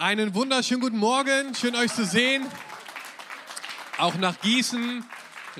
Einen 0.00 0.34
wunderschönen 0.34 0.80
guten 0.80 0.96
Morgen. 0.96 1.54
Schön 1.54 1.76
euch 1.76 1.92
zu 1.92 2.06
sehen. 2.06 2.46
Auch 3.98 4.14
nach 4.14 4.40
Gießen. 4.40 5.04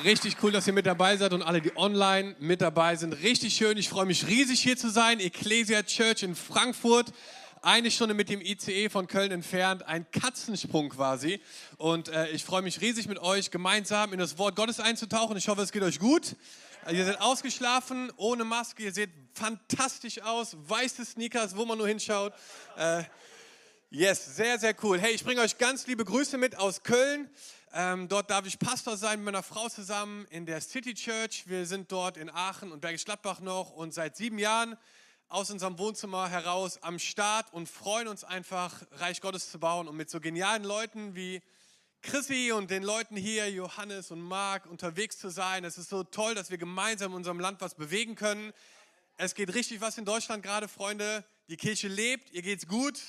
Richtig 0.02 0.39
cool, 0.43 0.50
dass 0.50 0.66
ihr 0.66 0.72
mit 0.72 0.86
dabei 0.86 1.18
seid 1.18 1.34
und 1.34 1.43
alle, 1.43 1.61
die 1.61 1.77
online 1.77 2.36
mit 2.39 2.62
dabei 2.62 2.96
sind. 2.96 3.12
Richtig 3.12 3.53
schön. 3.53 3.76
Ich 3.76 3.90
freue 3.90 4.07
mich 4.07 4.29
riesig 4.29 4.62
hier 4.62 4.79
zu 4.79 4.89
sein. 4.89 5.21
Ecclesia 5.21 5.82
Church 5.82 6.22
in 6.22 6.34
Frankfurt. 6.34 7.12
Eine 7.61 7.90
Stunde 7.90 8.14
mit 8.14 8.30
dem 8.30 8.40
ICE 8.40 8.89
von 8.89 9.08
Köln 9.08 9.30
entfernt, 9.30 9.82
ein 9.82 10.11
Katzensprung 10.11 10.89
quasi. 10.89 11.43
Und 11.76 12.09
äh, 12.09 12.29
ich 12.29 12.43
freue 12.43 12.62
mich 12.62 12.81
riesig 12.81 13.09
mit 13.09 13.18
euch 13.18 13.50
gemeinsam 13.50 14.14
in 14.14 14.18
das 14.18 14.39
Wort 14.39 14.57
Gottes 14.57 14.81
einzutauchen. 14.81 15.36
Ich 15.36 15.48
hoffe, 15.48 15.61
es 15.61 15.70
geht 15.70 15.82
euch 15.82 15.98
gut. 15.98 16.34
Ihr 16.90 17.04
seid 17.04 17.20
ausgeschlafen, 17.20 18.11
ohne 18.17 18.45
Maske, 18.45 18.84
ihr 18.84 18.93
seht 18.95 19.11
fantastisch 19.34 20.22
aus, 20.22 20.57
weiße 20.67 21.04
Sneakers, 21.04 21.59
wo 21.59 21.67
man 21.67 21.76
nur 21.76 21.86
hinschaut. 21.86 22.32
Äh, 22.79 23.03
Yes, 23.93 24.36
sehr, 24.36 24.57
sehr 24.57 24.72
cool. 24.85 25.00
Hey, 25.00 25.14
ich 25.14 25.25
bringe 25.25 25.40
euch 25.40 25.58
ganz 25.58 25.89
liebe 25.89 26.04
Grüße 26.04 26.39
mit 26.39 26.57
aus 26.57 26.85
Köln. 26.85 27.29
Ähm, 27.72 28.07
dort 28.07 28.31
darf 28.31 28.46
ich 28.46 28.57
Pastor 28.61 28.96
sein 28.96 29.18
mit 29.18 29.25
meiner 29.25 29.43
Frau 29.43 29.68
zusammen 29.68 30.29
in 30.31 30.46
der 30.46 30.61
City 30.61 30.94
Church. 30.94 31.43
Wir 31.48 31.67
sind 31.67 31.90
dort 31.90 32.17
in 32.17 32.31
Aachen 32.31 32.70
und 32.70 32.83
Bergisch 32.83 33.05
Gladbach 33.05 33.41
noch 33.41 33.72
und 33.72 33.92
seit 33.92 34.17
sieben 34.17 34.39
Jahren 34.39 34.77
aus 35.27 35.50
unserem 35.50 35.77
Wohnzimmer 35.77 36.28
heraus 36.28 36.81
am 36.84 37.00
Start 37.00 37.53
und 37.53 37.69
freuen 37.69 38.06
uns 38.06 38.22
einfach, 38.22 38.81
Reich 38.92 39.20
Gottes 39.20 39.50
zu 39.50 39.58
bauen 39.58 39.89
und 39.89 39.97
mit 39.97 40.09
so 40.09 40.20
genialen 40.20 40.62
Leuten 40.62 41.17
wie 41.17 41.42
Chrissy 42.00 42.53
und 42.53 42.70
den 42.70 42.84
Leuten 42.84 43.17
hier, 43.17 43.50
Johannes 43.50 44.12
und 44.12 44.20
Marc, 44.20 44.67
unterwegs 44.67 45.19
zu 45.19 45.31
sein. 45.31 45.65
Es 45.65 45.78
ist 45.78 45.89
so 45.89 46.05
toll, 46.05 46.37
dass 46.37 46.50
wir 46.50 46.59
gemeinsam 46.59 47.11
in 47.11 47.17
unserem 47.17 47.41
Land 47.41 47.61
was 47.61 47.75
bewegen 47.75 48.15
können. 48.15 48.53
Es 49.17 49.34
geht 49.34 49.53
richtig 49.53 49.81
was 49.81 49.98
in 49.98 50.05
Deutschland 50.05 50.45
gerade, 50.45 50.69
Freunde. 50.69 51.25
Die 51.48 51.56
Kirche 51.56 51.89
lebt, 51.89 52.31
ihr 52.31 52.43
geht's 52.43 52.69
gut. 52.69 53.00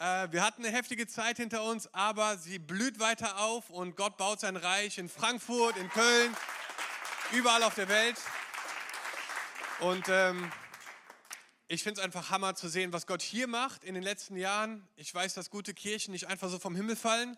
Äh, 0.00 0.30
wir 0.30 0.44
hatten 0.44 0.64
eine 0.64 0.72
heftige 0.72 1.08
Zeit 1.08 1.38
hinter 1.38 1.64
uns, 1.64 1.92
aber 1.92 2.38
sie 2.38 2.60
blüht 2.60 3.00
weiter 3.00 3.38
auf 3.38 3.68
und 3.68 3.96
Gott 3.96 4.16
baut 4.16 4.38
sein 4.38 4.56
Reich 4.56 4.96
in 4.98 5.08
Frankfurt, 5.08 5.76
in 5.76 5.88
Köln, 5.88 6.36
überall 7.32 7.64
auf 7.64 7.74
der 7.74 7.88
Welt. 7.88 8.16
Und 9.80 10.04
ähm, 10.08 10.52
ich 11.66 11.82
finde 11.82 12.00
es 12.00 12.04
einfach 12.04 12.30
Hammer 12.30 12.54
zu 12.54 12.68
sehen, 12.68 12.92
was 12.92 13.08
Gott 13.08 13.22
hier 13.22 13.48
macht 13.48 13.82
in 13.82 13.94
den 13.94 14.04
letzten 14.04 14.36
Jahren. 14.36 14.86
Ich 14.94 15.12
weiß, 15.12 15.34
dass 15.34 15.50
gute 15.50 15.74
Kirchen 15.74 16.12
nicht 16.12 16.28
einfach 16.28 16.48
so 16.48 16.60
vom 16.60 16.76
Himmel 16.76 16.94
fallen, 16.94 17.36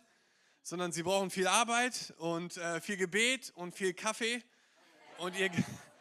sondern 0.62 0.92
sie 0.92 1.02
brauchen 1.02 1.30
viel 1.30 1.46
Arbeit 1.46 2.12
und 2.18 2.58
äh, 2.58 2.82
viel 2.82 2.98
Gebet 2.98 3.52
und 3.54 3.74
viel 3.74 3.94
Kaffee. 3.94 4.42
Und 5.16 5.34
ihr, 5.34 5.50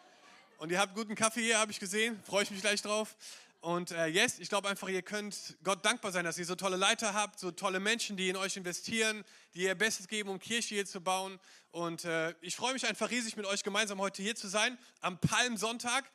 und 0.58 0.74
ihr 0.74 0.80
habt 0.80 0.94
guten 0.94 1.16
Kaffee 1.16 1.42
hier, 1.42 1.58
habe 1.58 1.72
ich 1.72 1.80
gesehen. 1.80 2.22
Freue 2.26 2.44
ich 2.44 2.52
mich 2.52 2.60
gleich 2.60 2.82
drauf. 2.82 3.16
Und 3.62 3.92
äh, 3.92 4.06
yes, 4.08 4.40
ich 4.40 4.48
glaube 4.48 4.70
einfach, 4.70 4.88
ihr 4.88 5.02
könnt 5.02 5.58
Gott 5.64 5.84
dankbar 5.84 6.14
sein, 6.14 6.24
dass 6.24 6.38
ihr 6.38 6.46
so 6.46 6.56
tolle 6.56 6.78
Leiter 6.78 7.14
habt, 7.14 7.40
so 7.40 7.52
tolle 7.52 7.82
Menschen, 7.82 8.16
die 8.16 8.30
in 8.30 8.38
euch 8.38 8.56
investieren, 8.56 9.26
die 9.54 9.64
ihr 9.64 9.76
Bestes 9.76 10.08
geben, 10.08 10.30
um 10.30 10.40
Kirche 10.40 10.76
hier 10.76 10.86
zu 10.86 11.02
bauen. 11.02 11.38
Und 11.72 12.06
äh, 12.06 12.34
ich 12.40 12.56
freue 12.56 12.72
mich 12.72 12.88
einfach 12.88 13.12
riesig, 13.12 13.36
mit 13.36 13.46
euch 13.46 13.62
gemeinsam 13.62 14.00
heute 14.00 14.24
hier 14.24 14.36
zu 14.36 14.48
sein. 14.48 14.78
Am 15.02 15.20
Palmsonntag 15.20 16.06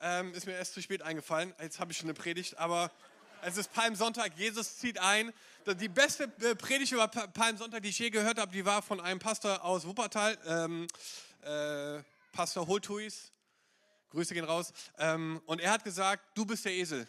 ähm, 0.00 0.32
ist 0.32 0.46
mir 0.46 0.52
erst 0.52 0.72
zu 0.72 0.80
spät 0.80 1.02
eingefallen. 1.02 1.54
Jetzt 1.60 1.78
habe 1.78 1.92
ich 1.92 1.98
schon 1.98 2.06
eine 2.06 2.14
Predigt, 2.14 2.56
aber 2.56 2.90
es 3.42 3.58
ist 3.58 3.70
Palmsonntag. 3.74 4.38
Jesus 4.38 4.78
zieht 4.78 4.98
ein. 4.98 5.30
Die 5.66 5.88
beste 5.88 6.32
äh, 6.40 6.54
Predigt 6.54 6.92
über 6.92 7.08
Palmsonntag, 7.08 7.82
die 7.82 7.90
ich 7.90 7.98
je 7.98 8.08
gehört 8.08 8.38
habe, 8.38 8.50
die 8.50 8.64
war 8.64 8.80
von 8.80 8.98
einem 9.00 9.20
Pastor 9.20 9.62
aus 9.62 9.86
Wuppertal, 9.86 10.38
ähm, 10.46 10.86
äh, 11.42 12.02
Pastor 12.32 12.66
Holtuis. 12.66 13.33
Grüße 14.14 14.32
gehen 14.32 14.44
raus. 14.44 14.72
Ähm, 14.98 15.40
und 15.46 15.60
er 15.60 15.72
hat 15.72 15.84
gesagt, 15.84 16.24
du 16.34 16.46
bist 16.46 16.64
der 16.64 16.72
Esel. 16.72 17.06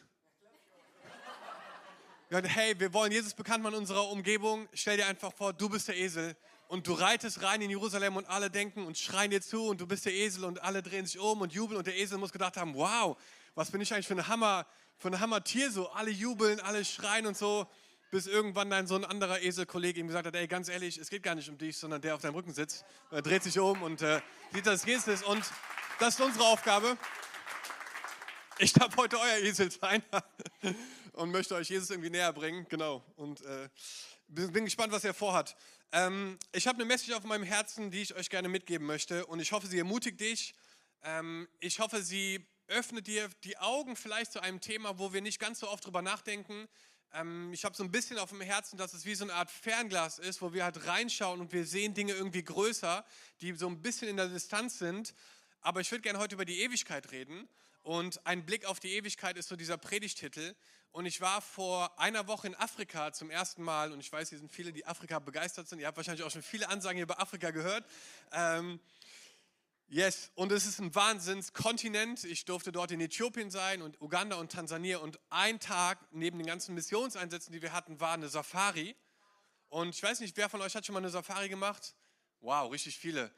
hey, 2.29 2.77
wir 2.79 2.93
wollen 2.93 3.11
Jesus 3.11 3.33
bekannt 3.33 3.63
machen 3.63 3.75
in 3.75 3.79
unserer 3.81 4.09
Umgebung. 4.09 4.67
Stell 4.73 4.97
dir 4.97 5.05
einfach 5.05 5.31
vor, 5.31 5.53
du 5.53 5.69
bist 5.69 5.87
der 5.87 5.95
Esel 5.95 6.35
und 6.67 6.87
du 6.87 6.93
reitest 6.93 7.43
rein 7.43 7.61
in 7.61 7.69
Jerusalem 7.69 8.17
und 8.17 8.27
alle 8.27 8.49
denken 8.49 8.85
und 8.85 8.97
schreien 8.97 9.29
dir 9.29 9.41
zu 9.41 9.67
und 9.67 9.79
du 9.79 9.87
bist 9.87 10.05
der 10.05 10.13
Esel 10.13 10.45
und 10.45 10.63
alle 10.63 10.81
drehen 10.81 11.05
sich 11.05 11.19
um 11.19 11.41
und 11.41 11.53
jubeln 11.53 11.77
und 11.77 11.87
der 11.87 11.95
Esel 11.95 12.17
muss 12.17 12.31
gedacht 12.31 12.57
haben, 12.57 12.73
wow, 12.73 13.15
was 13.53 13.71
bin 13.71 13.81
ich 13.81 13.93
eigentlich 13.93 14.07
für 14.07 14.15
ein 14.15 14.27
Hammer, 14.27 14.65
für 14.97 15.09
ein 15.09 15.19
Hammertier 15.19 15.71
so. 15.71 15.89
Alle 15.91 16.09
jubeln, 16.09 16.59
alle 16.59 16.83
schreien 16.83 17.27
und 17.27 17.37
so, 17.37 17.67
bis 18.09 18.25
irgendwann 18.25 18.69
dann 18.69 18.87
so 18.87 18.95
ein 18.95 19.05
anderer 19.05 19.41
Eselkollege 19.41 19.99
ihm 19.99 20.07
gesagt 20.07 20.25
hat, 20.25 20.35
ey, 20.35 20.47
ganz 20.47 20.69
ehrlich, 20.69 20.97
es 20.97 21.09
geht 21.09 21.21
gar 21.21 21.35
nicht 21.35 21.49
um 21.49 21.57
dich, 21.57 21.77
sondern 21.77 22.01
der 22.01 22.15
auf 22.15 22.21
deinem 22.21 22.35
Rücken 22.35 22.53
sitzt. 22.53 22.83
Er 23.11 23.21
dreht 23.21 23.43
sich 23.43 23.59
um 23.59 23.83
und 23.83 24.01
äh, 24.01 24.21
sieht, 24.53 24.65
dass 24.65 24.85
Jesus 24.85 25.07
ist 25.07 25.23
und 25.23 25.43
das 25.99 26.15
ist 26.15 26.21
unsere 26.21 26.45
Aufgabe. 26.45 26.97
Ich 28.57 28.73
darf 28.73 28.95
heute 28.97 29.19
euer 29.19 29.37
Esel 29.37 29.71
sein 29.71 30.03
und 31.13 31.31
möchte 31.31 31.55
euch 31.55 31.69
Jesus 31.69 31.89
irgendwie 31.89 32.09
näher 32.09 32.33
bringen. 32.33 32.65
Genau. 32.69 33.03
Und 33.15 33.41
äh, 33.41 33.69
bin 34.27 34.65
gespannt, 34.65 34.91
was 34.91 35.03
er 35.03 35.13
vorhat. 35.13 35.55
Ähm, 35.91 36.37
ich 36.51 36.67
habe 36.67 36.77
eine 36.77 36.85
Message 36.85 37.13
auf 37.13 37.23
meinem 37.23 37.43
Herzen, 37.43 37.91
die 37.91 38.01
ich 38.01 38.15
euch 38.15 38.29
gerne 38.29 38.49
mitgeben 38.49 38.85
möchte. 38.85 39.25
Und 39.25 39.39
ich 39.39 39.51
hoffe, 39.51 39.67
sie 39.67 39.77
ermutigt 39.77 40.19
dich. 40.19 40.53
Ähm, 41.03 41.47
ich 41.59 41.79
hoffe, 41.79 42.01
sie 42.01 42.45
öffnet 42.67 43.07
dir 43.07 43.29
die 43.43 43.57
Augen 43.57 43.95
vielleicht 43.95 44.31
zu 44.31 44.41
einem 44.41 44.59
Thema, 44.59 44.97
wo 44.99 45.13
wir 45.13 45.21
nicht 45.21 45.39
ganz 45.39 45.59
so 45.59 45.69
oft 45.69 45.85
drüber 45.85 46.01
nachdenken. 46.01 46.67
Ähm, 47.13 47.53
ich 47.53 47.63
habe 47.63 47.75
so 47.75 47.83
ein 47.83 47.91
bisschen 47.91 48.17
auf 48.17 48.29
dem 48.29 48.41
Herzen, 48.41 48.77
dass 48.77 48.93
es 48.93 49.05
wie 49.05 49.15
so 49.15 49.23
eine 49.23 49.33
Art 49.33 49.49
Fernglas 49.49 50.19
ist, 50.19 50.41
wo 50.41 50.53
wir 50.53 50.63
halt 50.63 50.85
reinschauen 50.85 51.39
und 51.39 51.53
wir 51.53 51.65
sehen 51.65 51.93
Dinge 51.93 52.13
irgendwie 52.13 52.43
größer, 52.43 53.05
die 53.41 53.53
so 53.53 53.67
ein 53.67 53.81
bisschen 53.81 54.09
in 54.09 54.17
der 54.17 54.27
Distanz 54.27 54.79
sind. 54.79 55.13
Aber 55.65 55.81
ich 55.81 55.89
würde 55.89 56.03
gerne 56.03 56.19
heute 56.19 56.35
über 56.35 56.45
die 56.45 56.61
Ewigkeit 56.61 57.11
reden. 57.11 57.49
Und 57.81 58.23
ein 58.27 58.45
Blick 58.45 58.65
auf 58.65 58.79
die 58.79 58.93
Ewigkeit 58.93 59.35
ist 59.35 59.49
so 59.49 59.55
dieser 59.55 59.79
Predigtitel. 59.79 60.53
Und 60.91 61.07
ich 61.07 61.21
war 61.21 61.41
vor 61.41 61.99
einer 61.99 62.27
Woche 62.27 62.45
in 62.45 62.53
Afrika 62.53 63.11
zum 63.11 63.31
ersten 63.31 63.63
Mal. 63.63 63.91
Und 63.91 63.99
ich 63.99 64.11
weiß, 64.11 64.29
hier 64.29 64.37
sind 64.37 64.51
viele, 64.51 64.71
die 64.71 64.85
Afrika 64.85 65.17
begeistert 65.17 65.67
sind. 65.67 65.79
Ihr 65.79 65.87
habt 65.87 65.97
wahrscheinlich 65.97 66.23
auch 66.23 66.29
schon 66.29 66.43
viele 66.43 66.69
Ansagen 66.69 67.01
über 67.01 67.19
Afrika 67.19 67.49
gehört. 67.49 67.83
Ähm, 68.31 68.79
yes, 69.87 70.29
und 70.35 70.51
es 70.51 70.67
ist 70.67 70.77
ein 70.77 70.93
Wahnsinnskontinent. 70.93 72.25
Ich 72.25 72.45
durfte 72.45 72.71
dort 72.71 72.91
in 72.91 73.01
Äthiopien 73.01 73.49
sein 73.49 73.81
und 73.81 73.99
Uganda 73.99 74.35
und 74.35 74.51
Tansania. 74.51 74.99
Und 74.99 75.19
ein 75.31 75.59
Tag 75.59 75.97
neben 76.11 76.37
den 76.37 76.45
ganzen 76.45 76.75
Missionseinsätzen, 76.75 77.51
die 77.53 77.63
wir 77.63 77.73
hatten, 77.73 77.99
war 77.99 78.13
eine 78.13 78.29
Safari. 78.29 78.95
Und 79.69 79.95
ich 79.95 80.03
weiß 80.03 80.19
nicht, 80.19 80.37
wer 80.37 80.47
von 80.47 80.61
euch 80.61 80.75
hat 80.75 80.85
schon 80.85 80.93
mal 80.93 80.99
eine 80.99 81.09
Safari 81.09 81.49
gemacht? 81.49 81.95
Wow, 82.41 82.71
richtig 82.71 82.99
viele. 82.99 83.33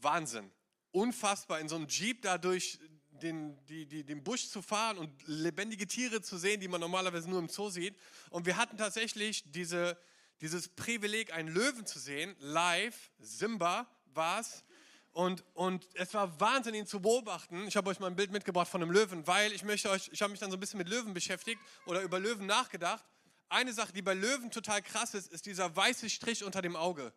Wahnsinn 0.00 0.50
unfassbar, 0.96 1.60
in 1.60 1.68
so 1.68 1.76
einem 1.76 1.88
Jeep 1.88 2.22
da 2.22 2.38
durch 2.38 2.78
den, 3.10 3.56
die, 3.66 3.86
die, 3.86 4.02
den 4.04 4.24
Busch 4.24 4.48
zu 4.48 4.62
fahren 4.62 4.98
und 4.98 5.10
lebendige 5.26 5.86
Tiere 5.86 6.22
zu 6.22 6.38
sehen, 6.38 6.60
die 6.60 6.68
man 6.68 6.80
normalerweise 6.80 7.28
nur 7.28 7.38
im 7.38 7.48
Zoo 7.48 7.68
sieht. 7.68 7.96
Und 8.30 8.46
wir 8.46 8.56
hatten 8.56 8.78
tatsächlich 8.78 9.50
diese, 9.52 9.98
dieses 10.40 10.68
Privileg, 10.68 11.32
einen 11.32 11.48
Löwen 11.48 11.86
zu 11.86 11.98
sehen, 11.98 12.34
live. 12.38 13.10
Simba 13.18 13.86
war 14.14 14.40
es. 14.40 14.64
Und, 15.12 15.44
und 15.54 15.86
es 15.94 16.12
war 16.14 16.40
Wahnsinn, 16.40 16.74
ihn 16.74 16.86
zu 16.86 17.00
beobachten. 17.00 17.66
Ich 17.66 17.76
habe 17.76 17.88
euch 17.90 18.00
mal 18.00 18.08
ein 18.08 18.16
Bild 18.16 18.32
mitgebracht 18.32 18.68
von 18.68 18.82
einem 18.82 18.90
Löwen, 18.90 19.26
weil 19.26 19.52
ich 19.52 19.64
möchte 19.64 19.90
euch, 19.90 20.10
ich 20.12 20.20
habe 20.20 20.30
mich 20.30 20.40
dann 20.40 20.50
so 20.50 20.56
ein 20.56 20.60
bisschen 20.60 20.78
mit 20.78 20.88
Löwen 20.88 21.14
beschäftigt 21.14 21.60
oder 21.86 22.02
über 22.02 22.18
Löwen 22.18 22.46
nachgedacht. 22.46 23.04
Eine 23.48 23.72
Sache, 23.72 23.92
die 23.92 24.02
bei 24.02 24.14
Löwen 24.14 24.50
total 24.50 24.82
krass 24.82 25.14
ist, 25.14 25.32
ist 25.32 25.46
dieser 25.46 25.74
weiße 25.74 26.10
Strich 26.10 26.42
unter 26.42 26.60
dem 26.60 26.76
Auge. 26.76 27.12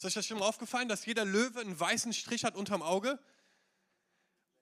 Ist 0.00 0.06
euch 0.06 0.14
das 0.14 0.26
schon 0.26 0.38
mal 0.38 0.46
aufgefallen, 0.46 0.88
dass 0.88 1.04
jeder 1.04 1.26
Löwe 1.26 1.60
einen 1.60 1.78
weißen 1.78 2.14
Strich 2.14 2.44
hat 2.44 2.56
unterm 2.56 2.80
Auge? 2.80 3.18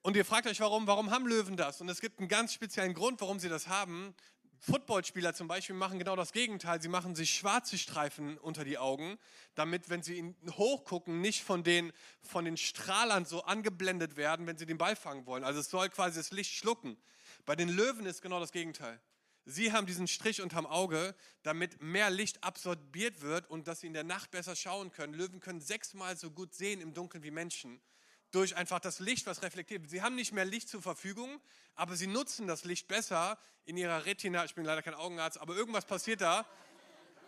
Und 0.01 0.17
ihr 0.17 0.25
fragt 0.25 0.47
euch, 0.47 0.59
warum, 0.59 0.85
warum 0.85 1.11
haben 1.11 1.25
Löwen 1.25 1.55
das? 1.55 1.79
Und 1.79 1.87
es 1.87 2.01
gibt 2.01 2.19
einen 2.19 2.27
ganz 2.27 2.51
speziellen 2.51 2.93
Grund, 2.93 3.21
warum 3.21 3.39
sie 3.39 3.47
das 3.47 3.69
haben. 3.69 4.13
Footballspieler 4.59 5.33
zum 5.33 5.47
Beispiel 5.47 5.77
machen 5.77 5.97
genau 5.97 6.17
das 6.17 6.33
Gegenteil. 6.33 6.81
Sie 6.81 6.89
machen 6.89 7.15
sich 7.15 7.29
schwarze 7.33 7.77
Streifen 7.77 8.37
unter 8.37 8.65
die 8.65 8.77
Augen, 8.77 9.17
damit, 9.55 9.89
wenn 9.89 10.03
sie 10.03 10.35
hochgucken, 10.57 11.21
nicht 11.21 11.41
von 11.41 11.63
den, 11.63 11.93
von 12.21 12.43
den 12.43 12.57
Strahlern 12.57 13.23
so 13.23 13.41
angeblendet 13.43 14.17
werden, 14.17 14.45
wenn 14.45 14.57
sie 14.57 14.65
den 14.65 14.77
Ball 14.77 14.97
fangen 14.97 15.25
wollen. 15.25 15.45
Also 15.45 15.61
es 15.61 15.69
soll 15.69 15.87
quasi 15.87 16.19
das 16.19 16.31
Licht 16.31 16.53
schlucken. 16.53 16.97
Bei 17.45 17.55
den 17.55 17.69
Löwen 17.69 18.05
ist 18.05 18.21
genau 18.21 18.41
das 18.41 18.51
Gegenteil. 18.51 18.99
Sie 19.49 19.73
haben 19.73 19.87
diesen 19.87 20.07
Strich 20.07 20.41
unterm 20.41 20.67
Auge, 20.67 21.15
damit 21.41 21.81
mehr 21.81 22.11
Licht 22.11 22.43
absorbiert 22.43 23.21
wird 23.21 23.49
und 23.49 23.67
dass 23.67 23.79
sie 23.79 23.87
in 23.87 23.93
der 23.93 24.03
Nacht 24.03 24.29
besser 24.29 24.55
schauen 24.55 24.91
können. 24.91 25.15
Löwen 25.15 25.39
können 25.39 25.59
sechsmal 25.59 26.15
so 26.17 26.29
gut 26.29 26.53
sehen 26.53 26.81
im 26.81 26.93
Dunkeln 26.93 27.23
wie 27.23 27.31
Menschen 27.31 27.81
durch 28.29 28.55
einfach 28.55 28.79
das 28.79 28.99
Licht, 28.99 29.25
was 29.25 29.41
reflektiert. 29.41 29.89
Sie 29.89 30.03
haben 30.03 30.13
nicht 30.13 30.33
mehr 30.33 30.45
Licht 30.45 30.69
zur 30.69 30.83
Verfügung, 30.83 31.41
aber 31.73 31.95
sie 31.95 32.05
nutzen 32.05 32.45
das 32.45 32.63
Licht 32.63 32.87
besser 32.87 33.39
in 33.65 33.75
ihrer 33.75 34.05
Retina. 34.05 34.45
Ich 34.45 34.53
bin 34.53 34.65
leider 34.65 34.83
kein 34.83 34.93
Augenarzt, 34.93 35.39
aber 35.39 35.55
irgendwas 35.55 35.85
passiert 35.85 36.21
da, 36.21 36.45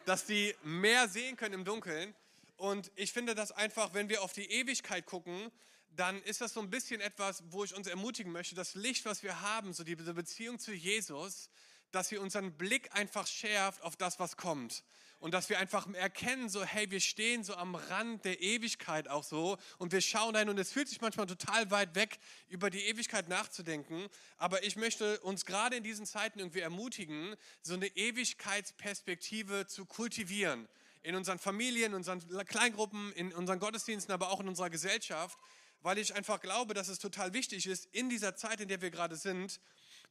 dass 0.06 0.27
sie 0.27 0.53
mehr 0.62 1.07
sehen 1.07 1.38
können 1.38 1.56
im 1.56 1.65
Dunkeln. 1.65 2.13
Und 2.56 2.91
ich 2.97 3.13
finde 3.13 3.33
das 3.33 3.51
einfach, 3.51 3.95
wenn 3.95 4.09
wir 4.09 4.21
auf 4.21 4.33
die 4.33 4.45
Ewigkeit 4.45 5.07
gucken, 5.07 5.51
dann 5.95 6.21
ist 6.21 6.39
das 6.39 6.53
so 6.53 6.59
ein 6.59 6.69
bisschen 6.69 7.01
etwas, 7.01 7.41
wo 7.47 7.63
ich 7.63 7.73
uns 7.73 7.88
ermutigen 7.88 8.31
möchte. 8.31 8.53
Das 8.53 8.75
Licht, 8.75 9.06
was 9.06 9.23
wir 9.23 9.41
haben, 9.41 9.73
so 9.73 9.83
diese 9.83 10.13
Beziehung 10.13 10.59
zu 10.59 10.71
Jesus, 10.71 11.50
dass 11.92 12.12
wir 12.12 12.22
unseren 12.22 12.54
Blick 12.54 12.94
einfach 12.96 13.28
schärft 13.28 13.82
auf 13.84 13.96
das, 13.96 14.20
was 14.20 14.38
kommt. 14.38 14.84
Und 15.20 15.36
dass 15.36 15.50
wir 15.50 15.60
einfach 15.60 15.88
erkennen, 15.94 16.50
so 16.50 16.64
hey, 16.64 16.90
wir 16.90 17.00
stehen 17.00 17.44
so 17.44 17.56
am 17.56 17.76
Rand 17.76 18.26
der 18.26 18.42
Ewigkeit 18.42 19.08
auch 19.08 19.24
so. 19.24 19.60
Und 19.78 19.92
wir 19.92 20.02
schauen 20.02 20.34
dahin. 20.34 20.50
Und 20.50 20.58
es 20.58 20.72
fühlt 20.72 20.90
sich 20.90 21.00
manchmal 21.00 21.28
total 21.28 21.70
weit 21.70 21.94
weg, 21.94 22.18
über 22.50 22.72
die 22.72 22.88
Ewigkeit 22.88 23.30
nachzudenken, 23.30 24.08
aber 24.38 24.64
ich 24.64 24.78
möchte 24.78 25.20
uns 25.20 25.46
gerade 25.46 25.76
in 25.76 25.84
diesen 25.84 26.08
Zeiten 26.08 26.40
irgendwie 26.40 26.62
ermutigen, 26.62 27.36
so 27.62 27.76
eine 27.76 27.86
Ewigkeitsperspektive 27.88 29.68
zu 29.68 29.86
kultivieren. 29.86 30.68
In 31.04 31.16
unseren 31.16 31.38
Familien, 31.38 31.92
in 31.92 31.96
unseren 31.96 32.20
Kleingruppen, 32.46 33.12
in 33.14 33.32
unseren 33.32 33.60
Gottesdiensten, 33.60 34.12
aber 34.12 34.32
auch 34.32 34.40
in 34.40 34.48
unserer 34.48 34.72
Gesellschaft, 34.72 35.38
weil 35.82 35.98
ich 36.00 36.16
einfach 36.16 36.42
glaube, 36.42 36.74
dass 36.74 36.88
es 36.88 36.98
total 37.00 37.34
wichtig 37.34 37.68
ist, 37.68 37.86
in 37.92 38.10
dieser 38.10 38.36
Zeit, 38.36 38.60
in 38.60 38.68
der 38.68 38.82
wir 38.82 38.92
gerade 38.92 39.16
sind, 39.16 39.60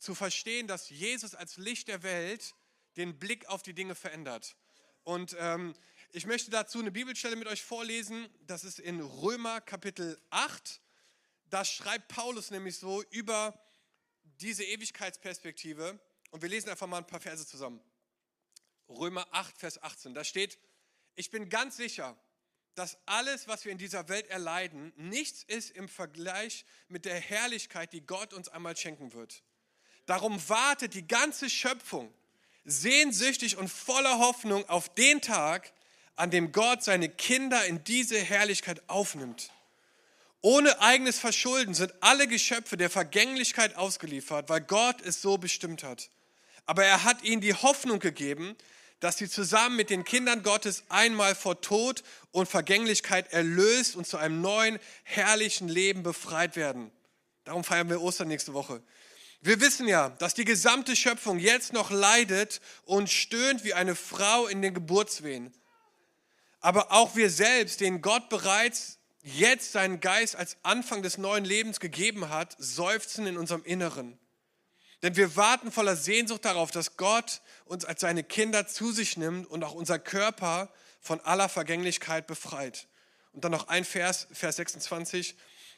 zu 0.01 0.15
verstehen, 0.15 0.67
dass 0.67 0.91
Jesus 0.91 1.35
als 1.35 1.57
Licht 1.57 1.89
der 1.89 2.03
Welt 2.03 2.55
den 2.97 3.19
Blick 3.19 3.47
auf 3.47 3.63
die 3.63 3.75
Dinge 3.75 3.95
verändert. 3.95 4.57
Und 5.05 5.37
ähm, 5.39 5.75
ich 6.11 6.27
möchte 6.27 6.51
dazu 6.51 6.81
eine 6.81 6.91
Bibelstelle 6.91 7.37
mit 7.37 7.47
euch 7.47 7.63
vorlesen. 7.63 8.29
Das 8.47 8.65
ist 8.65 8.81
in 8.81 9.01
Römer 9.01 9.61
Kapitel 9.61 10.21
8. 10.31 10.81
Da 11.51 11.65
schreibt 11.65 12.09
Paulus 12.09 12.51
nämlich 12.51 12.79
so 12.79 13.03
über 13.11 13.59
diese 14.41 14.65
Ewigkeitsperspektive. 14.65 16.01
Und 16.31 16.43
wir 16.43 16.49
lesen 16.49 16.71
einfach 16.71 16.87
mal 16.87 16.99
ein 16.99 17.07
paar 17.07 17.21
Verse 17.21 17.47
zusammen. 17.47 17.81
Römer 18.89 19.27
8, 19.31 19.57
Vers 19.57 19.83
18. 19.83 20.15
Da 20.15 20.25
steht, 20.25 20.59
ich 21.15 21.31
bin 21.31 21.49
ganz 21.49 21.77
sicher, 21.77 22.17
dass 22.75 22.99
alles, 23.07 23.47
was 23.49 23.65
wir 23.65 23.73
in 23.73 23.79
dieser 23.79 24.09
Welt 24.09 24.27
erleiden, 24.29 24.93
nichts 24.97 25.43
ist 25.43 25.71
im 25.71 25.89
Vergleich 25.89 26.65
mit 26.89 27.05
der 27.05 27.21
Herrlichkeit, 27.21 27.93
die 27.93 28.05
Gott 28.05 28.33
uns 28.33 28.49
einmal 28.49 28.77
schenken 28.77 29.13
wird. 29.13 29.43
Darum 30.11 30.41
wartet 30.49 30.95
die 30.95 31.07
ganze 31.07 31.49
Schöpfung 31.49 32.13
sehnsüchtig 32.65 33.57
und 33.57 33.69
voller 33.69 34.19
Hoffnung 34.19 34.69
auf 34.69 34.93
den 34.93 35.21
Tag, 35.21 35.73
an 36.17 36.33
dem 36.33 36.51
Gott 36.51 36.83
seine 36.83 37.09
Kinder 37.09 37.65
in 37.67 37.85
diese 37.85 38.19
Herrlichkeit 38.19 38.83
aufnimmt. 38.89 39.53
Ohne 40.41 40.81
eigenes 40.81 41.21
Verschulden 41.21 41.75
sind 41.75 41.95
alle 42.01 42.27
Geschöpfe 42.27 42.77
der 42.77 42.91
Vergänglichkeit 42.91 43.77
ausgeliefert, 43.77 44.49
weil 44.49 44.63
Gott 44.63 45.01
es 45.01 45.23
so 45.23 45.39
bestimmt 45.39 45.85
hat. 45.85 46.11
Aber 46.67 46.85
er 46.85 47.05
hat 47.05 47.23
ihnen 47.23 47.41
die 47.41 47.55
Hoffnung 47.55 48.01
gegeben, 48.01 48.57
dass 48.99 49.17
sie 49.17 49.29
zusammen 49.29 49.77
mit 49.77 49.91
den 49.91 50.03
Kindern 50.03 50.43
Gottes 50.43 50.83
einmal 50.89 51.37
vor 51.37 51.61
Tod 51.61 52.03
und 52.33 52.49
Vergänglichkeit 52.49 53.33
erlöst 53.33 53.95
und 53.95 54.09
zu 54.09 54.17
einem 54.17 54.41
neuen, 54.41 54.81
herrlichen 55.05 55.69
Leben 55.69 56.03
befreit 56.03 56.57
werden. 56.57 56.91
Darum 57.45 57.63
feiern 57.63 57.89
wir 57.89 58.03
Ostern 58.03 58.27
nächste 58.27 58.55
Woche. 58.55 58.83
Wir 59.43 59.61
wissen 59.61 59.89
ja, 59.89 60.11
dass 60.11 60.35
die 60.35 60.45
gesamte 60.45 60.95
Schöpfung 60.95 61.39
jetzt 61.39 61.73
noch 61.73 61.91
leidet 61.91 62.61
und 62.85 63.09
stöhnt 63.09 63.65
wie 63.65 63.73
eine 63.73 63.95
Frau 63.95 64.47
in 64.47 64.61
den 64.61 64.75
Geburtswehen. 64.75 65.53
Aber 66.61 66.93
auch 66.93 67.17
wir 67.17 67.31
selbst, 67.31 67.81
denen 67.81 68.03
Gott 68.03 68.29
bereits 68.29 68.99
jetzt 69.23 69.73
seinen 69.73 70.01
Geist 70.01 70.37
als 70.37 70.59
Anfang 70.63 71.03
des 71.03 71.17
neuen 71.17 71.47
Lebens 71.47 71.81
gegeben 71.81 72.29
hat, 72.29 72.55
seufzen 72.59 73.27
in 73.27 73.39
unserem 73.39 73.65
Inneren. 73.65 74.19
Denn 75.03 75.17
wir 75.17 75.37
warten 75.37 75.73
voller 75.73 75.97
Sehnsucht 75.97 76.45
darauf, 76.45 76.71
dass 76.71 76.99
Gott 76.99 77.41
uns 77.65 77.87
als 77.87 78.03
seine 78.03 78.23
Kinder 78.23 78.67
zu 78.67 78.93
sich 78.93 79.17
nimmt 79.17 79.47
und 79.47 79.65
auch 79.65 79.73
unser 79.73 79.99
Körper 79.99 80.69
von 81.01 81.19
aller 81.21 81.49
Vergänglichkeit 81.49 82.27
befreit. 82.27 82.89
Und 83.33 83.45
dann 83.45 83.53
noch 83.53 83.69
ein 83.69 83.87
Vers, 83.87 84.27
Vers 84.33 84.57
26. 84.57 85.35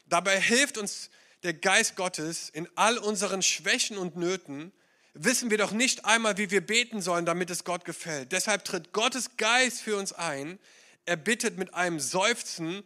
Dabei 0.07 0.41
hilft 0.41 0.77
uns 0.77 1.09
der 1.43 1.53
Geist 1.53 1.95
Gottes 1.95 2.49
in 2.49 2.67
all 2.75 2.97
unseren 2.97 3.41
Schwächen 3.41 3.97
und 3.97 4.15
Nöten, 4.15 4.71
wissen 5.13 5.51
wir 5.51 5.57
doch 5.57 5.71
nicht 5.71 6.05
einmal, 6.05 6.37
wie 6.37 6.51
wir 6.51 6.65
beten 6.65 7.01
sollen, 7.01 7.25
damit 7.25 7.49
es 7.49 7.63
Gott 7.63 7.85
gefällt. 7.85 8.31
Deshalb 8.31 8.65
tritt 8.65 8.93
Gottes 8.93 9.37
Geist 9.37 9.81
für 9.81 9.97
uns 9.97 10.13
ein. 10.13 10.59
Er 11.05 11.17
bittet 11.17 11.57
mit 11.57 11.73
einem 11.73 11.99
Seufzen, 11.99 12.83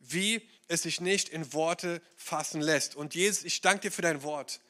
wie 0.00 0.42
es 0.68 0.82
sich 0.82 1.00
nicht 1.00 1.28
in 1.28 1.52
Worte 1.52 2.02
fassen 2.16 2.60
lässt. 2.60 2.96
Und 2.96 3.14
Jesus, 3.14 3.44
ich 3.44 3.60
danke 3.60 3.82
dir 3.82 3.92
für 3.92 4.02
dein 4.02 4.22
Wort. 4.22 4.60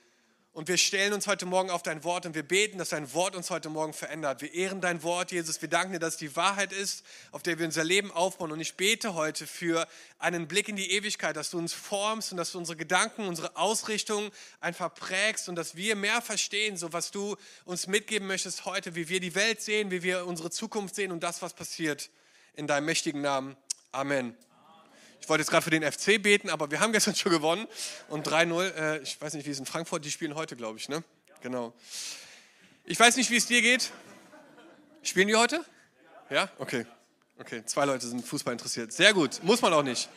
Und 0.52 0.66
wir 0.66 0.78
stellen 0.78 1.12
uns 1.12 1.28
heute 1.28 1.46
Morgen 1.46 1.70
auf 1.70 1.84
dein 1.84 2.02
Wort 2.02 2.26
und 2.26 2.34
wir 2.34 2.42
beten, 2.42 2.78
dass 2.78 2.88
dein 2.88 3.14
Wort 3.14 3.36
uns 3.36 3.50
heute 3.50 3.68
Morgen 3.68 3.92
verändert. 3.92 4.42
Wir 4.42 4.52
ehren 4.52 4.80
dein 4.80 5.04
Wort, 5.04 5.30
Jesus. 5.30 5.62
Wir 5.62 5.68
danken 5.68 5.92
dir, 5.92 6.00
dass 6.00 6.14
es 6.14 6.18
die 6.18 6.34
Wahrheit 6.34 6.72
ist, 6.72 7.04
auf 7.30 7.44
der 7.44 7.60
wir 7.60 7.66
unser 7.66 7.84
Leben 7.84 8.10
aufbauen. 8.10 8.50
Und 8.50 8.58
ich 8.58 8.74
bete 8.74 9.14
heute 9.14 9.46
für 9.46 9.86
einen 10.18 10.48
Blick 10.48 10.68
in 10.68 10.74
die 10.74 10.90
Ewigkeit, 10.90 11.36
dass 11.36 11.50
du 11.50 11.58
uns 11.58 11.72
formst 11.72 12.32
und 12.32 12.36
dass 12.36 12.50
du 12.50 12.58
unsere 12.58 12.76
Gedanken, 12.76 13.28
unsere 13.28 13.56
Ausrichtung 13.56 14.32
einfach 14.60 14.92
prägst 14.92 15.48
und 15.48 15.54
dass 15.54 15.76
wir 15.76 15.94
mehr 15.94 16.20
verstehen, 16.20 16.76
so 16.76 16.92
was 16.92 17.12
du 17.12 17.36
uns 17.64 17.86
mitgeben 17.86 18.26
möchtest 18.26 18.64
heute, 18.64 18.96
wie 18.96 19.08
wir 19.08 19.20
die 19.20 19.36
Welt 19.36 19.62
sehen, 19.62 19.92
wie 19.92 20.02
wir 20.02 20.26
unsere 20.26 20.50
Zukunft 20.50 20.96
sehen 20.96 21.12
und 21.12 21.22
das, 21.22 21.42
was 21.42 21.54
passiert. 21.54 22.10
In 22.54 22.66
deinem 22.66 22.86
mächtigen 22.86 23.20
Namen. 23.20 23.56
Amen. 23.92 24.36
Ich 25.20 25.28
wollte 25.28 25.42
jetzt 25.42 25.50
gerade 25.50 25.62
für 25.62 25.70
den 25.70 25.82
FC 25.82 26.20
beten, 26.20 26.50
aber 26.50 26.70
wir 26.70 26.80
haben 26.80 26.92
gestern 26.92 27.14
schon 27.16 27.32
gewonnen. 27.32 27.66
Und 28.08 28.26
3-0, 28.26 28.74
äh, 28.74 28.98
ich 28.98 29.20
weiß 29.20 29.34
nicht, 29.34 29.46
wie 29.46 29.50
es 29.50 29.58
in 29.58 29.66
Frankfurt, 29.66 30.04
die 30.04 30.10
spielen 30.10 30.34
heute, 30.34 30.56
glaube 30.56 30.78
ich, 30.78 30.88
ne? 30.88 31.02
Genau. 31.42 31.72
Ich 32.84 32.98
weiß 32.98 33.16
nicht, 33.16 33.30
wie 33.30 33.36
es 33.36 33.46
dir 33.46 33.62
geht. 33.62 33.90
Spielen 35.02 35.28
die 35.28 35.36
heute? 35.36 35.64
Ja? 36.28 36.50
Okay. 36.58 36.86
Okay, 37.38 37.64
zwei 37.64 37.86
Leute 37.86 38.06
sind 38.06 38.26
Fußball 38.26 38.52
interessiert. 38.52 38.92
Sehr 38.92 39.14
gut, 39.14 39.42
muss 39.42 39.62
man 39.62 39.72
auch 39.72 39.82
nicht. 39.82 40.10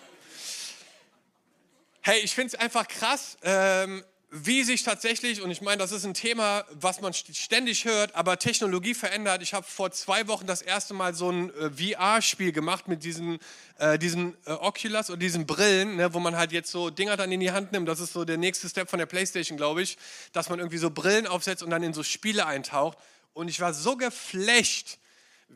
Hey, 2.01 2.19
ich 2.19 2.35
finde 2.35 2.47
es 2.47 2.55
einfach 2.55 2.85
krass. 2.85 3.37
Ähm, 3.43 4.03
wie 4.35 4.63
sich 4.63 4.81
tatsächlich, 4.81 5.43
und 5.43 5.51
ich 5.51 5.61
meine, 5.61 5.77
das 5.77 5.91
ist 5.91 6.05
ein 6.05 6.15
Thema, 6.15 6.65
was 6.71 7.01
man 7.01 7.13
ständig 7.13 7.85
hört, 7.85 8.15
aber 8.15 8.39
Technologie 8.39 8.95
verändert. 8.95 9.43
Ich 9.43 9.53
habe 9.53 9.63
vor 9.63 9.91
zwei 9.91 10.27
Wochen 10.27 10.47
das 10.47 10.63
erste 10.63 10.95
Mal 10.95 11.13
so 11.13 11.29
ein 11.29 11.51
äh, 11.53 11.69
VR-Spiel 11.69 12.51
gemacht 12.51 12.87
mit 12.87 13.03
diesen, 13.03 13.37
äh, 13.77 13.99
diesen 13.99 14.35
äh, 14.47 14.53
Oculus 14.53 15.11
oder 15.11 15.19
diesen 15.19 15.45
Brillen, 15.45 15.97
ne, 15.97 16.15
wo 16.15 16.19
man 16.19 16.35
halt 16.35 16.51
jetzt 16.51 16.71
so 16.71 16.89
Dinger 16.89 17.15
dann 17.15 17.31
in 17.31 17.41
die 17.41 17.51
Hand 17.51 17.73
nimmt. 17.73 17.87
Das 17.87 17.99
ist 17.99 18.11
so 18.11 18.25
der 18.25 18.37
nächste 18.37 18.67
Step 18.67 18.89
von 18.89 18.97
der 18.97 19.05
Playstation, 19.05 19.55
glaube 19.55 19.83
ich, 19.83 19.99
dass 20.31 20.49
man 20.49 20.57
irgendwie 20.57 20.79
so 20.79 20.89
Brillen 20.89 21.27
aufsetzt 21.27 21.61
und 21.61 21.69
dann 21.69 21.83
in 21.83 21.93
so 21.93 22.01
Spiele 22.01 22.47
eintaucht. 22.47 22.97
Und 23.35 23.49
ich 23.49 23.59
war 23.59 23.71
so 23.71 23.97
geflecht, 23.97 24.97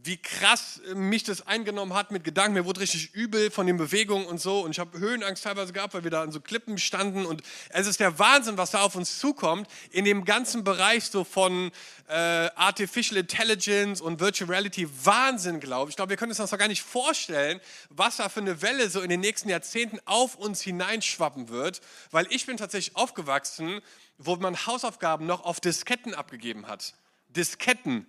wie 0.03 0.17
krass 0.17 0.81
äh, 0.89 0.95
mich 0.95 1.23
das 1.23 1.45
eingenommen 1.47 1.93
hat 1.93 2.11
mit 2.11 2.23
Gedanken. 2.23 2.53
Mir 2.53 2.65
wurde 2.65 2.81
richtig 2.81 3.13
übel 3.13 3.51
von 3.51 3.67
den 3.67 3.77
Bewegungen 3.77 4.25
und 4.25 4.39
so. 4.39 4.61
Und 4.61 4.71
ich 4.71 4.79
habe 4.79 4.97
Höhenangst 4.97 5.43
teilweise 5.43 5.73
gehabt, 5.73 5.93
weil 5.93 6.03
wir 6.03 6.11
da 6.11 6.21
an 6.21 6.31
so 6.31 6.39
Klippen 6.39 6.77
standen. 6.77 7.25
Und 7.25 7.41
es 7.69 7.87
ist 7.87 7.99
der 7.99 8.19
Wahnsinn, 8.19 8.57
was 8.57 8.71
da 8.71 8.81
auf 8.81 8.95
uns 8.95 9.19
zukommt. 9.19 9.67
In 9.91 10.05
dem 10.05 10.25
ganzen 10.25 10.63
Bereich 10.63 11.05
so 11.05 11.23
von 11.23 11.71
äh, 12.07 12.13
Artificial 12.13 13.17
Intelligence 13.17 14.01
und 14.01 14.19
Virtual 14.19 14.49
Reality. 14.49 14.87
Wahnsinn, 15.03 15.59
glaube 15.59 15.89
ich. 15.89 15.93
Ich 15.93 15.95
glaube, 15.97 16.11
wir 16.11 16.17
können 16.17 16.31
uns 16.31 16.37
das 16.37 16.51
noch 16.51 16.59
gar 16.59 16.67
nicht 16.67 16.83
vorstellen, 16.83 17.59
was 17.89 18.17
da 18.17 18.29
für 18.29 18.41
eine 18.41 18.61
Welle 18.61 18.89
so 18.89 19.01
in 19.01 19.09
den 19.09 19.19
nächsten 19.19 19.49
Jahrzehnten 19.49 19.99
auf 20.05 20.35
uns 20.35 20.61
hineinschwappen 20.61 21.49
wird. 21.49 21.81
Weil 22.11 22.27
ich 22.29 22.45
bin 22.45 22.57
tatsächlich 22.57 22.95
aufgewachsen, 22.95 23.81
wo 24.17 24.35
man 24.35 24.65
Hausaufgaben 24.65 25.25
noch 25.25 25.43
auf 25.43 25.59
Disketten 25.59 26.13
abgegeben 26.13 26.67
hat. 26.67 26.93
Disketten. 27.29 28.07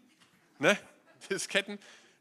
Ne? 0.59 0.79
Disketten. 1.31 1.79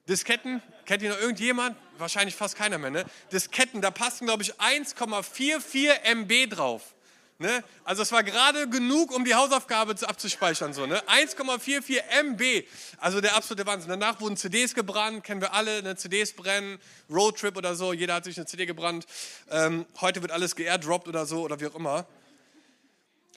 Disketten, 0.07 0.61
kennt 0.85 1.03
ihr 1.03 1.09
noch 1.09 1.19
irgendjemand? 1.19 1.75
Wahrscheinlich 1.97 2.35
fast 2.35 2.55
keiner 2.55 2.77
mehr, 2.77 2.91
ne? 2.91 3.05
Disketten, 3.31 3.81
da 3.81 3.91
passen, 3.91 4.25
glaube 4.25 4.43
ich, 4.43 4.53
1,44 4.55 6.01
MB 6.03 6.49
drauf. 6.49 6.95
Ne? 7.39 7.63
Also 7.83 8.01
es 8.01 8.11
war 8.11 8.23
gerade 8.23 8.67
genug, 8.67 9.13
um 9.13 9.23
die 9.23 9.35
Hausaufgabe 9.35 9.95
abzuspeichern. 10.07 10.73
So, 10.73 10.87
ne? 10.87 10.99
1,44 11.07 12.01
MB, 12.23 12.65
also 12.97 13.21
der 13.21 13.35
absolute 13.35 13.67
Wahnsinn. 13.67 13.89
Danach 13.89 14.19
wurden 14.21 14.37
CDs 14.37 14.73
gebrannt, 14.73 15.23
kennen 15.23 15.41
wir 15.41 15.53
alle, 15.53 15.83
ne? 15.83 15.95
CDs 15.95 16.33
brennen, 16.33 16.79
Roadtrip 17.11 17.55
oder 17.55 17.75
so, 17.75 17.93
jeder 17.93 18.15
hat 18.15 18.23
sich 18.23 18.37
eine 18.37 18.47
CD 18.47 18.65
gebrannt. 18.65 19.05
Ähm, 19.51 19.85
heute 20.01 20.23
wird 20.23 20.31
alles 20.31 20.55
geairdroppt 20.55 21.07
oder 21.07 21.27
so 21.27 21.41
oder 21.43 21.59
wie 21.59 21.67
auch 21.67 21.75
immer. 21.75 22.07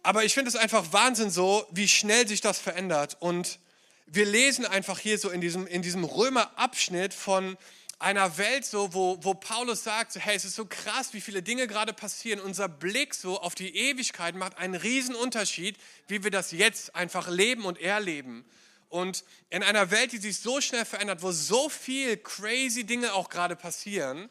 Aber 0.03 0.25
ich 0.25 0.33
finde 0.33 0.49
es 0.49 0.57
einfach 0.57 0.93
Wahnsinn 0.93 1.31
so, 1.31 1.67
wie 1.71 1.87
schnell 1.87 2.27
sich 2.27 2.41
das 2.41 2.59
verändert. 2.59 3.19
Und 3.21 3.59
wir 4.13 4.27
lesen 4.27 4.67
einfach 4.67 4.99
hier 4.99 5.19
so 5.19 5.31
in 5.31 5.41
diesem, 5.41 5.67
in 5.67 5.83
diesem 5.83 6.05
Römer-Abschnitt 6.05 7.15
von 7.15 7.57
einer 8.01 8.39
Welt, 8.39 8.65
so, 8.65 8.93
wo, 8.93 9.19
wo 9.23 9.35
Paulus 9.35 9.85
sagt, 9.85 10.13
so, 10.13 10.21
hey, 10.21 10.35
es 10.35 10.45
ist 10.45 10.57
so 10.57 10.65
krass, 10.65 11.13
wie 11.13 11.21
viele 11.21 11.43
Dinge 11.43 11.67
gerade 11.69 11.93
passieren. 11.93 12.41
Unser 12.41 12.69
Blick 12.69 13.15
so 13.15 13.41
auf 13.41 13.55
die 13.55 13.77
Ewigkeit 13.77 14.35
macht 14.35 14.59
einen 14.59 14.75
riesen 14.75 15.15
Unterschied, 15.15 15.77
wie 16.09 16.25
wir 16.25 16.31
das 16.31 16.51
jetzt 16.51 16.97
einfach 16.97 17.29
leben 17.29 17.67
und 17.67 17.79
erleben. 17.79 18.45
Und 18.89 19.23
in 19.51 19.63
einer 19.63 19.93
Welt, 19.93 20.13
die 20.13 20.19
sich 20.19 20.39
so 20.39 20.61
schnell 20.61 20.85
verändert, 20.85 21.23
wo 21.23 21.31
so 21.31 21.69
viel 21.69 22.17
crazy 22.17 22.85
Dinge 22.85 23.13
auch 23.13 23.29
gerade 23.29 23.55
passieren, 23.55 24.29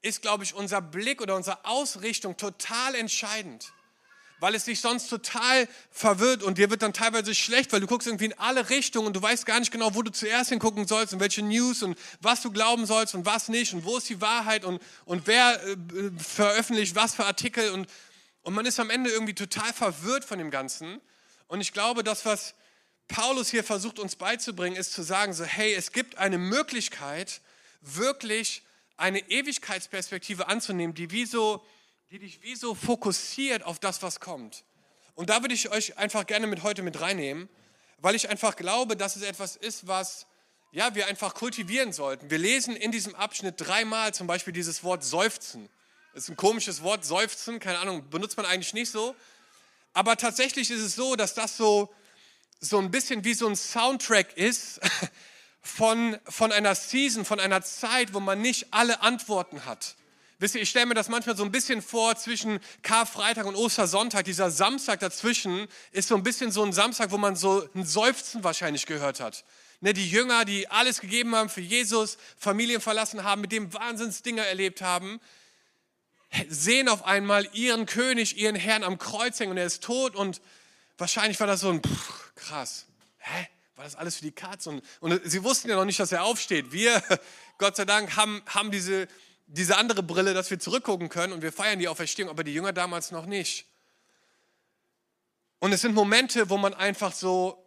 ist, 0.00 0.22
glaube 0.22 0.44
ich, 0.44 0.54
unser 0.54 0.80
Blick 0.80 1.20
oder 1.20 1.36
unsere 1.36 1.64
Ausrichtung 1.66 2.38
total 2.38 2.94
entscheidend 2.94 3.72
weil 4.40 4.54
es 4.54 4.64
dich 4.64 4.80
sonst 4.80 5.08
total 5.08 5.68
verwirrt 5.90 6.42
und 6.42 6.58
dir 6.58 6.70
wird 6.70 6.82
dann 6.82 6.92
teilweise 6.92 7.34
schlecht, 7.34 7.72
weil 7.72 7.80
du 7.80 7.86
guckst 7.86 8.08
irgendwie 8.08 8.24
in 8.24 8.38
alle 8.38 8.70
Richtungen 8.70 9.06
und 9.06 9.14
du 9.14 9.22
weißt 9.22 9.46
gar 9.46 9.60
nicht 9.60 9.70
genau, 9.70 9.94
wo 9.94 10.02
du 10.02 10.10
zuerst 10.10 10.50
hingucken 10.50 10.86
sollst 10.86 11.12
und 11.12 11.20
welche 11.20 11.42
News 11.42 11.82
und 11.82 11.96
was 12.20 12.42
du 12.42 12.50
glauben 12.50 12.86
sollst 12.86 13.14
und 13.14 13.26
was 13.26 13.48
nicht 13.48 13.74
und 13.74 13.84
wo 13.84 13.98
ist 13.98 14.08
die 14.08 14.20
Wahrheit 14.20 14.64
und, 14.64 14.82
und 15.04 15.26
wer 15.26 15.62
äh, 15.64 15.76
veröffentlicht 16.18 16.96
was 16.96 17.14
für 17.14 17.26
Artikel 17.26 17.70
und, 17.70 17.88
und 18.42 18.54
man 18.54 18.66
ist 18.66 18.80
am 18.80 18.90
Ende 18.90 19.10
irgendwie 19.10 19.34
total 19.34 19.72
verwirrt 19.72 20.24
von 20.24 20.38
dem 20.38 20.50
Ganzen. 20.50 21.00
Und 21.46 21.60
ich 21.60 21.72
glaube, 21.72 22.02
das, 22.02 22.24
was 22.24 22.54
Paulus 23.08 23.50
hier 23.50 23.64
versucht 23.64 23.98
uns 23.98 24.16
beizubringen, 24.16 24.76
ist 24.76 24.92
zu 24.92 25.02
sagen, 25.02 25.32
so, 25.34 25.44
hey, 25.44 25.74
es 25.74 25.92
gibt 25.92 26.16
eine 26.16 26.38
Möglichkeit, 26.38 27.40
wirklich 27.82 28.62
eine 28.96 29.18
Ewigkeitsperspektive 29.30 30.48
anzunehmen, 30.48 30.94
die, 30.94 31.10
wie 31.10 31.26
so, 31.26 31.64
die 32.10 32.18
dich 32.18 32.42
wie 32.42 32.56
so 32.56 32.74
fokussiert 32.74 33.62
auf 33.62 33.78
das, 33.78 34.02
was 34.02 34.18
kommt. 34.18 34.64
Und 35.14 35.30
da 35.30 35.42
würde 35.42 35.54
ich 35.54 35.70
euch 35.70 35.96
einfach 35.96 36.26
gerne 36.26 36.48
mit 36.48 36.64
heute 36.64 36.82
mit 36.82 37.00
reinnehmen, 37.00 37.48
weil 37.98 38.16
ich 38.16 38.28
einfach 38.28 38.56
glaube, 38.56 38.96
dass 38.96 39.14
es 39.14 39.22
etwas 39.22 39.54
ist, 39.54 39.86
was 39.86 40.26
ja, 40.72 40.94
wir 40.94 41.06
einfach 41.06 41.34
kultivieren 41.34 41.92
sollten. 41.92 42.30
Wir 42.30 42.38
lesen 42.38 42.74
in 42.74 42.90
diesem 42.90 43.14
Abschnitt 43.14 43.54
dreimal 43.58 44.12
zum 44.12 44.26
Beispiel 44.26 44.52
dieses 44.52 44.82
Wort 44.82 45.04
seufzen. 45.04 45.68
Das 46.12 46.24
ist 46.24 46.30
ein 46.30 46.36
komisches 46.36 46.82
Wort, 46.82 47.04
seufzen, 47.04 47.60
keine 47.60 47.78
Ahnung, 47.78 48.08
benutzt 48.10 48.36
man 48.36 48.46
eigentlich 48.46 48.74
nicht 48.74 48.90
so. 48.90 49.14
Aber 49.92 50.16
tatsächlich 50.16 50.70
ist 50.70 50.80
es 50.80 50.96
so, 50.96 51.14
dass 51.14 51.34
das 51.34 51.56
so, 51.56 51.92
so 52.60 52.78
ein 52.78 52.90
bisschen 52.90 53.24
wie 53.24 53.34
so 53.34 53.46
ein 53.46 53.54
Soundtrack 53.54 54.36
ist 54.36 54.80
von, 55.62 56.18
von 56.24 56.50
einer 56.50 56.74
Season, 56.74 57.24
von 57.24 57.38
einer 57.38 57.62
Zeit, 57.62 58.14
wo 58.14 58.20
man 58.20 58.40
nicht 58.40 58.72
alle 58.72 59.00
Antworten 59.00 59.64
hat. 59.64 59.94
Wisst 60.40 60.54
ihr, 60.54 60.62
ich 60.62 60.70
stelle 60.70 60.86
mir 60.86 60.94
das 60.94 61.10
manchmal 61.10 61.36
so 61.36 61.44
ein 61.44 61.52
bisschen 61.52 61.82
vor 61.82 62.16
zwischen 62.16 62.60
Karfreitag 62.80 63.44
und 63.44 63.56
Ostersonntag. 63.56 64.24
Dieser 64.24 64.50
Samstag 64.50 64.98
dazwischen 65.00 65.68
ist 65.92 66.08
so 66.08 66.16
ein 66.16 66.22
bisschen 66.22 66.50
so 66.50 66.64
ein 66.64 66.72
Samstag, 66.72 67.10
wo 67.10 67.18
man 67.18 67.36
so 67.36 67.68
ein 67.74 67.84
Seufzen 67.84 68.42
wahrscheinlich 68.42 68.86
gehört 68.86 69.20
hat. 69.20 69.44
Ne, 69.82 69.92
die 69.92 70.08
Jünger, 70.08 70.46
die 70.46 70.66
alles 70.68 71.02
gegeben 71.02 71.34
haben 71.34 71.50
für 71.50 71.60
Jesus, 71.60 72.16
Familien 72.38 72.80
verlassen 72.80 73.22
haben, 73.22 73.42
mit 73.42 73.52
dem 73.52 73.74
Wahnsinnsdinger 73.74 74.46
erlebt 74.46 74.80
haben, 74.80 75.20
sehen 76.48 76.88
auf 76.88 77.04
einmal 77.04 77.46
ihren 77.52 77.84
König, 77.84 78.38
ihren 78.38 78.56
Herrn 78.56 78.82
am 78.82 78.96
Kreuz 78.96 79.38
hängen 79.40 79.50
und 79.50 79.58
er 79.58 79.66
ist 79.66 79.84
tot 79.84 80.16
und 80.16 80.40
wahrscheinlich 80.96 81.38
war 81.38 81.48
das 81.48 81.60
so 81.60 81.68
ein 81.68 81.82
pff, 81.82 82.34
krass. 82.34 82.86
Hä? 83.18 83.46
War 83.76 83.84
das 83.84 83.94
alles 83.94 84.16
für 84.16 84.24
die 84.24 84.32
Katz? 84.32 84.66
Und, 84.66 84.82
und 85.00 85.20
sie 85.24 85.44
wussten 85.44 85.68
ja 85.68 85.76
noch 85.76 85.84
nicht, 85.84 86.00
dass 86.00 86.12
er 86.12 86.24
aufsteht. 86.24 86.72
Wir, 86.72 87.02
Gott 87.58 87.76
sei 87.76 87.84
Dank, 87.84 88.16
haben, 88.16 88.42
haben 88.46 88.70
diese, 88.70 89.06
diese 89.52 89.76
andere 89.76 90.02
Brille, 90.02 90.32
dass 90.32 90.50
wir 90.50 90.60
zurückgucken 90.60 91.08
können 91.08 91.32
und 91.32 91.42
wir 91.42 91.52
feiern 91.52 91.78
die 91.78 91.88
Auferstehung, 91.88 92.30
aber 92.30 92.44
die 92.44 92.54
Jünger 92.54 92.72
damals 92.72 93.10
noch 93.10 93.26
nicht. 93.26 93.66
Und 95.58 95.72
es 95.72 95.80
sind 95.80 95.94
Momente, 95.94 96.48
wo 96.50 96.56
man 96.56 96.72
einfach 96.72 97.12
so, 97.12 97.60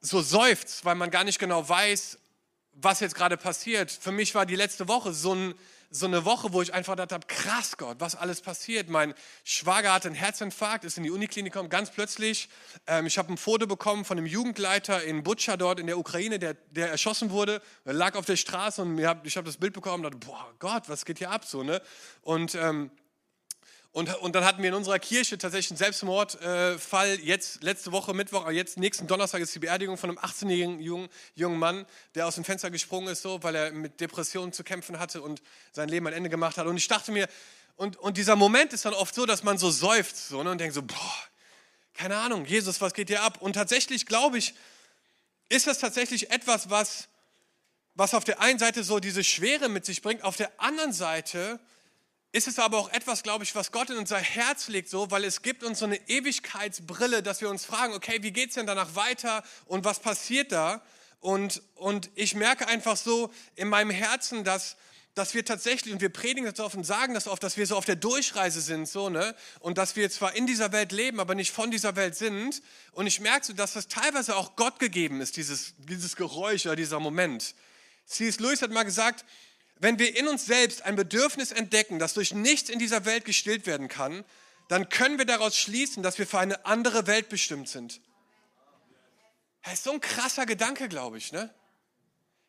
so 0.00 0.22
seufzt, 0.22 0.84
weil 0.84 0.94
man 0.94 1.10
gar 1.10 1.24
nicht 1.24 1.38
genau 1.38 1.68
weiß, 1.68 2.18
was 2.72 3.00
jetzt 3.00 3.14
gerade 3.14 3.36
passiert. 3.36 3.90
Für 3.90 4.12
mich 4.12 4.34
war 4.34 4.46
die 4.46 4.56
letzte 4.56 4.88
Woche 4.88 5.12
so 5.12 5.34
ein, 5.34 5.54
so 5.90 6.06
eine 6.06 6.24
Woche, 6.24 6.52
wo 6.52 6.62
ich 6.62 6.74
einfach 6.74 6.94
gedacht 6.94 7.12
habe, 7.12 7.26
krass 7.26 7.76
Gott, 7.76 7.96
was 8.00 8.14
alles 8.14 8.40
passiert. 8.40 8.88
Mein 8.88 9.14
Schwager 9.44 9.92
hatte 9.92 10.08
einen 10.08 10.14
Herzinfarkt, 10.14 10.84
ist 10.84 10.98
in 10.98 11.04
die 11.04 11.10
Uniklinik 11.10 11.52
gekommen, 11.52 11.68
ganz 11.68 11.90
plötzlich. 11.90 12.48
Ähm, 12.86 13.06
ich 13.06 13.18
habe 13.18 13.32
ein 13.32 13.36
Foto 13.36 13.66
bekommen 13.66 14.04
von 14.04 14.18
einem 14.18 14.26
Jugendleiter 14.26 15.02
in 15.02 15.22
Butscha 15.22 15.56
dort 15.56 15.80
in 15.80 15.86
der 15.86 15.98
Ukraine, 15.98 16.38
der, 16.38 16.54
der 16.54 16.90
erschossen 16.90 17.30
wurde. 17.30 17.62
Er 17.84 17.92
lag 17.92 18.14
auf 18.16 18.24
der 18.24 18.36
Straße 18.36 18.82
und 18.82 18.98
ich 18.98 19.36
habe 19.36 19.46
das 19.46 19.56
Bild 19.56 19.72
bekommen 19.72 20.04
und 20.04 20.14
dachte, 20.14 20.26
boah 20.26 20.52
Gott, 20.58 20.88
was 20.88 21.04
geht 21.04 21.18
hier 21.18 21.30
ab 21.30 21.44
so, 21.44 21.62
ne? 21.62 21.80
Und 22.22 22.54
ähm, 22.54 22.90
und, 23.96 24.14
und 24.16 24.34
dann 24.34 24.44
hatten 24.44 24.60
wir 24.62 24.68
in 24.68 24.74
unserer 24.74 24.98
Kirche 24.98 25.38
tatsächlich 25.38 25.70
einen 25.70 25.78
Selbstmordfall. 25.78 27.08
Äh, 27.08 27.22
jetzt, 27.22 27.62
letzte 27.62 27.92
Woche 27.92 28.12
Mittwoch, 28.12 28.50
jetzt 28.50 28.76
nächsten 28.76 29.06
Donnerstag 29.06 29.40
ist 29.40 29.54
die 29.54 29.58
Beerdigung 29.58 29.96
von 29.96 30.10
einem 30.10 30.18
18-jährigen 30.18 30.80
jungen, 30.80 31.08
jungen 31.34 31.58
Mann, 31.58 31.86
der 32.14 32.26
aus 32.26 32.34
dem 32.34 32.44
Fenster 32.44 32.70
gesprungen 32.70 33.08
ist, 33.08 33.22
so, 33.22 33.42
weil 33.42 33.54
er 33.54 33.72
mit 33.72 33.98
Depressionen 34.02 34.52
zu 34.52 34.64
kämpfen 34.64 34.98
hatte 34.98 35.22
und 35.22 35.40
sein 35.72 35.88
Leben 35.88 36.06
ein 36.08 36.12
Ende 36.12 36.28
gemacht 36.28 36.58
hat. 36.58 36.66
Und 36.66 36.76
ich 36.76 36.88
dachte 36.88 37.10
mir, 37.10 37.26
und, 37.76 37.96
und 37.96 38.18
dieser 38.18 38.36
Moment 38.36 38.74
ist 38.74 38.84
dann 38.84 38.92
oft 38.92 39.14
so, 39.14 39.24
dass 39.24 39.44
man 39.44 39.56
so 39.56 39.70
seufzt 39.70 40.28
so, 40.28 40.42
ne, 40.42 40.50
und 40.50 40.58
denkt 40.58 40.74
so, 40.74 40.82
boah, 40.82 41.14
keine 41.94 42.18
Ahnung, 42.18 42.44
Jesus, 42.44 42.82
was 42.82 42.92
geht 42.92 43.08
dir 43.08 43.22
ab? 43.22 43.40
Und 43.40 43.54
tatsächlich 43.54 44.04
glaube 44.04 44.36
ich, 44.36 44.52
ist 45.48 45.68
das 45.68 45.78
tatsächlich 45.78 46.30
etwas, 46.30 46.68
was, 46.68 47.08
was 47.94 48.12
auf 48.12 48.24
der 48.24 48.42
einen 48.42 48.58
Seite 48.58 48.84
so 48.84 49.00
diese 49.00 49.24
Schwere 49.24 49.70
mit 49.70 49.86
sich 49.86 50.02
bringt, 50.02 50.22
auf 50.22 50.36
der 50.36 50.52
anderen 50.60 50.92
Seite 50.92 51.58
ist 52.32 52.48
es 52.48 52.58
aber 52.58 52.78
auch 52.78 52.90
etwas, 52.90 53.22
glaube 53.22 53.44
ich, 53.44 53.54
was 53.54 53.72
Gott 53.72 53.90
in 53.90 53.96
unser 53.96 54.18
Herz 54.18 54.68
legt, 54.68 54.88
so, 54.88 55.10
weil 55.10 55.24
es 55.24 55.42
gibt 55.42 55.62
uns 55.62 55.78
so 55.78 55.86
eine 55.86 55.96
Ewigkeitsbrille, 56.08 57.22
dass 57.22 57.40
wir 57.40 57.48
uns 57.48 57.64
fragen, 57.64 57.94
okay, 57.94 58.18
wie 58.22 58.32
geht 58.32 58.50
es 58.50 58.56
denn 58.56 58.66
danach 58.66 58.94
weiter 58.94 59.42
und 59.66 59.84
was 59.84 60.00
passiert 60.00 60.52
da? 60.52 60.82
Und, 61.20 61.62
und 61.76 62.10
ich 62.14 62.34
merke 62.34 62.68
einfach 62.68 62.96
so 62.96 63.32
in 63.54 63.68
meinem 63.68 63.90
Herzen, 63.90 64.44
dass, 64.44 64.76
dass 65.14 65.32
wir 65.32 65.44
tatsächlich, 65.44 65.94
und 65.94 66.00
wir 66.00 66.10
predigen 66.10 66.44
das 66.44 66.60
oft 66.60 66.76
und 66.76 66.84
sagen 66.84 67.14
das 67.14 67.26
oft, 67.26 67.42
dass 67.42 67.56
wir 67.56 67.66
so 67.66 67.76
auf 67.76 67.86
der 67.86 67.96
Durchreise 67.96 68.60
sind, 68.60 68.86
so, 68.86 69.08
ne? 69.08 69.34
Und 69.60 69.78
dass 69.78 69.96
wir 69.96 70.10
zwar 70.10 70.36
in 70.36 70.46
dieser 70.46 70.72
Welt 70.72 70.92
leben, 70.92 71.20
aber 71.20 71.34
nicht 71.34 71.52
von 71.52 71.70
dieser 71.70 71.96
Welt 71.96 72.16
sind. 72.16 72.62
Und 72.92 73.06
ich 73.06 73.20
merke 73.20 73.46
so, 73.46 73.54
dass 73.54 73.72
das 73.72 73.88
teilweise 73.88 74.36
auch 74.36 74.56
Gott 74.56 74.78
gegeben 74.78 75.20
ist, 75.20 75.36
dieses, 75.36 75.74
dieses 75.78 76.16
Geräusch 76.16 76.66
oder 76.66 76.76
dieser 76.76 77.00
Moment. 77.00 77.54
C.S. 78.04 78.38
Lewis 78.38 78.62
hat 78.62 78.70
mal 78.70 78.84
gesagt, 78.84 79.24
wenn 79.78 79.98
wir 79.98 80.16
in 80.16 80.28
uns 80.28 80.46
selbst 80.46 80.82
ein 80.82 80.96
Bedürfnis 80.96 81.52
entdecken, 81.52 81.98
das 81.98 82.14
durch 82.14 82.32
nichts 82.34 82.70
in 82.70 82.78
dieser 82.78 83.04
Welt 83.04 83.24
gestillt 83.24 83.66
werden 83.66 83.88
kann, 83.88 84.24
dann 84.68 84.88
können 84.88 85.18
wir 85.18 85.26
daraus 85.26 85.56
schließen, 85.56 86.02
dass 86.02 86.18
wir 86.18 86.26
für 86.26 86.38
eine 86.38 86.64
andere 86.66 87.06
Welt 87.06 87.28
bestimmt 87.28 87.68
sind. 87.68 88.00
Das 89.62 89.74
ist 89.74 89.84
so 89.84 89.92
ein 89.92 90.00
krasser 90.00 90.46
Gedanke, 90.46 90.88
glaube 90.88 91.18
ich. 91.18 91.32
Ne? 91.32 91.52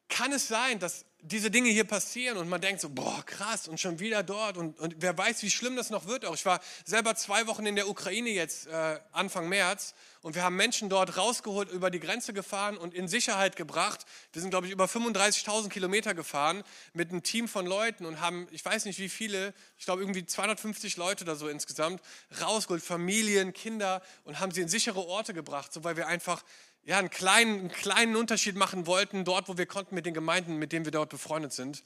Kann 0.07 0.31
es 0.31 0.47
sein, 0.47 0.79
dass 0.79 1.05
diese 1.27 1.51
Dinge 1.51 1.69
hier 1.69 1.83
passieren 1.83 2.37
und 2.37 2.47
man 2.49 2.61
denkt 2.61 2.81
so, 2.81 2.89
boah, 2.89 3.23
krass 3.25 3.67
und 3.67 3.79
schon 3.79 3.99
wieder 3.99 4.23
dort 4.23 4.57
und, 4.57 4.79
und 4.79 4.95
wer 4.99 5.17
weiß, 5.17 5.43
wie 5.43 5.51
schlimm 5.51 5.75
das 5.75 5.89
noch 5.89 6.07
wird 6.07 6.25
auch. 6.25 6.35
Ich 6.35 6.45
war 6.45 6.61
selber 6.85 7.15
zwei 7.15 7.47
Wochen 7.47 7.65
in 7.65 7.75
der 7.75 7.89
Ukraine 7.89 8.29
jetzt 8.29 8.67
äh, 8.67 8.99
Anfang 9.11 9.49
März 9.49 9.93
und 10.21 10.35
wir 10.35 10.43
haben 10.43 10.55
Menschen 10.55 10.89
dort 10.89 11.17
rausgeholt, 11.17 11.69
über 11.69 11.89
die 11.89 11.99
Grenze 11.99 12.33
gefahren 12.33 12.77
und 12.77 12.93
in 12.93 13.07
Sicherheit 13.07 13.55
gebracht. 13.55 14.05
Wir 14.31 14.41
sind, 14.41 14.51
glaube 14.51 14.67
ich, 14.67 14.73
über 14.73 14.85
35.000 14.85 15.69
Kilometer 15.69 16.13
gefahren 16.13 16.63
mit 16.93 17.11
einem 17.11 17.23
Team 17.23 17.47
von 17.47 17.65
Leuten 17.65 18.05
und 18.05 18.21
haben, 18.21 18.47
ich 18.51 18.63
weiß 18.63 18.85
nicht 18.85 18.99
wie 18.99 19.09
viele, 19.09 19.53
ich 19.77 19.85
glaube 19.85 20.01
irgendwie 20.01 20.25
250 20.25 20.97
Leute 20.97 21.23
oder 21.23 21.35
so 21.35 21.47
insgesamt, 21.47 22.01
rausgeholt, 22.41 22.83
Familien, 22.83 23.53
Kinder 23.53 24.01
und 24.23 24.39
haben 24.39 24.51
sie 24.51 24.61
in 24.61 24.69
sichere 24.69 25.05
Orte 25.05 25.33
gebracht, 25.33 25.73
so 25.73 25.83
weil 25.83 25.97
wir 25.97 26.07
einfach 26.07 26.43
ja, 26.87 26.99
einen, 26.99 27.09
kleinen, 27.09 27.59
einen 27.59 27.69
kleinen 27.69 28.15
Unterschied 28.15 28.55
machen 28.55 28.87
wollten, 28.87 29.25
dort, 29.25 29.49
wo 29.49 29.57
wir 29.57 29.65
konnten, 29.65 29.93
mit 29.93 30.05
den 30.05 30.13
Gemeinden, 30.13 30.55
mit 30.55 30.71
denen 30.71 30.85
wir 30.85 30.93
dort 30.93 31.09
befreundet 31.09 31.51
sind. 31.51 31.83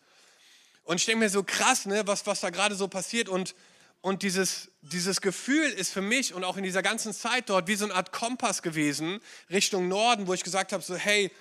Und 0.83 0.97
ich 0.97 1.05
denke 1.07 1.21
mir 1.21 1.29
so 1.29 1.43
krass, 1.43 1.87
ne, 1.87 2.03
was, 2.05 2.27
was 2.27 2.41
da 2.41 2.51
gerade 2.51 2.75
so 2.75 2.87
passiert. 2.87 3.27
Und, 3.27 3.55
und 4.01 4.21
dieses, 4.21 4.69
dieses 4.83 5.19
Gefühl 5.19 5.71
ist 5.71 5.91
für 5.91 6.03
mich 6.03 6.35
und 6.35 6.43
auch 6.43 6.55
in 6.55 6.63
dieser 6.63 6.83
ganzen 6.83 7.13
Zeit 7.13 7.49
dort 7.49 7.67
wie 7.67 7.75
so 7.75 7.85
eine 7.85 7.95
Art 7.95 8.11
Kompass 8.11 8.61
gewesen 8.61 9.19
Richtung 9.49 9.87
Norden, 9.87 10.27
wo 10.27 10.35
ich 10.35 10.43
gesagt 10.43 10.71
habe, 10.71 10.83
so 10.83 10.95
hey, 10.95 11.31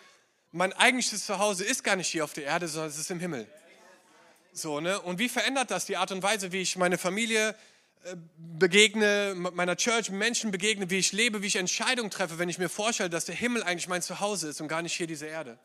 mein 0.53 0.73
eigentliches 0.73 1.27
Zuhause 1.27 1.65
ist 1.65 1.85
gar 1.85 1.97
nicht 1.97 2.09
hier 2.09 2.25
auf 2.25 2.33
der 2.33 2.45
Erde, 2.45 2.67
sondern 2.67 2.89
es 2.89 2.99
ist 2.99 3.11
im 3.11 3.21
Himmel. 3.21 3.47
So, 4.55 4.81
ne? 4.81 4.99
Und 5.03 5.19
wie 5.19 5.29
verändert 5.29 5.71
das 5.71 5.85
die 5.85 5.99
Art 5.99 6.13
und 6.13 6.23
Weise, 6.23 6.51
wie 6.51 6.63
ich 6.63 6.77
meine 6.77 6.97
Familie 6.97 7.55
begegne, 8.59 9.35
meiner 9.37 9.77
Church, 9.77 10.11
Menschen 10.11 10.51
begegne, 10.51 10.91
wie 10.91 10.99
ich 10.99 11.13
lebe, 11.13 11.43
wie 11.43 11.47
ich 11.47 11.57
Entscheidungen 11.57 12.11
treffe, 12.11 12.39
wenn 12.39 12.49
ich 12.49 12.59
mir 12.59 12.69
vorstelle, 12.69 13.11
dass 13.11 13.27
der 13.27 13.35
Himmel 13.35 13.63
eigentlich 13.63 13.89
mein 13.89 14.03
Zuhause 14.03 14.49
ist 14.49 14.61
und 14.61 14.69
gar 14.69 14.83
nicht 14.83 14.95
hier 14.95 15.07
diese 15.07 15.27
Erde. 15.27 15.59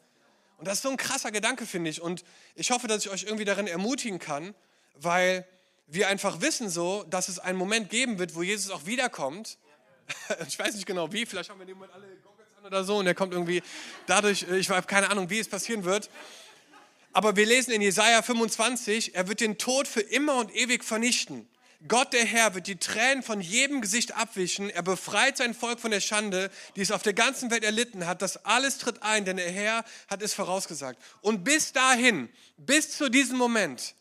Und 0.57 0.67
das 0.67 0.75
ist 0.75 0.83
so 0.83 0.89
ein 0.89 0.97
krasser 0.97 1.31
Gedanke, 1.31 1.65
finde 1.65 1.89
ich. 1.89 2.01
Und 2.01 2.23
ich 2.55 2.71
hoffe, 2.71 2.87
dass 2.87 3.05
ich 3.05 3.11
euch 3.11 3.23
irgendwie 3.23 3.45
darin 3.45 3.67
ermutigen 3.67 4.19
kann, 4.19 4.53
weil 4.95 5.45
wir 5.87 6.07
einfach 6.07 6.41
wissen 6.41 6.69
so, 6.69 7.03
dass 7.09 7.29
es 7.29 7.39
einen 7.39 7.57
Moment 7.57 7.89
geben 7.89 8.19
wird, 8.19 8.35
wo 8.35 8.43
Jesus 8.43 8.71
auch 8.71 8.85
wiederkommt. 8.85 9.57
Ich 10.47 10.59
weiß 10.59 10.75
nicht 10.75 10.85
genau 10.85 11.11
wie, 11.11 11.25
vielleicht 11.25 11.49
haben 11.49 11.57
wir 11.57 11.65
dem 11.65 11.77
Moment 11.77 11.93
alle 11.93 12.05
Goggles 12.23 12.47
an 12.59 12.65
oder 12.65 12.83
so 12.83 12.97
und 12.97 13.07
er 13.07 13.15
kommt 13.15 13.33
irgendwie 13.33 13.63
dadurch, 14.05 14.43
ich 14.43 14.69
habe 14.69 14.85
keine 14.85 15.09
Ahnung, 15.09 15.31
wie 15.31 15.39
es 15.39 15.49
passieren 15.49 15.83
wird. 15.83 16.11
Aber 17.11 17.35
wir 17.35 17.45
lesen 17.47 17.71
in 17.71 17.81
Jesaja 17.81 18.21
25, 18.21 19.15
er 19.15 19.27
wird 19.27 19.39
den 19.39 19.57
Tod 19.57 19.87
für 19.87 20.01
immer 20.01 20.37
und 20.37 20.53
ewig 20.55 20.83
vernichten. 20.83 21.47
Gott 21.87 22.13
der 22.13 22.25
Herr 22.25 22.55
wird 22.55 22.67
die 22.67 22.77
Tränen 22.77 23.23
von 23.23 23.41
jedem 23.41 23.81
Gesicht 23.81 24.15
abwischen. 24.15 24.69
Er 24.69 24.81
befreit 24.81 25.37
sein 25.37 25.53
Volk 25.53 25.79
von 25.79 25.91
der 25.91 25.99
Schande, 25.99 26.49
die 26.75 26.81
es 26.81 26.91
auf 26.91 27.03
der 27.03 27.13
ganzen 27.13 27.51
Welt 27.51 27.63
erlitten 27.63 28.07
hat. 28.07 28.21
Das 28.21 28.45
alles 28.45 28.77
tritt 28.77 29.03
ein, 29.03 29.25
denn 29.25 29.37
der 29.37 29.51
Herr 29.51 29.85
hat 30.07 30.21
es 30.21 30.33
vorausgesagt. 30.33 31.01
Und 31.21 31.43
bis 31.43 31.73
dahin, 31.73 32.29
bis 32.57 32.91
zu 32.97 33.09
diesem 33.09 33.37
Moment, 33.37 33.95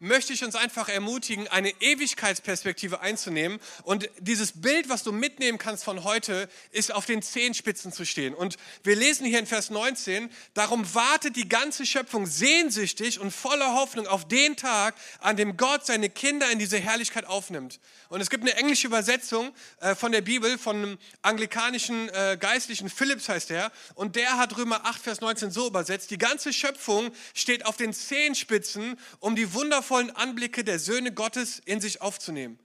möchte 0.00 0.32
ich 0.32 0.44
uns 0.44 0.54
einfach 0.54 0.88
ermutigen, 0.88 1.48
eine 1.48 1.70
Ewigkeitsperspektive 1.80 3.00
einzunehmen. 3.00 3.58
Und 3.82 4.08
dieses 4.20 4.60
Bild, 4.60 4.88
was 4.88 5.02
du 5.02 5.12
mitnehmen 5.12 5.58
kannst 5.58 5.84
von 5.84 6.04
heute, 6.04 6.48
ist 6.70 6.94
auf 6.94 7.06
den 7.06 7.22
Zehenspitzen 7.22 7.92
zu 7.92 8.06
stehen. 8.06 8.34
Und 8.34 8.56
wir 8.84 8.94
lesen 8.94 9.26
hier 9.26 9.38
in 9.38 9.46
Vers 9.46 9.70
19, 9.70 10.30
darum 10.54 10.94
wartet 10.94 11.36
die 11.36 11.48
ganze 11.48 11.84
Schöpfung 11.84 12.26
sehnsüchtig 12.26 13.18
und 13.18 13.32
voller 13.32 13.74
Hoffnung 13.74 14.06
auf 14.06 14.28
den 14.28 14.56
Tag, 14.56 14.94
an 15.18 15.36
dem 15.36 15.56
Gott 15.56 15.84
seine 15.84 16.10
Kinder 16.10 16.50
in 16.50 16.58
diese 16.58 16.78
Herrlichkeit 16.78 17.26
aufnimmt. 17.26 17.80
Und 18.08 18.20
es 18.20 18.30
gibt 18.30 18.44
eine 18.44 18.54
englische 18.54 18.86
Übersetzung 18.86 19.52
äh, 19.80 19.94
von 19.94 20.12
der 20.12 20.22
Bibel, 20.22 20.58
von 20.58 20.76
einem 20.76 20.98
anglikanischen 21.22 22.08
äh, 22.10 22.36
Geistlichen, 22.38 22.88
Phillips 22.88 23.28
heißt 23.28 23.50
er, 23.50 23.72
und 23.94 24.16
der 24.16 24.38
hat 24.38 24.56
Römer 24.56 24.84
8, 24.84 25.02
Vers 25.02 25.20
19 25.20 25.50
so 25.50 25.66
übersetzt, 25.66 26.10
die 26.10 26.18
ganze 26.18 26.52
Schöpfung 26.52 27.10
steht 27.34 27.66
auf 27.66 27.76
den 27.76 27.92
Zehenspitzen, 27.92 28.98
um 29.20 29.36
die 29.36 29.52
wundervollen 29.52 29.87
Anblicke 29.96 30.64
der 30.64 30.78
Söhne 30.78 31.12
Gottes 31.12 31.60
in 31.64 31.80
sich 31.80 32.02
aufzunehmen. 32.02 32.58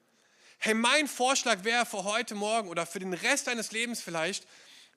Hey, 0.57 0.73
mein 0.73 1.07
Vorschlag 1.07 1.63
wäre 1.63 1.85
für 1.85 2.03
heute 2.03 2.35
Morgen 2.35 2.69
oder 2.69 2.85
für 2.85 2.99
den 2.99 3.13
Rest 3.13 3.47
deines 3.47 3.71
Lebens 3.71 4.01
vielleicht, 4.01 4.47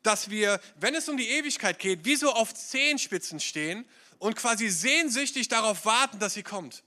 dass 0.03 0.31
wir, 0.31 0.61
wenn 0.77 0.95
es 0.95 1.09
um 1.09 1.17
die 1.17 1.29
Ewigkeit 1.29 1.79
geht, 1.79 2.05
wie 2.05 2.17
so 2.17 2.33
auf 2.33 2.55
Zehenspitzen 2.55 3.41
stehen 3.41 3.85
und 4.19 4.37
quasi 4.37 4.69
sehnsüchtig 4.69 5.49
darauf 5.49 5.85
warten, 5.85 6.19
dass 6.19 6.35
sie 6.35 6.43
kommt. 6.43 6.83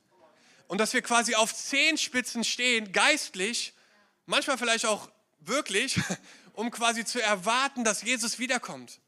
Und 0.68 0.78
dass 0.80 0.94
wir 0.94 1.02
quasi 1.02 1.36
auf 1.36 1.54
Zehenspitzen 1.54 2.44
stehen, 2.44 2.92
geistlich, 2.92 3.74
manchmal 4.26 4.58
vielleicht 4.58 4.86
auch 4.86 5.10
wirklich, 5.40 6.00
um 6.54 6.72
quasi 6.72 7.06
zu 7.06 7.22
erwarten, 7.22 7.84
dass 7.84 8.02
Jesus 8.02 8.40
wiederkommt. 8.40 9.00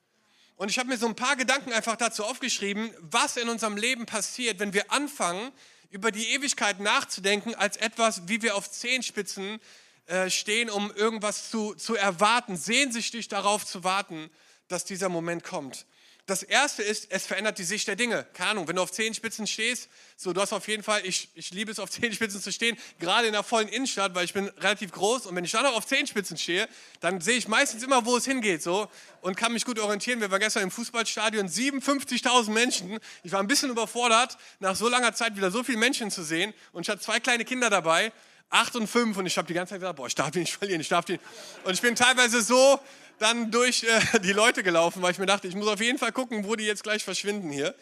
Und 0.55 0.69
ich 0.69 0.77
habe 0.77 0.89
mir 0.89 0.97
so 0.97 1.07
ein 1.07 1.15
paar 1.15 1.35
Gedanken 1.35 1.73
einfach 1.73 1.95
dazu 1.95 2.23
aufgeschrieben, 2.23 2.93
was 2.99 3.37
in 3.37 3.49
unserem 3.49 3.77
Leben 3.77 4.05
passiert, 4.05 4.59
wenn 4.59 4.73
wir 4.73 4.91
anfangen, 4.91 5.51
über 5.91 6.11
die 6.11 6.29
Ewigkeit 6.29 6.79
nachzudenken, 6.79 7.53
als 7.53 7.77
etwas, 7.77 8.27
wie 8.27 8.41
wir 8.41 8.55
auf 8.55 8.71
Zehenspitzen 8.71 9.59
äh, 10.07 10.29
stehen, 10.29 10.69
um 10.69 10.91
irgendwas 10.91 11.49
zu, 11.51 11.75
zu 11.75 11.95
erwarten, 11.95 12.57
sehnsüchtig 12.57 13.27
darauf 13.27 13.65
zu 13.65 13.83
warten, 13.83 14.29
dass 14.67 14.85
dieser 14.85 15.09
Moment 15.09 15.43
kommt. 15.43 15.85
Das 16.27 16.43
erste 16.43 16.83
ist, 16.83 17.07
es 17.09 17.25
verändert 17.25 17.57
die 17.57 17.63
Sicht 17.63 17.87
der 17.87 17.95
Dinge. 17.95 18.25
Keine 18.33 18.51
Ahnung, 18.51 18.67
wenn 18.67 18.75
du 18.75 18.81
auf 18.83 18.91
Zehenspitzen 18.91 19.47
stehst, 19.47 19.89
so 20.15 20.33
du 20.33 20.39
hast 20.39 20.53
auf 20.53 20.67
jeden 20.67 20.83
Fall, 20.83 21.01
ich, 21.03 21.29
ich 21.33 21.51
liebe 21.51 21.71
es 21.71 21.79
auf 21.79 21.89
Zehenspitzen 21.89 22.39
zu 22.39 22.51
stehen, 22.51 22.77
gerade 22.99 23.27
in 23.27 23.33
der 23.33 23.43
vollen 23.43 23.67
Innenstadt, 23.67 24.13
weil 24.13 24.25
ich 24.25 24.33
bin 24.33 24.47
relativ 24.59 24.91
groß 24.91 25.25
und 25.25 25.35
wenn 25.35 25.43
ich 25.43 25.51
dann 25.51 25.63
noch 25.63 25.75
auf 25.75 25.87
Zehenspitzen 25.87 26.37
stehe, 26.37 26.69
dann 26.99 27.21
sehe 27.21 27.37
ich 27.37 27.47
meistens 27.47 27.81
immer, 27.83 28.05
wo 28.05 28.15
es 28.17 28.25
hingeht 28.25 28.61
so 28.61 28.87
und 29.21 29.35
kann 29.35 29.51
mich 29.51 29.65
gut 29.65 29.79
orientieren. 29.79 30.21
Wir 30.21 30.29
waren 30.29 30.39
gestern 30.39 30.63
im 30.63 30.71
Fußballstadion, 30.71 31.47
57.000 31.47 32.51
Menschen. 32.51 32.99
Ich 33.23 33.31
war 33.31 33.39
ein 33.39 33.47
bisschen 33.47 33.71
überfordert, 33.71 34.37
nach 34.59 34.75
so 34.75 34.87
langer 34.87 35.13
Zeit 35.13 35.35
wieder 35.35 35.49
so 35.49 35.63
viele 35.63 35.79
Menschen 35.79 36.11
zu 36.11 36.23
sehen 36.23 36.53
und 36.71 36.83
ich 36.83 36.89
hatte 36.89 37.01
zwei 37.01 37.19
kleine 37.19 37.45
Kinder 37.45 37.69
dabei, 37.71 38.13
acht 38.51 38.75
und 38.75 38.87
fünf 38.87 39.17
und 39.17 39.25
ich 39.25 39.37
habe 39.37 39.47
die 39.47 39.53
ganze 39.53 39.71
Zeit 39.71 39.79
gesagt, 39.79 39.95
boah, 39.95 40.07
ich 40.07 40.15
darf 40.15 40.29
die 40.31 40.39
nicht 40.39 40.55
verlieren, 40.55 40.81
ich 40.81 40.89
darf 40.89 41.05
die. 41.05 41.19
Und 41.63 41.73
ich 41.73 41.81
bin 41.81 41.95
teilweise 41.95 42.41
so 42.41 42.79
dann 43.19 43.51
durch 43.51 43.83
äh, 43.83 44.19
die 44.23 44.33
Leute 44.33 44.63
gelaufen, 44.63 45.01
weil 45.01 45.11
ich 45.11 45.19
mir 45.19 45.25
dachte, 45.25 45.47
ich 45.47 45.55
muss 45.55 45.67
auf 45.67 45.81
jeden 45.81 45.97
Fall 45.97 46.11
gucken, 46.11 46.45
wo 46.45 46.55
die 46.55 46.65
jetzt 46.65 46.83
gleich 46.83 47.03
verschwinden 47.03 47.49
hier. 47.49 47.75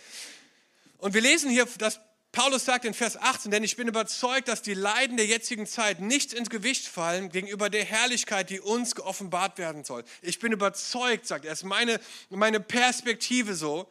Und 0.97 1.13
wir 1.13 1.21
lesen 1.21 1.49
hier, 1.49 1.67
dass 1.77 1.99
Paulus 2.31 2.65
sagt 2.65 2.85
in 2.85 2.93
Vers 2.93 3.17
18, 3.17 3.49
denn 3.49 3.63
ich 3.63 3.75
bin 3.75 3.87
überzeugt, 3.87 4.47
dass 4.49 4.61
die 4.61 4.75
Leiden 4.75 5.17
der 5.17 5.25
jetzigen 5.25 5.65
Zeit 5.65 5.99
nicht 5.99 6.31
ins 6.31 6.51
Gewicht 6.51 6.87
fallen 6.87 7.29
gegenüber 7.29 7.71
der 7.71 7.83
Herrlichkeit, 7.83 8.51
die 8.51 8.59
uns 8.59 8.93
geoffenbart 8.93 9.57
werden 9.57 9.83
soll. 9.83 10.03
Ich 10.21 10.37
bin 10.37 10.51
überzeugt, 10.51 11.25
sagt 11.25 11.45
er, 11.45 11.53
ist 11.53 11.63
meine, 11.63 11.99
meine 12.29 12.59
Perspektive 12.59 13.55
so, 13.55 13.89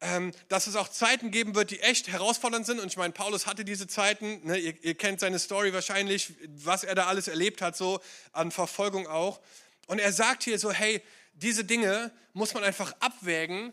ähm, 0.00 0.32
dass 0.48 0.66
es 0.66 0.76
auch 0.76 0.88
Zeiten 0.88 1.30
geben 1.30 1.54
wird, 1.54 1.70
die 1.70 1.80
echt 1.80 2.08
herausfordernd 2.08 2.64
sind. 2.64 2.80
Und 2.80 2.88
ich 2.88 2.96
meine, 2.96 3.12
Paulus 3.12 3.46
hatte 3.46 3.64
diese 3.64 3.86
Zeiten, 3.86 4.40
ne, 4.46 4.58
ihr, 4.58 4.74
ihr 4.82 4.94
kennt 4.94 5.20
seine 5.20 5.38
Story 5.38 5.74
wahrscheinlich, 5.74 6.32
was 6.48 6.82
er 6.82 6.94
da 6.94 7.06
alles 7.06 7.28
erlebt 7.28 7.60
hat, 7.60 7.76
so 7.76 8.00
an 8.32 8.52
Verfolgung 8.52 9.06
auch. 9.06 9.40
Und 9.86 9.98
er 9.98 10.12
sagt 10.12 10.44
hier 10.44 10.58
so, 10.58 10.72
hey, 10.72 11.02
diese 11.34 11.64
Dinge 11.64 12.12
muss 12.32 12.54
man 12.54 12.64
einfach 12.64 12.94
abwägen 13.00 13.72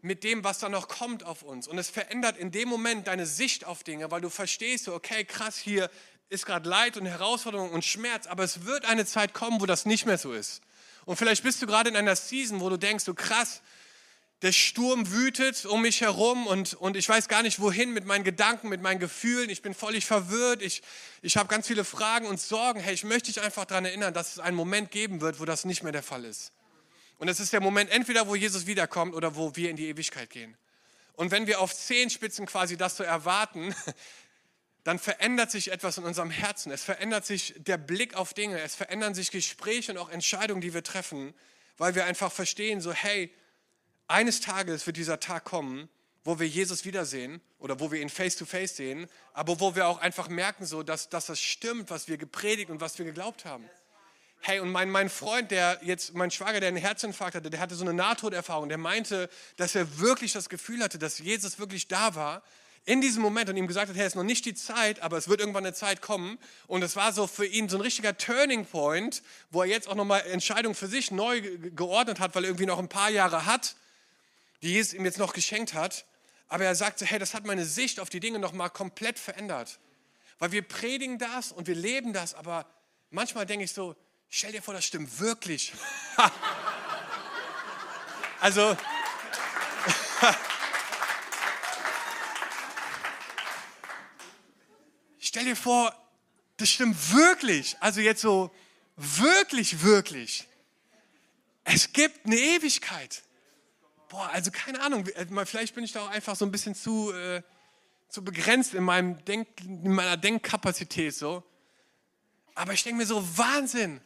mit 0.00 0.22
dem, 0.22 0.44
was 0.44 0.58
da 0.58 0.68
noch 0.68 0.88
kommt 0.88 1.24
auf 1.24 1.42
uns. 1.42 1.66
Und 1.66 1.78
es 1.78 1.88
verändert 1.88 2.36
in 2.36 2.50
dem 2.50 2.68
Moment 2.68 3.06
deine 3.06 3.24
Sicht 3.24 3.64
auf 3.64 3.82
Dinge, 3.82 4.10
weil 4.10 4.20
du 4.20 4.28
verstehst, 4.28 4.84
so, 4.84 4.94
okay, 4.94 5.24
krass, 5.24 5.56
hier 5.56 5.90
ist 6.28 6.44
gerade 6.44 6.68
Leid 6.68 6.96
und 6.96 7.06
Herausforderung 7.06 7.70
und 7.70 7.84
Schmerz, 7.84 8.26
aber 8.26 8.44
es 8.44 8.64
wird 8.64 8.84
eine 8.84 9.06
Zeit 9.06 9.32
kommen, 9.32 9.60
wo 9.60 9.66
das 9.66 9.86
nicht 9.86 10.04
mehr 10.04 10.18
so 10.18 10.32
ist. 10.32 10.60
Und 11.06 11.16
vielleicht 11.16 11.42
bist 11.42 11.62
du 11.62 11.66
gerade 11.66 11.88
in 11.88 11.96
einer 11.96 12.16
Season, 12.16 12.60
wo 12.60 12.68
du 12.68 12.76
denkst, 12.76 13.04
so 13.04 13.14
krass, 13.14 13.62
der 14.44 14.52
Sturm 14.52 15.10
wütet 15.10 15.64
um 15.64 15.80
mich 15.80 16.02
herum 16.02 16.46
und, 16.46 16.74
und 16.74 16.98
ich 16.98 17.08
weiß 17.08 17.28
gar 17.28 17.42
nicht 17.42 17.60
wohin 17.60 17.94
mit 17.94 18.04
meinen 18.04 18.24
Gedanken, 18.24 18.68
mit 18.68 18.82
meinen 18.82 19.00
Gefühlen. 19.00 19.48
Ich 19.48 19.62
bin 19.62 19.72
völlig 19.72 20.04
verwirrt. 20.04 20.60
Ich, 20.60 20.82
ich 21.22 21.38
habe 21.38 21.48
ganz 21.48 21.66
viele 21.66 21.82
Fragen 21.82 22.26
und 22.26 22.38
Sorgen. 22.38 22.78
Hey, 22.78 22.92
ich 22.92 23.04
möchte 23.04 23.32
dich 23.32 23.40
einfach 23.40 23.64
daran 23.64 23.86
erinnern, 23.86 24.12
dass 24.12 24.32
es 24.32 24.40
einen 24.40 24.54
Moment 24.54 24.90
geben 24.90 25.22
wird, 25.22 25.40
wo 25.40 25.46
das 25.46 25.64
nicht 25.64 25.82
mehr 25.82 25.92
der 25.92 26.02
Fall 26.02 26.26
ist. 26.26 26.52
Und 27.16 27.28
es 27.28 27.40
ist 27.40 27.54
der 27.54 27.62
Moment 27.62 27.90
entweder, 27.90 28.28
wo 28.28 28.34
Jesus 28.34 28.66
wiederkommt 28.66 29.14
oder 29.14 29.34
wo 29.34 29.56
wir 29.56 29.70
in 29.70 29.76
die 29.76 29.88
Ewigkeit 29.88 30.28
gehen. 30.28 30.54
Und 31.14 31.30
wenn 31.30 31.46
wir 31.46 31.60
auf 31.60 31.74
Zehenspitzen 31.74 32.44
quasi 32.44 32.76
das 32.76 32.98
so 32.98 33.02
erwarten, 33.02 33.74
dann 34.84 34.98
verändert 34.98 35.52
sich 35.52 35.72
etwas 35.72 35.96
in 35.96 36.04
unserem 36.04 36.30
Herzen. 36.30 36.70
Es 36.70 36.84
verändert 36.84 37.24
sich 37.24 37.54
der 37.56 37.78
Blick 37.78 38.14
auf 38.14 38.34
Dinge. 38.34 38.60
Es 38.60 38.74
verändern 38.74 39.14
sich 39.14 39.30
Gespräche 39.30 39.92
und 39.92 39.96
auch 39.96 40.10
Entscheidungen, 40.10 40.60
die 40.60 40.74
wir 40.74 40.82
treffen, 40.82 41.32
weil 41.78 41.94
wir 41.94 42.04
einfach 42.04 42.30
verstehen, 42.30 42.82
so 42.82 42.92
hey, 42.92 43.32
eines 44.06 44.40
Tages 44.40 44.86
wird 44.86 44.96
dieser 44.96 45.20
Tag 45.20 45.44
kommen, 45.44 45.88
wo 46.24 46.38
wir 46.38 46.48
Jesus 46.48 46.84
wiedersehen 46.84 47.40
oder 47.58 47.80
wo 47.80 47.92
wir 47.92 48.00
ihn 48.00 48.08
face 48.08 48.36
to 48.36 48.46
face 48.46 48.76
sehen, 48.76 49.06
aber 49.34 49.60
wo 49.60 49.74
wir 49.74 49.86
auch 49.86 49.98
einfach 49.98 50.28
merken, 50.28 50.64
so, 50.66 50.82
dass, 50.82 51.10
dass 51.10 51.26
das 51.26 51.40
stimmt, 51.40 51.90
was 51.90 52.08
wir 52.08 52.16
gepredigt 52.16 52.70
und 52.70 52.80
was 52.80 52.98
wir 52.98 53.04
geglaubt 53.04 53.44
haben. 53.44 53.68
Hey, 54.40 54.60
und 54.60 54.70
mein, 54.70 54.90
mein 54.90 55.08
Freund, 55.08 55.50
der 55.50 55.78
jetzt, 55.82 56.14
mein 56.14 56.30
Schwager, 56.30 56.60
der 56.60 56.68
einen 56.68 56.76
Herzinfarkt 56.76 57.34
hatte, 57.34 57.50
der 57.50 57.60
hatte 57.60 57.74
so 57.74 57.84
eine 57.84 57.94
Nahtoderfahrung, 57.94 58.68
der 58.68 58.78
meinte, 58.78 59.30
dass 59.56 59.74
er 59.74 59.98
wirklich 59.98 60.32
das 60.32 60.48
Gefühl 60.48 60.82
hatte, 60.82 60.98
dass 60.98 61.18
Jesus 61.18 61.58
wirklich 61.58 61.88
da 61.88 62.14
war 62.14 62.42
in 62.86 63.00
diesem 63.00 63.22
Moment 63.22 63.48
und 63.48 63.56
ihm 63.56 63.66
gesagt 63.66 63.88
hat, 63.88 63.96
hey, 63.96 64.04
es 64.04 64.12
ist 64.12 64.16
noch 64.16 64.22
nicht 64.22 64.44
die 64.44 64.54
Zeit, 64.54 65.00
aber 65.00 65.16
es 65.16 65.28
wird 65.28 65.40
irgendwann 65.40 65.64
eine 65.64 65.72
Zeit 65.72 66.02
kommen. 66.02 66.38
Und 66.66 66.82
es 66.82 66.96
war 66.96 67.14
so 67.14 67.26
für 67.26 67.46
ihn 67.46 67.70
so 67.70 67.78
ein 67.78 67.80
richtiger 67.80 68.18
Turning 68.18 68.66
Point, 68.66 69.22
wo 69.50 69.62
er 69.62 69.68
jetzt 69.68 69.88
auch 69.88 69.94
nochmal 69.94 70.20
Entscheidungen 70.26 70.74
für 70.74 70.88
sich 70.88 71.10
neu 71.10 71.40
geordnet 71.74 72.20
hat, 72.20 72.34
weil 72.34 72.44
er 72.44 72.50
irgendwie 72.50 72.66
noch 72.66 72.78
ein 72.78 72.90
paar 72.90 73.08
Jahre 73.08 73.46
hat 73.46 73.76
die 74.64 74.72
Jesus 74.72 74.94
ihm 74.94 75.04
jetzt 75.04 75.18
noch 75.18 75.34
geschenkt 75.34 75.74
hat. 75.74 76.06
Aber 76.48 76.64
er 76.64 76.74
sagte, 76.74 77.04
hey, 77.04 77.18
das 77.18 77.34
hat 77.34 77.44
meine 77.44 77.66
Sicht 77.66 78.00
auf 78.00 78.08
die 78.08 78.20
Dinge 78.20 78.38
nochmal 78.38 78.70
komplett 78.70 79.18
verändert. 79.18 79.78
Weil 80.38 80.52
wir 80.52 80.62
predigen 80.62 81.18
das 81.18 81.52
und 81.52 81.66
wir 81.66 81.74
leben 81.74 82.14
das, 82.14 82.34
aber 82.34 82.66
manchmal 83.10 83.44
denke 83.46 83.64
ich 83.64 83.72
so, 83.72 83.94
stell 84.28 84.52
dir 84.52 84.62
vor, 84.62 84.72
das 84.74 84.84
stimmt 84.84 85.20
wirklich. 85.20 85.72
also, 88.40 88.76
stell 95.20 95.44
dir 95.44 95.56
vor, 95.56 95.94
das 96.56 96.70
stimmt 96.70 97.12
wirklich. 97.12 97.76
Also 97.80 98.00
jetzt 98.00 98.22
so, 98.22 98.50
wirklich, 98.96 99.82
wirklich. 99.82 100.48
Es 101.64 101.92
gibt 101.92 102.26
eine 102.26 102.36
Ewigkeit 102.36 103.22
boah, 104.14 104.30
also 104.32 104.50
keine 104.52 104.80
Ahnung, 104.80 105.06
äh, 105.08 105.46
vielleicht 105.46 105.74
bin 105.74 105.82
ich 105.82 105.92
da 105.92 106.04
auch 106.04 106.10
einfach 106.10 106.36
so 106.36 106.44
ein 106.44 106.52
bisschen 106.52 106.76
zu, 106.76 107.12
äh, 107.12 107.42
zu 108.08 108.22
begrenzt 108.22 108.72
in, 108.74 108.84
meinem 108.84 109.24
Denk, 109.24 109.48
in 109.60 109.92
meiner 109.92 110.16
Denkkapazität 110.16 111.14
so. 111.14 111.42
Aber 112.54 112.72
ich 112.72 112.84
denke 112.84 112.98
mir 112.98 113.06
so, 113.06 113.26
Wahnsinn. 113.36 114.00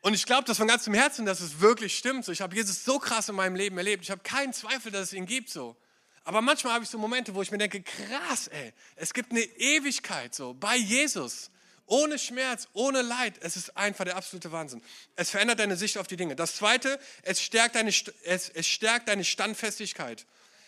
Und 0.00 0.14
ich 0.14 0.24
glaube 0.24 0.44
das 0.44 0.56
von 0.56 0.66
ganzem 0.66 0.94
Herzen, 0.94 1.26
dass 1.26 1.40
es 1.40 1.60
wirklich 1.60 1.98
stimmt. 1.98 2.24
So, 2.24 2.32
ich 2.32 2.40
habe 2.40 2.56
Jesus 2.56 2.84
so 2.84 2.98
krass 2.98 3.28
in 3.28 3.34
meinem 3.34 3.54
Leben 3.54 3.76
erlebt. 3.76 4.02
Ich 4.02 4.10
habe 4.10 4.22
keinen 4.22 4.54
Zweifel, 4.54 4.90
dass 4.90 5.08
es 5.08 5.12
ihn 5.12 5.26
gibt. 5.26 5.50
So. 5.50 5.76
Aber 6.24 6.40
manchmal 6.40 6.72
habe 6.72 6.84
ich 6.84 6.90
so 6.90 6.96
Momente, 6.96 7.34
wo 7.34 7.42
ich 7.42 7.50
mir 7.50 7.58
denke, 7.58 7.82
krass, 7.82 8.48
ey, 8.48 8.72
es 8.96 9.12
gibt 9.12 9.30
eine 9.30 9.42
Ewigkeit 9.42 10.34
so 10.34 10.54
bei 10.54 10.76
Jesus. 10.76 11.50
Ohne 11.88 12.18
Schmerz, 12.18 12.68
ohne 12.74 13.00
Leid. 13.00 13.34
Es 13.40 13.56
ist 13.56 13.76
einfach 13.76 14.04
der 14.04 14.16
absolute 14.16 14.52
Wahnsinn. 14.52 14.82
Es 15.16 15.30
verändert 15.30 15.58
deine 15.58 15.76
Sicht 15.76 15.96
auf 15.96 16.06
die 16.06 16.16
Dinge. 16.16 16.36
Das 16.36 16.54
Zweite, 16.56 17.00
es 17.22 17.42
stärkt 17.42 17.76
deine, 17.76 17.90
es, 18.24 18.50
es 18.50 18.66
stärkt 18.66 19.08
deine 19.08 19.24
Standfestigkeit. 19.24 20.26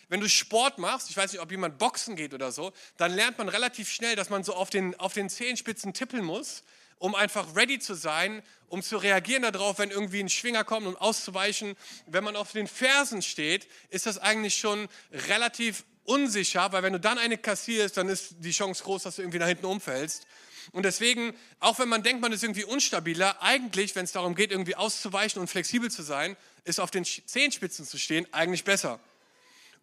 Wenn 0.09 0.19
du 0.19 0.27
Sport 0.27 0.79
machst, 0.79 1.11
ich 1.11 1.15
weiß 1.15 1.31
nicht, 1.31 1.41
ob 1.41 1.51
jemand 1.51 1.77
Boxen 1.77 2.15
geht 2.15 2.33
oder 2.33 2.51
so, 2.51 2.73
dann 2.97 3.13
lernt 3.13 3.37
man 3.37 3.49
relativ 3.49 3.89
schnell, 3.89 4.15
dass 4.15 4.31
man 4.31 4.43
so 4.43 4.55
auf 4.55 4.71
den, 4.71 4.99
auf 4.99 5.13
den 5.13 5.29
Zehenspitzen 5.29 5.93
tippeln 5.93 6.25
muss, 6.25 6.63
um 6.97 7.13
einfach 7.13 7.55
ready 7.55 7.77
zu 7.77 7.93
sein, 7.93 8.41
um 8.67 8.81
zu 8.81 8.97
reagieren 8.97 9.43
darauf, 9.43 9.77
wenn 9.77 9.91
irgendwie 9.91 10.21
ein 10.21 10.29
Schwinger 10.29 10.63
kommt, 10.63 10.87
um 10.87 10.97
auszuweichen. 10.97 11.77
Wenn 12.07 12.23
man 12.23 12.35
auf 12.35 12.51
den 12.51 12.67
Fersen 12.67 13.21
steht, 13.21 13.67
ist 13.89 14.07
das 14.07 14.17
eigentlich 14.17 14.57
schon 14.57 14.89
relativ 15.11 15.83
unsicher, 16.03 16.71
weil 16.71 16.81
wenn 16.81 16.93
du 16.93 16.99
dann 16.99 17.19
eine 17.19 17.37
kassierst, 17.37 17.95
dann 17.95 18.09
ist 18.09 18.35
die 18.39 18.51
Chance 18.51 18.83
groß, 18.83 19.03
dass 19.03 19.17
du 19.17 19.21
irgendwie 19.21 19.39
nach 19.39 19.47
hinten 19.47 19.65
umfällst. 19.65 20.25
Und 20.71 20.83
deswegen, 20.83 21.33
auch 21.59 21.79
wenn 21.79 21.89
man 21.89 22.03
denkt, 22.03 22.21
man 22.21 22.31
ist 22.31 22.43
irgendwie 22.43 22.63
unstabiler, 22.63 23.41
eigentlich, 23.41 23.95
wenn 23.95 24.05
es 24.05 24.11
darum 24.11 24.35
geht, 24.35 24.51
irgendwie 24.51 24.75
auszuweichen 24.75 25.41
und 25.41 25.47
flexibel 25.47 25.91
zu 25.91 26.03
sein, 26.03 26.37
ist 26.63 26.79
auf 26.79 26.91
den 26.91 27.05
Zehenspitzen 27.05 27.85
zu 27.85 27.97
stehen 27.97 28.27
eigentlich 28.31 28.63
besser. 28.63 28.99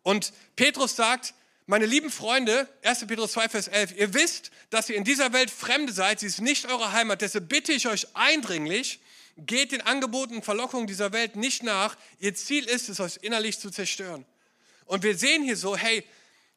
Und 0.02 0.32
Petrus 0.56 0.96
sagt, 0.96 1.34
meine 1.66 1.84
lieben 1.84 2.10
Freunde, 2.10 2.68
1. 2.82 3.06
Petrus 3.06 3.32
2, 3.32 3.48
Vers 3.50 3.68
11, 3.68 3.96
ihr 3.96 4.14
wisst, 4.14 4.50
dass 4.70 4.88
ihr 4.88 4.96
in 4.96 5.04
dieser 5.04 5.32
Welt 5.32 5.50
Fremde 5.50 5.92
seid, 5.92 6.20
sie 6.20 6.26
ist 6.26 6.40
nicht 6.40 6.66
eure 6.66 6.92
Heimat, 6.92 7.20
deshalb 7.20 7.48
bitte 7.48 7.72
ich 7.72 7.86
euch 7.88 8.06
eindringlich, 8.14 9.00
geht 9.36 9.72
den 9.72 9.82
Angeboten 9.82 10.36
und 10.36 10.44
Verlockungen 10.44 10.86
dieser 10.86 11.12
Welt 11.12 11.36
nicht 11.36 11.62
nach. 11.62 11.96
Ihr 12.18 12.34
Ziel 12.34 12.64
ist 12.64 12.88
es, 12.88 13.00
euch 13.00 13.18
innerlich 13.20 13.58
zu 13.58 13.70
zerstören. 13.70 14.24
Und 14.86 15.02
wir 15.02 15.16
sehen 15.16 15.44
hier 15.44 15.56
so, 15.56 15.76
hey, 15.76 16.04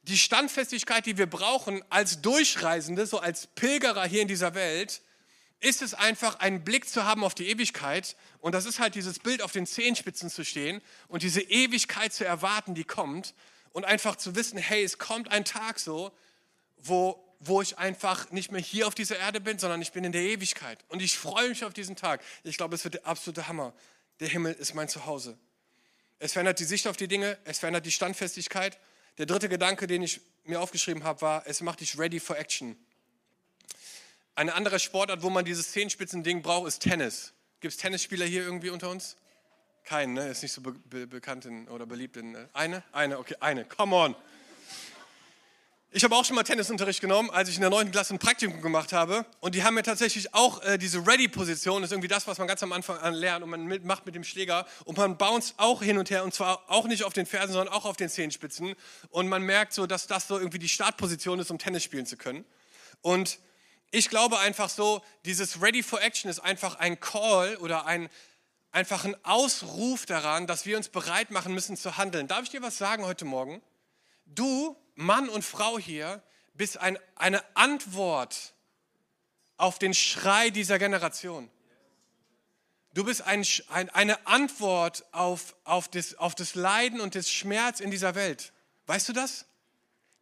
die 0.04 0.18
Standfestigkeit, 0.18 1.06
die 1.06 1.18
wir 1.18 1.28
brauchen 1.28 1.84
als 1.90 2.22
Durchreisende, 2.22 3.06
so 3.06 3.20
als 3.20 3.48
Pilgerer 3.48 4.06
hier 4.06 4.22
in 4.22 4.28
dieser 4.28 4.56
Welt, 4.56 5.02
ist 5.60 5.84
es 5.84 5.94
einfach, 5.94 6.40
einen 6.40 6.64
Blick 6.64 6.90
zu 6.90 7.06
haben 7.06 7.24
auf 7.24 7.36
die 7.36 7.48
Ewigkeit. 7.48 8.16
Und 8.40 8.54
das 8.54 8.66
ist 8.66 8.80
halt 8.80 8.96
dieses 8.96 9.20
Bild, 9.20 9.44
auf 9.44 9.52
den 9.52 9.68
Zehenspitzen 9.68 10.30
zu 10.30 10.44
stehen 10.44 10.82
und 11.08 11.22
diese 11.22 11.42
Ewigkeit 11.42 12.12
zu 12.12 12.26
erwarten, 12.26 12.74
die 12.74 12.84
kommt. 12.84 13.36
Und 13.74 13.86
einfach 13.86 14.16
zu 14.16 14.36
wissen, 14.36 14.58
hey, 14.58 14.84
es 14.84 14.98
kommt 14.98 15.32
ein 15.32 15.46
Tag 15.46 15.80
so, 15.80 16.12
wo, 16.78 17.24
wo 17.40 17.62
ich 17.62 17.78
einfach 17.78 18.32
nicht 18.32 18.52
mehr 18.52 18.60
hier 18.60 18.88
auf 18.88 18.96
dieser 18.96 19.18
Erde 19.18 19.40
bin, 19.40 19.60
sondern 19.60 19.82
ich 19.82 19.92
bin 19.92 20.04
in 20.04 20.12
der 20.12 20.24
Ewigkeit. 20.24 20.80
Und 20.90 21.02
ich 21.02 21.18
freue 21.18 21.48
mich 21.50 21.64
auf 21.64 21.74
diesen 21.74 21.96
Tag. 21.96 22.22
Ich 22.44 22.58
glaube, 22.58 22.76
es 22.76 22.84
wird 22.84 22.96
der 22.96 23.06
absolute 23.06 23.48
Hammer. 23.48 23.74
der 24.20 24.28
Himmel 24.28 24.54
ist 24.54 24.74
mein 24.74 24.90
Zuhause. 24.90 25.38
Es 26.20 26.34
verändert 26.34 26.60
die 26.60 26.66
Sicht 26.66 26.88
auf 26.88 26.98
die 26.98 27.08
Dinge, 27.08 27.38
es 27.46 27.60
verändert 27.60 27.86
die 27.86 27.92
Standfestigkeit. 27.92 28.78
Der 29.22 29.28
dritte 29.28 29.50
Gedanke, 29.50 29.86
den 29.86 30.02
ich 30.02 30.20
mir 30.46 30.60
aufgeschrieben 30.60 31.04
habe, 31.04 31.22
war, 31.22 31.44
es 31.46 31.62
macht 31.62 31.82
dich 31.82 32.00
ready 32.00 32.20
for 32.20 32.40
action. 32.40 32.76
Eine 34.34 34.56
andere 34.56 34.80
Sportart, 34.80 35.22
wo 35.22 35.30
man 35.30 35.46
dieses 35.46 35.74
Zehenspitzen-Ding 35.74 36.42
braucht, 36.42 36.68
ist 36.68 36.80
Tennis. 36.80 37.32
Gibt 37.60 37.72
es 37.72 37.78
Tennisspieler 37.80 38.26
hier 38.26 38.42
irgendwie 38.42 38.72
unter 38.72 38.90
uns? 38.90 39.18
Keinen, 39.84 40.14
ne? 40.14 40.28
Ist 40.28 40.42
nicht 40.42 40.54
so 40.54 40.62
be 40.62 40.72
be 40.72 41.06
bekannt 41.06 41.46
in, 41.46 41.68
oder 41.68 41.86
beliebt 41.86 42.18
in. 42.18 42.34
Äh, 42.34 42.48
eine? 42.54 42.82
Eine, 42.94 43.20
okay, 43.20 43.36
eine. 43.42 43.64
Come 43.64 43.96
on. 43.96 44.16
Ich 45.94 46.06
habe 46.06 46.16
auch 46.16 46.24
schon 46.24 46.38
mal 46.38 46.44
Tennisunterricht 46.44 47.02
genommen, 47.02 47.30
als 47.32 47.50
ich 47.50 47.56
in 47.56 47.62
der 47.62 47.70
9. 47.70 47.92
Klasse 47.92 48.14
ein 48.14 48.20
Praktikum 48.20 48.62
gemacht 48.62 48.94
habe. 48.94 49.26
Und 49.42 49.56
die 49.56 49.64
haben 49.66 49.74
mir 49.74 49.84
tatsächlich 49.84 50.34
auch 50.34 50.64
äh, 50.64 50.78
diese 50.78 51.06
Ready-Position, 51.06 51.84
ist 51.84 51.92
irgendwie 51.92 52.08
das, 52.08 52.28
was 52.28 52.38
man 52.38 52.48
ganz 52.48 52.64
am 52.64 52.72
Anfang 52.72 52.98
an 53.00 53.14
lernt 53.14 53.44
und 53.44 53.50
man 53.50 53.66
mit, 53.66 53.84
macht 53.84 54.06
mit 54.06 54.16
dem 54.16 54.24
Schläger. 54.24 54.66
Und 54.86 54.98
man 54.98 55.18
bounce 55.18 55.54
auch 55.58 55.82
hin 55.84 55.98
und 55.98 56.10
her 56.10 56.24
und 56.24 56.34
zwar 56.34 56.64
auch 56.70 56.88
nicht 56.88 57.04
auf 57.04 57.12
den 57.12 57.26
Fersen, 57.26 57.52
sondern 57.52 57.74
auch 57.74 57.84
auf 57.84 57.98
den 57.98 58.08
Zehenspitzen. 58.08 58.74
Und 59.10 59.28
man 59.28 59.44
merkt 59.44 59.74
so, 59.74 59.86
dass 59.86 60.08
das 60.08 60.30
so 60.30 60.40
irgendwie 60.40 60.60
die 60.60 60.70
Startposition 60.70 61.40
ist, 61.40 61.52
um 61.52 61.60
Tennis 61.60 61.84
spielen 61.84 62.06
zu 62.06 62.16
können. 62.16 62.46
Und 63.02 63.40
ich 63.92 64.08
glaube 64.08 64.40
einfach 64.40 64.70
so, 64.70 65.02
dieses 65.26 65.62
Ready 65.62 65.84
for 65.84 66.02
Action 66.02 66.32
ist 66.32 66.40
einfach 66.40 66.76
ein 66.76 67.02
Call 67.02 67.58
oder 67.58 67.86
ein, 67.86 68.08
einfach 68.72 69.04
ein 69.04 69.18
Ausruf 69.26 70.06
daran, 70.06 70.48
dass 70.48 70.66
wir 70.66 70.78
uns 70.78 70.88
bereit 70.88 71.32
machen 71.32 71.54
müssen 71.54 71.76
zu 71.76 71.98
handeln. 71.98 72.30
Darf 72.30 72.44
ich 72.44 72.50
dir 72.50 72.62
was 72.62 72.78
sagen 72.78 73.04
heute 73.04 73.26
Morgen? 73.26 73.62
Du 74.26 74.78
Mann 75.02 75.30
und 75.30 75.44
Frau 75.44 75.78
hier 75.80 76.22
bist 76.54 76.78
ein, 76.78 76.98
eine 77.16 77.44
Antwort 77.56 78.54
auf 79.58 79.80
den 79.80 79.94
Schrei 79.94 80.50
dieser 80.50 80.80
Generation. 80.80 81.50
Du 82.94 83.04
bist 83.06 83.22
ein, 83.22 83.46
ein, 83.70 83.90
eine 83.90 84.28
Antwort 84.28 85.06
auf, 85.12 85.56
auf, 85.64 85.88
das, 85.88 86.16
auf 86.16 86.36
das 86.36 86.56
Leiden 86.56 87.00
und 87.00 87.16
das 87.16 87.30
Schmerz 87.30 87.80
in 87.80 87.90
dieser 87.90 88.16
Welt. 88.16 88.54
Weißt 88.86 89.08
du 89.10 89.14
das? 89.14 89.46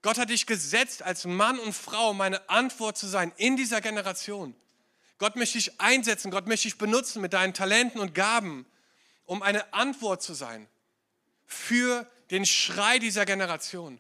Gott 0.02 0.18
hat 0.18 0.30
dich 0.30 0.46
gesetzt, 0.46 1.04
als 1.04 1.26
Mann 1.26 1.60
und 1.60 1.74
Frau 1.74 2.14
meine 2.14 2.50
Antwort 2.50 2.98
zu 2.98 3.08
sein 3.08 3.34
in 3.38 3.58
dieser 3.58 3.82
Generation. 3.82 4.56
Gott 5.18 5.36
möchte 5.36 5.58
dich 5.58 5.82
einsetzen, 5.82 6.32
Gott 6.32 6.48
möchte 6.48 6.68
dich 6.68 6.78
benutzen 6.78 7.22
mit 7.22 7.34
deinen 7.34 7.54
Talenten 7.54 8.00
und 8.00 8.16
Gaben, 8.16 8.66
um 9.26 9.42
eine 9.42 9.74
Antwort 9.74 10.22
zu 10.22 10.34
sein 10.34 10.70
für 11.46 12.10
den 12.32 12.46
Schrei 12.46 13.00
dieser 13.00 13.26
Generation 13.26 14.00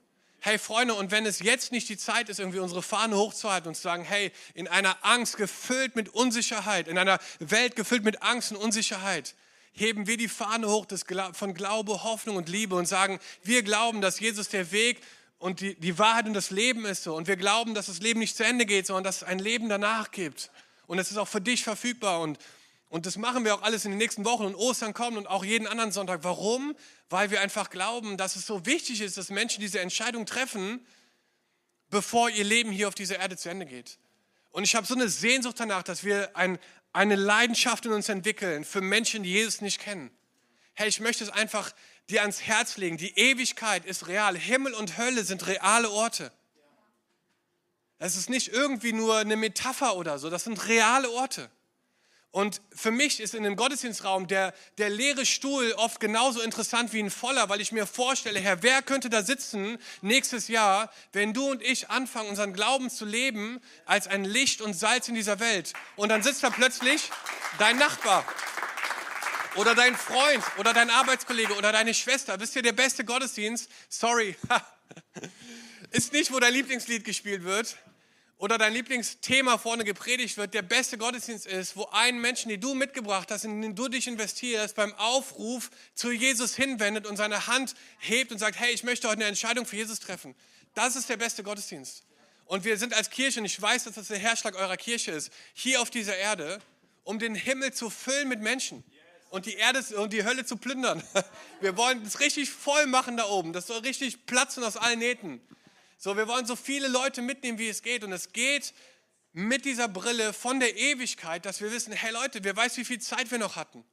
hey 0.49 0.57
Freunde, 0.57 0.95
und 0.95 1.11
wenn 1.11 1.27
es 1.27 1.39
jetzt 1.41 1.71
nicht 1.71 1.89
die 1.89 1.97
Zeit 1.97 2.27
ist, 2.27 2.39
irgendwie 2.39 2.57
unsere 2.57 2.81
Fahne 2.81 3.15
hochzuhalten 3.15 3.67
und 3.67 3.75
zu 3.75 3.83
sagen, 3.83 4.03
hey, 4.03 4.31
in 4.55 4.67
einer 4.67 4.97
Angst 5.03 5.37
gefüllt 5.37 5.95
mit 5.95 6.09
Unsicherheit, 6.09 6.87
in 6.87 6.97
einer 6.97 7.19
Welt 7.37 7.75
gefüllt 7.75 8.03
mit 8.03 8.23
Angst 8.23 8.51
und 8.51 8.57
Unsicherheit, 8.57 9.35
heben 9.73 10.07
wir 10.07 10.17
die 10.17 10.27
Fahne 10.27 10.67
hoch 10.67 10.87
des, 10.87 11.05
von 11.33 11.53
Glaube, 11.53 12.03
Hoffnung 12.03 12.35
und 12.35 12.49
Liebe 12.49 12.75
und 12.75 12.87
sagen, 12.87 13.19
wir 13.43 13.61
glauben, 13.61 14.01
dass 14.01 14.19
Jesus 14.19 14.49
der 14.49 14.71
Weg 14.71 15.01
und 15.37 15.61
die, 15.61 15.75
die 15.75 15.99
Wahrheit 15.99 16.25
und 16.25 16.33
das 16.33 16.49
Leben 16.49 16.83
ist 16.85 17.03
so. 17.03 17.15
Und 17.15 17.27
wir 17.27 17.37
glauben, 17.37 17.75
dass 17.75 17.85
das 17.85 17.99
Leben 17.99 18.19
nicht 18.19 18.35
zu 18.35 18.43
Ende 18.43 18.65
geht, 18.65 18.87
sondern 18.87 19.03
dass 19.03 19.17
es 19.17 19.23
ein 19.23 19.37
Leben 19.37 19.69
danach 19.69 20.09
gibt. 20.09 20.49
Und 20.87 20.97
es 20.97 21.11
ist 21.11 21.17
auch 21.17 21.27
für 21.27 21.41
dich 21.41 21.63
verfügbar. 21.63 22.21
Und 22.21 22.39
und 22.89 23.05
das 23.05 23.17
machen 23.17 23.45
wir 23.45 23.53
auch 23.53 23.61
alles 23.61 23.85
in 23.85 23.91
den 23.91 23.99
nächsten 23.99 24.25
Wochen 24.25 24.45
und 24.45 24.55
Ostern 24.55 24.93
kommen 24.93 25.17
und 25.17 25.27
auch 25.27 25.45
jeden 25.45 25.67
anderen 25.67 25.91
Sonntag. 25.91 26.23
Warum? 26.23 26.75
Weil 27.09 27.29
wir 27.29 27.39
einfach 27.39 27.69
glauben, 27.69 28.17
dass 28.17 28.35
es 28.35 28.47
so 28.47 28.65
wichtig 28.65 29.01
ist, 29.01 29.15
dass 29.15 29.29
Menschen 29.29 29.61
diese 29.61 29.79
Entscheidung 29.79 30.25
treffen, 30.25 30.85
bevor 31.91 32.31
ihr 32.31 32.43
Leben 32.43 32.71
hier 32.71 32.87
auf 32.87 32.95
dieser 32.95 33.19
Erde 33.19 33.37
zu 33.37 33.49
Ende 33.49 33.67
geht. 33.67 33.99
Und 34.49 34.63
ich 34.63 34.75
habe 34.75 34.87
so 34.87 34.95
eine 34.95 35.07
Sehnsucht 35.07 35.59
danach, 35.59 35.83
dass 35.83 36.03
wir 36.03 36.35
ein, 36.35 36.57
eine 36.91 37.15
Leidenschaft 37.15 37.85
in 37.85 37.91
uns 37.91 38.09
entwickeln 38.09 38.65
für 38.65 38.81
Menschen, 38.81 39.21
die 39.21 39.31
Jesus 39.31 39.61
nicht 39.61 39.79
kennen. 39.79 40.09
Hey, 40.73 40.89
ich 40.89 40.99
möchte 40.99 41.23
es 41.23 41.29
einfach 41.29 41.71
dir 42.09 42.21
ans 42.21 42.41
Herz 42.41 42.77
legen. 42.77 42.97
Die 42.97 43.19
Ewigkeit 43.19 43.85
ist 43.85 44.07
real. 44.07 44.35
Himmel 44.35 44.73
und 44.73 44.97
Hölle 44.97 45.23
sind 45.23 45.45
reale 45.45 45.91
Orte. 45.91 46.31
Es 47.99 48.15
ist 48.15 48.31
nicht 48.31 48.47
irgendwie 48.47 48.93
nur 48.93 49.17
eine 49.17 49.35
Metapher 49.35 49.95
oder 49.95 50.17
so, 50.17 50.29
das 50.31 50.45
sind 50.45 50.67
reale 50.67 51.11
Orte. 51.11 51.51
Und 52.31 52.61
für 52.75 52.91
mich 52.91 53.19
ist 53.19 53.33
in 53.33 53.41
dem 53.41 53.55
Gottesdienstraum 53.55 54.27
der, 54.27 54.53
der 54.77 54.89
leere 54.89 55.25
Stuhl 55.25 55.73
oft 55.77 55.99
genauso 55.99 56.41
interessant 56.41 56.93
wie 56.93 57.01
ein 57.01 57.09
voller, 57.09 57.49
weil 57.49 57.59
ich 57.59 57.71
mir 57.71 57.87
vorstelle, 57.87 58.39
Herr, 58.39 58.61
wer 58.61 58.83
könnte 58.83 59.09
da 59.09 59.23
sitzen 59.23 59.79
nächstes 60.01 60.47
Jahr, 60.47 60.91
wenn 61.11 61.33
du 61.33 61.49
und 61.49 61.63
ich 61.63 61.89
anfangen, 61.89 62.29
unseren 62.29 62.53
Glauben 62.53 62.91
zu 62.91 63.05
leben 63.05 63.59
als 63.85 64.05
ein 64.05 64.25
Licht 64.25 64.61
und 64.61 64.75
Salz 64.75 65.07
in 65.07 65.15
dieser 65.15 65.39
Welt? 65.39 65.73
Und 65.95 66.09
dann 66.09 66.21
sitzt 66.21 66.43
da 66.43 66.51
plötzlich 66.51 67.09
dein 67.57 67.77
Nachbar 67.77 68.23
oder 69.55 69.73
dein 69.73 69.95
Freund 69.95 70.43
oder 70.59 70.73
dein 70.73 70.91
Arbeitskollege 70.91 71.55
oder 71.55 71.71
deine 71.71 71.95
Schwester. 71.95 72.39
Wisst 72.39 72.55
ihr, 72.55 72.61
der 72.61 72.73
beste 72.73 73.05
Gottesdienst, 73.05 73.71
sorry, 73.89 74.35
ist 75.91 76.13
nicht, 76.13 76.31
wo 76.31 76.39
dein 76.39 76.53
Lieblingslied 76.53 77.03
gespielt 77.03 77.43
wird, 77.43 77.75
oder 78.39 78.57
dein 78.57 78.73
Lieblingsthema 78.73 79.57
vorne 79.57 79.83
gepredigt 79.83 80.37
wird, 80.37 80.53
der 80.53 80.61
beste 80.61 80.97
Gottesdienst 80.97 81.45
ist, 81.45 81.75
wo 81.75 81.87
ein 81.91 82.19
Menschen, 82.19 82.47
den 82.49 82.61
du 82.61 82.73
mitgebracht 82.73 83.29
hast, 83.31 83.43
in 83.43 83.61
den 83.61 83.75
du 83.75 83.89
dich 83.89 84.07
investierst, 84.07 84.75
beim 84.75 84.93
Aufruf 84.95 85.69
zu 85.93 86.09
Jesus 86.09 86.55
hinwendet 86.55 87.05
und 87.05 87.17
seine 87.17 87.47
Hand 87.47 87.75
hebt 87.99 88.31
und 88.31 88.37
sagt, 88.37 88.57
hey, 88.57 88.73
ich 88.73 88.83
möchte 88.83 89.09
heute 89.09 89.19
eine 89.19 89.27
Entscheidung 89.27 89.65
für 89.65 89.75
Jesus 89.75 89.99
treffen. 89.99 90.35
Das 90.73 90.95
ist 90.95 91.09
der 91.09 91.17
beste 91.17 91.43
Gottesdienst. 91.43 92.03
Und 92.45 92.63
wir 92.63 92.77
sind 92.77 92.93
als 92.93 93.09
Kirche, 93.09 93.41
und 93.41 93.45
ich 93.45 93.61
weiß, 93.61 93.83
dass 93.83 93.95
das 93.95 94.07
der 94.07 94.17
Herzschlag 94.17 94.55
eurer 94.55 94.77
Kirche 94.77 95.11
ist, 95.11 95.31
hier 95.53 95.81
auf 95.81 95.89
dieser 95.89 96.15
Erde, 96.15 96.59
um 97.03 97.19
den 97.19 97.35
Himmel 97.35 97.73
zu 97.73 97.89
füllen 97.89 98.29
mit 98.29 98.39
Menschen 98.39 98.85
und 99.31 99.47
die 99.47 99.55
Erde 99.55 99.83
und 99.97 100.13
die 100.13 100.23
Hölle 100.23 100.45
zu 100.45 100.55
plündern. 100.55 101.03
Wir 101.59 101.75
wollen 101.75 102.03
es 102.05 102.21
richtig 102.21 102.49
voll 102.49 102.87
machen 102.87 103.17
da 103.17 103.25
oben. 103.25 103.51
Das 103.51 103.67
soll 103.67 103.79
richtig 103.79 104.25
platzen 104.25 104.63
aus 104.63 104.77
allen 104.77 104.99
Nähten. 104.99 105.41
So, 106.01 106.15
wir 106.15 106.29
wollen 106.29 106.45
so 106.45 106.55
viele 106.55 106.87
Leute 106.87 107.21
mitnehmen, 107.21 107.59
wie 107.59 107.67
es 107.67 107.81
geht. 107.81 108.05
Und 108.05 108.13
es 108.13 108.31
geht 108.31 108.73
mit 109.33 109.65
dieser 109.65 109.89
Brille 109.89 110.31
von 110.31 110.61
der 110.61 110.77
Ewigkeit, 110.77 111.45
dass 111.45 111.59
wir 111.59 111.73
wissen, 111.73 111.91
hey 111.91 112.13
Leute, 112.13 112.41
wer 112.43 112.55
weiß, 112.55 112.77
wie 112.77 112.85
viel 112.85 112.99
Zeit 112.99 113.29
wir 113.31 113.37
noch 113.37 113.57
hatten, 113.57 113.83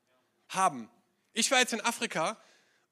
haben. 0.49 0.89
Ich 1.33 1.51
war 1.51 1.59
jetzt 1.59 1.73
in 1.73 1.81
Afrika 1.81 2.41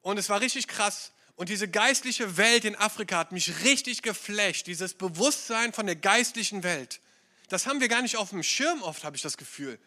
und 0.01 0.19
es 0.19 0.29
war 0.29 0.41
richtig 0.41 0.67
krass. 0.67 1.13
Und 1.37 1.49
diese 1.49 1.69
geistliche 1.69 2.37
Welt 2.37 2.65
in 2.65 2.75
Afrika 2.75 3.19
hat 3.19 3.31
mich 3.31 3.65
richtig 3.65 4.03
geflasht. 4.03 4.67
Dieses 4.67 4.95
Bewusstsein 4.95 5.73
von 5.73 5.87
der 5.87 5.97
geistlichen 5.97 6.65
Welt. 6.65 7.01
Das 7.49 7.69
haben 7.69 7.81
wir 7.81 7.89
gar 7.89 8.03
nicht 8.03 8.17
auf 8.17 8.31
dem 8.31 8.43
Schirm 8.43 8.83
oft, 8.83 9.05
habe 9.05 9.15
ich 9.15 9.23
das 9.23 9.37
Gefühl 9.37 9.79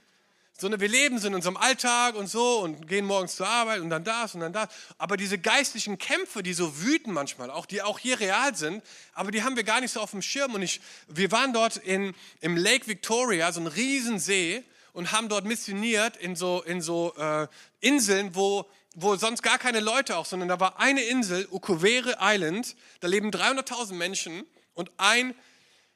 sondern 0.60 0.82
wir 0.82 0.88
leben 0.88 1.20
so 1.20 1.28
in 1.28 1.36
unserem 1.36 1.56
Alltag 1.56 2.16
und 2.16 2.28
so 2.28 2.62
und 2.62 2.88
gehen 2.88 3.06
morgens 3.06 3.36
zur 3.36 3.48
Arbeit 3.48 3.82
und 3.82 3.90
dann 3.90 4.04
das 4.04 4.34
und 4.34 4.42
dann 4.42 4.54
das. 4.54 4.70
Aber 4.98 5.16
diese 5.16 5.38
geistlichen 5.38 5.98
Kämpfe, 5.98 6.42
die 6.42 6.54
so 6.54 6.82
wüten 6.82 7.14
manchmal, 7.14 7.52
auch 7.52 7.68
die 7.68 7.82
auch 7.84 8.00
hier 8.00 8.20
real 8.20 8.56
sind, 8.56 8.84
aber 9.14 9.32
die 9.32 9.44
haben 9.44 9.56
wir 9.56 9.64
gar 9.64 9.82
nicht 9.82 9.92
so 9.92 10.00
auf 10.00 10.12
dem 10.12 10.24
Schirm. 10.24 10.56
Und 10.56 10.64
ich, 10.64 10.82
wir 11.08 11.32
waren 11.32 11.54
dort 11.54 11.78
in, 11.78 12.16
im 12.42 12.58
Lake 12.58 12.88
Victoria, 12.88 13.52
so 13.52 13.62
ein 13.62 13.68
Riesensee, 13.68 14.64
und 14.94 15.12
haben 15.12 15.30
dort 15.30 15.46
missioniert 15.46 16.18
in 16.18 16.36
so, 16.36 16.64
in 16.64 16.82
so 16.82 17.14
äh, 17.18 17.48
Inseln, 17.82 18.34
wo, 18.34 18.66
wo 18.96 19.16
sonst 19.16 19.44
gar 19.44 19.60
keine 19.60 19.80
Leute 19.80 20.18
auch, 20.18 20.26
sondern 20.26 20.50
da 20.50 20.60
war 20.60 20.80
eine 20.80 21.04
Insel, 21.04 21.48
Ukuvere 21.52 22.18
Island, 22.20 22.76
da 23.00 23.08
leben 23.08 23.30
300.000 23.30 23.94
Menschen 23.94 24.44
und 24.74 24.90
ein 24.98 25.36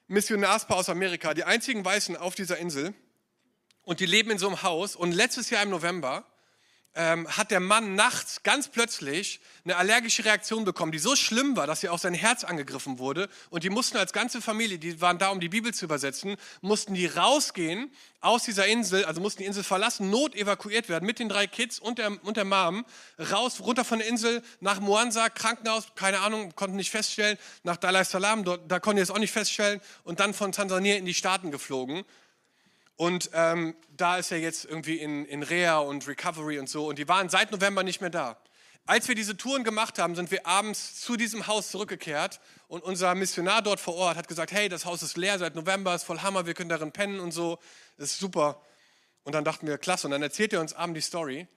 Missionarspaar 0.08 0.78
aus 0.78 0.90
Amerika, 0.90 1.34
die 1.34 1.46
einzigen 1.46 1.84
Weißen 1.84 2.16
auf 2.16 2.36
dieser 2.36 2.60
Insel 2.60 2.94
und 3.84 4.00
die 4.00 4.06
leben 4.06 4.32
in 4.32 4.38
so 4.38 4.48
einem 4.48 4.64
Haus. 4.64 4.96
Und 4.96 5.12
letztes 5.12 5.50
Jahr 5.50 5.64
im 5.64 5.70
November 5.70 6.26
ähm, 6.94 7.28
hat 7.38 7.52
der 7.52 7.62
Mann 7.62 7.96
nachts 7.96 8.44
ganz 8.44 8.68
plötzlich 8.68 9.40
eine 9.64 9.78
allergische 9.78 10.26
Reaktion 10.26 10.66
bekommen, 10.66 10.92
die 10.92 11.00
so 11.00 11.16
schlimm 11.16 11.56
war, 11.56 11.66
dass 11.66 11.82
sie 11.82 11.90
auch 11.90 12.00
sein 12.00 12.14
Herz 12.14 12.44
angegriffen 12.44 13.00
wurde. 13.00 13.30
Und 13.50 13.64
die 13.64 13.70
mussten 13.70 13.98
als 13.98 14.12
ganze 14.12 14.42
Familie, 14.42 14.78
die 14.78 15.00
waren 15.00 15.18
da, 15.18 15.30
um 15.30 15.40
die 15.40 15.48
Bibel 15.48 15.74
zu 15.74 15.86
übersetzen, 15.86 16.36
mussten 16.62 16.94
die 16.94 17.06
rausgehen 17.06 17.92
aus 18.20 18.44
dieser 18.44 18.68
Insel, 18.68 19.06
also 19.06 19.22
mussten 19.22 19.40
die 19.40 19.46
Insel 19.48 19.64
verlassen, 19.64 20.10
not 20.10 20.36
evakuiert 20.36 20.90
werden 20.90 21.06
mit 21.06 21.20
den 21.20 21.30
drei 21.30 21.48
Kids 21.48 21.80
und 21.80 21.98
der, 21.98 22.12
und 22.26 22.36
der 22.36 22.46
Mom, 22.46 22.86
raus, 23.32 23.62
runter 23.62 23.86
von 23.86 24.00
der 24.00 24.08
Insel 24.08 24.44
nach 24.60 24.80
Moansa, 24.82 25.30
Krankenhaus, 25.30 25.88
keine 25.96 26.20
Ahnung, 26.20 26.54
konnten 26.56 26.76
nicht 26.76 26.92
feststellen, 26.92 27.38
nach 27.64 27.78
es 27.82 28.10
Salaam, 28.10 28.44
dort, 28.44 28.70
da 28.70 28.80
konnten 28.80 28.98
die 28.98 29.04
es 29.04 29.12
auch 29.12 29.18
nicht 29.18 29.32
feststellen 29.32 29.80
und 30.04 30.20
dann 30.20 30.34
von 30.34 30.52
Tansania 30.52 30.98
in 30.98 31.06
die 31.06 31.14
Staaten 31.14 31.52
geflogen. 31.52 32.04
Und 33.02 33.32
ähm, 33.34 33.74
da 33.98 34.18
ist 34.18 34.32
er 34.32 34.38
jetzt 34.38 34.64
irgendwie 34.64 34.98
in, 34.98 35.26
in 35.26 35.42
Reha 35.42 35.80
und 35.80 36.08
Recovery 36.08 36.60
und 36.60 36.70
so. 36.70 36.86
Und 36.88 37.00
die 37.00 37.08
waren 37.08 37.30
seit 37.30 37.52
November 37.52 37.82
nicht 37.82 38.00
mehr 38.00 38.12
da. 38.12 38.38
Als 38.86 39.08
wir 39.08 39.16
diese 39.16 39.36
Touren 39.36 39.64
gemacht 39.64 39.98
haben, 39.98 40.14
sind 40.14 40.30
wir 40.30 40.46
abends 40.46 41.02
zu 41.02 41.18
diesem 41.18 41.48
Haus 41.48 41.72
zurückgekehrt 41.72 42.40
und 42.68 42.84
unser 42.84 43.16
Missionar 43.16 43.64
dort 43.64 43.80
vor 43.80 43.96
Ort 43.96 44.18
hat 44.18 44.28
gesagt, 44.28 44.52
hey, 44.52 44.70
das 44.70 44.86
Haus 44.86 45.02
ist 45.02 45.18
leer 45.18 45.40
seit 45.40 45.56
November, 45.56 45.96
ist 45.96 46.04
voll 46.04 46.20
Hammer, 46.20 46.46
wir 46.46 46.54
können 46.54 46.70
darin 46.70 46.92
pennen 46.92 47.20
und 47.20 47.32
so, 47.32 47.58
das 47.98 48.12
ist 48.12 48.20
super. 48.20 48.62
Und 49.24 49.34
dann 49.34 49.46
dachten 49.46 49.66
wir, 49.66 49.80
klasse. 49.80 50.06
Und 50.06 50.12
dann 50.12 50.22
erzählt 50.22 50.54
er 50.54 50.62
uns 50.62 50.74
abends 50.74 51.00
die 51.00 51.02
Story. 51.02 51.48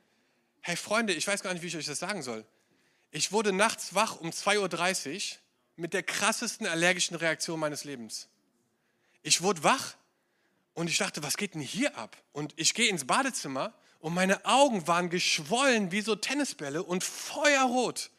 Hey 0.63 0.77
Freunde, 0.77 1.13
ich 1.13 1.27
weiß 1.27 1.43
gar 1.43 1.53
nicht, 1.53 1.63
wie 1.63 1.67
ich 1.67 1.77
euch 1.77 1.85
das 1.85 1.99
sagen 1.99 2.23
soll. 2.23 2.47
Ich 3.11 3.33
wurde 3.33 3.53
nachts 3.53 3.95
wach 3.95 4.19
um 4.19 4.31
2.30 4.31 5.15
Uhr 5.15 5.39
mit 5.77 5.93
der 5.93 6.05
krassesten 6.05 6.67
allergischen 6.67 7.19
Reaktion 7.19 7.61
meines 7.61 7.85
Lebens. 7.85 8.29
Ich 9.21 9.43
wurde 9.43 9.63
wach 9.63 9.95
und 10.75 10.91
ich 10.91 10.99
dachte, 10.99 11.23
was 11.23 11.37
geht 11.37 11.55
denn 11.55 11.63
hier 11.63 11.97
ab? 11.97 12.17
Und 12.33 12.53
ich 12.57 12.75
gehe 12.75 12.89
ins 12.89 13.07
Badezimmer 13.07 13.73
und 14.01 14.13
meine 14.13 14.45
Augen 14.45 14.87
waren 14.87 15.09
geschwollen 15.09 15.91
wie 15.93 16.03
so 16.03 16.15
Tennisbälle 16.15 16.83
und 16.83 17.03
feuerrot. 17.03 18.11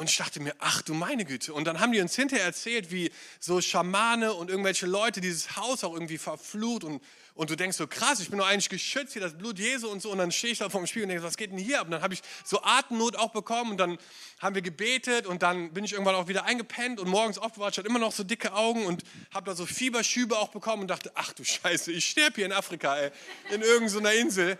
Und 0.00 0.08
ich 0.08 0.16
dachte 0.16 0.40
mir, 0.40 0.54
ach 0.60 0.80
du 0.80 0.94
meine 0.94 1.26
Güte. 1.26 1.52
Und 1.52 1.66
dann 1.66 1.78
haben 1.78 1.92
die 1.92 2.00
uns 2.00 2.16
hinterher 2.16 2.46
erzählt, 2.46 2.90
wie 2.90 3.12
so 3.38 3.60
Schamane 3.60 4.32
und 4.32 4.48
irgendwelche 4.48 4.86
Leute 4.86 5.20
dieses 5.20 5.56
Haus 5.56 5.84
auch 5.84 5.92
irgendwie 5.92 6.16
verflucht. 6.16 6.84
Und, 6.84 7.02
und 7.34 7.50
du 7.50 7.54
denkst 7.54 7.76
so, 7.76 7.86
krass, 7.86 8.18
ich 8.18 8.30
bin 8.30 8.38
doch 8.38 8.46
eigentlich 8.46 8.70
geschützt, 8.70 9.12
hier 9.12 9.20
das 9.20 9.36
Blut 9.36 9.58
Jesu 9.58 9.90
und 9.90 10.00
so. 10.00 10.10
Und 10.10 10.16
dann 10.16 10.32
stehe 10.32 10.54
ich 10.54 10.58
da 10.60 10.70
vor 10.70 10.80
dem 10.80 10.86
Spiegel 10.86 11.02
und 11.02 11.08
denke, 11.10 11.22
was 11.22 11.36
geht 11.36 11.50
denn 11.50 11.58
hier 11.58 11.80
ab? 11.80 11.84
Und 11.84 11.90
dann 11.90 12.00
habe 12.00 12.14
ich 12.14 12.22
so 12.46 12.62
Atemnot 12.62 13.16
auch 13.16 13.28
bekommen. 13.32 13.72
Und 13.72 13.76
dann 13.76 13.98
haben 14.38 14.54
wir 14.54 14.62
gebetet. 14.62 15.26
Und 15.26 15.42
dann 15.42 15.74
bin 15.74 15.84
ich 15.84 15.92
irgendwann 15.92 16.14
auch 16.14 16.28
wieder 16.28 16.46
eingepennt. 16.46 16.98
Und 16.98 17.10
morgens 17.10 17.36
aufgewacht, 17.36 17.72
ich 17.72 17.78
hatte 17.78 17.88
immer 17.88 17.98
noch 17.98 18.12
so 18.12 18.24
dicke 18.24 18.54
Augen. 18.54 18.86
Und 18.86 19.02
habe 19.34 19.50
da 19.50 19.54
so 19.54 19.66
Fieberschübe 19.66 20.38
auch 20.38 20.48
bekommen. 20.48 20.80
Und 20.80 20.88
dachte, 20.88 21.12
ach 21.14 21.34
du 21.34 21.44
Scheiße, 21.44 21.92
ich 21.92 22.06
sterbe 22.06 22.36
hier 22.36 22.46
in 22.46 22.52
Afrika, 22.52 22.96
ey, 22.96 23.10
in 23.50 23.60
irgendeiner 23.60 24.14
Insel 24.14 24.58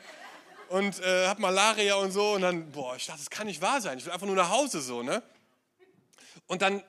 und 0.71 1.01
äh, 1.01 1.27
habe 1.27 1.41
Malaria 1.41 1.97
und 1.97 2.13
so. 2.13 2.35
Und 2.35 2.43
dann, 2.43 2.71
boah, 2.71 2.95
ich 2.97 3.07
dachte, 3.07 3.19
das 3.19 3.31
kann 3.31 3.47
nicht 3.47 3.61
wahr 3.61 3.81
sein. 3.81 3.99
Ich 3.99 4.07
will 4.07 4.13
einfach 4.13 4.27
nur 4.27 4.37
nach 4.37 4.51
Hause 4.51 4.81
so, 4.81 5.03
ne? 5.03 5.23
Und 6.51 6.63
dann, 6.63 6.83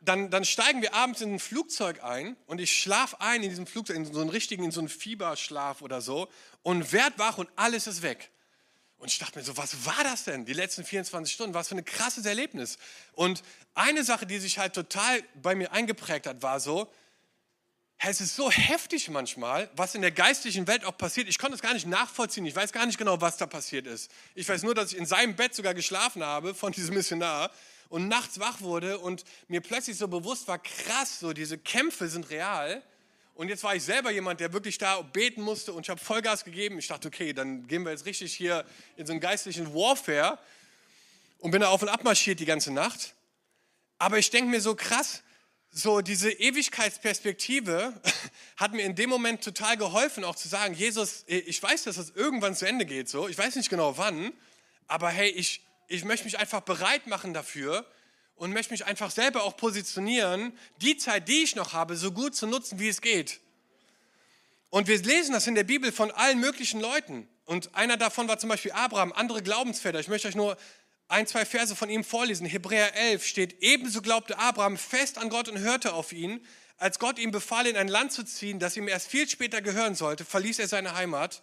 dann, 0.00 0.30
dann 0.30 0.44
steigen 0.44 0.82
wir 0.82 0.92
abends 0.92 1.20
in 1.20 1.34
ein 1.34 1.38
Flugzeug 1.38 2.02
ein 2.02 2.36
und 2.46 2.60
ich 2.60 2.76
schlafe 2.76 3.20
ein 3.20 3.40
in 3.44 3.50
diesem 3.50 3.64
Flugzeug, 3.64 3.94
in 3.94 4.12
so 4.12 4.20
einen 4.20 4.30
richtigen, 4.30 4.64
in 4.64 4.72
so 4.72 4.80
einen 4.80 4.88
Fieberschlaf 4.88 5.80
oder 5.80 6.00
so 6.00 6.26
und 6.64 6.90
werd 6.90 7.16
wach 7.16 7.38
und 7.38 7.48
alles 7.54 7.86
ist 7.86 8.02
weg. 8.02 8.32
Und 8.98 9.12
ich 9.12 9.20
dachte 9.20 9.38
mir 9.38 9.44
so, 9.44 9.56
was 9.56 9.86
war 9.86 10.02
das 10.02 10.24
denn, 10.24 10.44
die 10.44 10.54
letzten 10.54 10.84
24 10.84 11.32
Stunden? 11.32 11.54
Was 11.54 11.68
für 11.68 11.76
ein 11.76 11.84
krasses 11.84 12.26
Erlebnis. 12.26 12.78
Und 13.12 13.44
eine 13.76 14.02
Sache, 14.02 14.26
die 14.26 14.40
sich 14.40 14.58
halt 14.58 14.72
total 14.74 15.22
bei 15.40 15.54
mir 15.54 15.70
eingeprägt 15.70 16.26
hat, 16.26 16.42
war 16.42 16.58
so, 16.58 16.90
es 17.98 18.20
ist 18.20 18.34
so 18.34 18.50
heftig 18.50 19.08
manchmal, 19.08 19.70
was 19.76 19.94
in 19.94 20.02
der 20.02 20.10
geistlichen 20.10 20.66
Welt 20.66 20.84
auch 20.84 20.98
passiert. 20.98 21.28
Ich 21.28 21.38
konnte 21.38 21.54
es 21.54 21.62
gar 21.62 21.74
nicht 21.74 21.86
nachvollziehen. 21.86 22.44
Ich 22.44 22.56
weiß 22.56 22.72
gar 22.72 22.86
nicht 22.86 22.98
genau, 22.98 23.20
was 23.20 23.36
da 23.36 23.46
passiert 23.46 23.86
ist. 23.86 24.10
Ich 24.34 24.48
weiß 24.48 24.64
nur, 24.64 24.74
dass 24.74 24.92
ich 24.92 24.98
in 24.98 25.06
seinem 25.06 25.36
Bett 25.36 25.54
sogar 25.54 25.74
geschlafen 25.74 26.24
habe 26.24 26.56
von 26.56 26.72
diesem 26.72 26.96
Missionar 26.96 27.52
und 27.88 28.08
nachts 28.08 28.38
wach 28.40 28.60
wurde 28.60 28.98
und 28.98 29.24
mir 29.48 29.60
plötzlich 29.60 29.96
so 29.96 30.08
bewusst 30.08 30.48
war, 30.48 30.58
krass, 30.58 31.20
so 31.20 31.32
diese 31.32 31.58
Kämpfe 31.58 32.08
sind 32.08 32.30
real. 32.30 32.82
Und 33.34 33.48
jetzt 33.48 33.62
war 33.64 33.76
ich 33.76 33.82
selber 33.82 34.10
jemand, 34.10 34.40
der 34.40 34.52
wirklich 34.52 34.78
da 34.78 35.02
beten 35.02 35.42
musste 35.42 35.72
und 35.72 35.84
ich 35.84 35.90
habe 35.90 36.00
Vollgas 36.00 36.44
gegeben. 36.44 36.78
Ich 36.78 36.88
dachte, 36.88 37.08
okay, 37.08 37.32
dann 37.32 37.66
gehen 37.66 37.84
wir 37.84 37.90
jetzt 37.90 38.06
richtig 38.06 38.34
hier 38.34 38.64
in 38.96 39.06
so 39.06 39.12
einen 39.12 39.20
geistlichen 39.20 39.74
Warfare 39.74 40.38
und 41.38 41.50
bin 41.50 41.60
da 41.60 41.68
auf 41.68 41.82
und 41.82 41.88
ab 41.88 42.02
marschiert 42.02 42.40
die 42.40 42.46
ganze 42.46 42.72
Nacht. 42.72 43.14
Aber 43.98 44.18
ich 44.18 44.30
denke 44.30 44.50
mir 44.50 44.60
so 44.60 44.74
krass, 44.74 45.22
so 45.70 46.00
diese 46.00 46.30
Ewigkeitsperspektive 46.30 47.92
hat 48.56 48.72
mir 48.72 48.82
in 48.82 48.94
dem 48.94 49.10
Moment 49.10 49.44
total 49.44 49.76
geholfen, 49.76 50.24
auch 50.24 50.36
zu 50.36 50.48
sagen, 50.48 50.74
Jesus, 50.74 51.24
ich 51.26 51.62
weiß, 51.62 51.84
dass 51.84 51.96
das 51.96 52.10
irgendwann 52.10 52.54
zu 52.54 52.66
Ende 52.66 52.86
geht, 52.86 53.10
so, 53.10 53.28
ich 53.28 53.36
weiß 53.36 53.56
nicht 53.56 53.68
genau 53.68 53.98
wann, 53.98 54.32
aber 54.86 55.10
hey, 55.10 55.28
ich, 55.28 55.65
ich 55.88 56.04
möchte 56.04 56.24
mich 56.24 56.38
einfach 56.38 56.60
bereit 56.60 57.06
machen 57.06 57.34
dafür 57.34 57.86
und 58.36 58.52
möchte 58.52 58.72
mich 58.72 58.86
einfach 58.86 59.10
selber 59.10 59.44
auch 59.44 59.56
positionieren, 59.56 60.56
die 60.80 60.96
Zeit, 60.96 61.28
die 61.28 61.42
ich 61.42 61.56
noch 61.56 61.72
habe, 61.72 61.96
so 61.96 62.12
gut 62.12 62.34
zu 62.34 62.46
nutzen, 62.46 62.78
wie 62.78 62.88
es 62.88 63.00
geht. 63.00 63.40
Und 64.70 64.88
wir 64.88 64.98
lesen 64.98 65.32
das 65.32 65.46
in 65.46 65.54
der 65.54 65.64
Bibel 65.64 65.92
von 65.92 66.10
allen 66.10 66.40
möglichen 66.40 66.80
Leuten. 66.80 67.28
Und 67.44 67.74
einer 67.74 67.96
davon 67.96 68.28
war 68.28 68.38
zum 68.38 68.48
Beispiel 68.48 68.72
Abraham, 68.72 69.12
andere 69.12 69.42
Glaubensväter. 69.42 70.00
Ich 70.00 70.08
möchte 70.08 70.28
euch 70.28 70.34
nur 70.34 70.56
ein, 71.08 71.26
zwei 71.26 71.44
Verse 71.44 71.74
von 71.76 71.88
ihm 71.88 72.04
vorlesen. 72.04 72.46
Hebräer 72.46 72.94
11 72.94 73.24
steht, 73.24 73.62
ebenso 73.62 74.02
glaubte 74.02 74.38
Abraham 74.38 74.76
fest 74.76 75.18
an 75.18 75.28
Gott 75.28 75.48
und 75.48 75.58
hörte 75.58 75.94
auf 75.94 76.12
ihn. 76.12 76.44
Als 76.78 76.98
Gott 76.98 77.18
ihm 77.18 77.30
befahl, 77.30 77.66
in 77.66 77.76
ein 77.76 77.88
Land 77.88 78.12
zu 78.12 78.24
ziehen, 78.24 78.58
das 78.58 78.76
ihm 78.76 78.88
erst 78.88 79.08
viel 79.08 79.28
später 79.28 79.62
gehören 79.62 79.94
sollte, 79.94 80.24
verließ 80.24 80.58
er 80.58 80.68
seine 80.68 80.94
Heimat. 80.94 81.42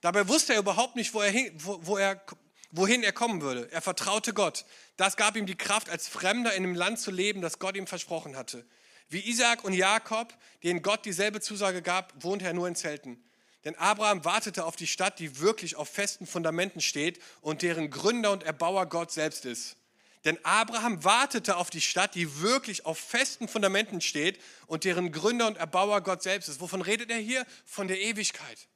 Dabei 0.00 0.26
wusste 0.28 0.54
er 0.54 0.60
überhaupt 0.60 0.96
nicht, 0.96 1.12
wo 1.12 1.20
er, 1.20 1.34
wo, 1.56 1.80
wo 1.82 1.96
er, 1.98 2.22
wohin 2.70 3.02
er 3.02 3.12
kommen 3.12 3.42
würde. 3.42 3.70
Er 3.72 3.82
vertraute 3.82 4.32
Gott. 4.32 4.64
Das 4.96 5.16
gab 5.16 5.36
ihm 5.36 5.46
die 5.46 5.56
Kraft, 5.56 5.88
als 5.88 6.08
Fremder 6.08 6.54
in 6.54 6.64
einem 6.64 6.74
Land 6.74 6.98
zu 6.98 7.10
leben, 7.10 7.40
das 7.40 7.58
Gott 7.58 7.76
ihm 7.76 7.86
versprochen 7.86 8.36
hatte. 8.36 8.66
Wie 9.08 9.28
Isaac 9.28 9.64
und 9.64 9.72
Jakob, 9.72 10.32
denen 10.62 10.82
Gott 10.82 11.04
dieselbe 11.04 11.40
Zusage 11.40 11.82
gab, 11.82 12.12
wohnte 12.22 12.44
er 12.44 12.52
nur 12.52 12.68
in 12.68 12.76
Zelten. 12.76 13.24
Denn 13.64 13.74
Abraham 13.76 14.24
wartete 14.24 14.64
auf 14.64 14.76
die 14.76 14.86
Stadt, 14.86 15.18
die 15.18 15.40
wirklich 15.40 15.76
auf 15.76 15.88
festen 15.88 16.26
Fundamenten 16.26 16.80
steht 16.80 17.20
und 17.40 17.62
deren 17.62 17.90
Gründer 17.90 18.30
und 18.30 18.44
Erbauer 18.44 18.86
Gott 18.86 19.12
selbst 19.12 19.44
ist. 19.44 19.76
Denn 20.24 20.38
Abraham 20.44 21.02
wartete 21.02 21.56
auf 21.56 21.70
die 21.70 21.80
Stadt, 21.80 22.14
die 22.14 22.40
wirklich 22.40 22.84
auf 22.84 22.98
festen 22.98 23.48
Fundamenten 23.48 24.00
steht 24.00 24.38
und 24.66 24.84
deren 24.84 25.12
Gründer 25.12 25.46
und 25.46 25.56
Erbauer 25.56 26.02
Gott 26.02 26.22
selbst 26.22 26.48
ist. 26.48 26.60
Wovon 26.60 26.82
redet 26.82 27.10
er 27.10 27.18
hier? 27.18 27.46
Von 27.64 27.88
der 27.88 28.00
Ewigkeit. 28.00 28.68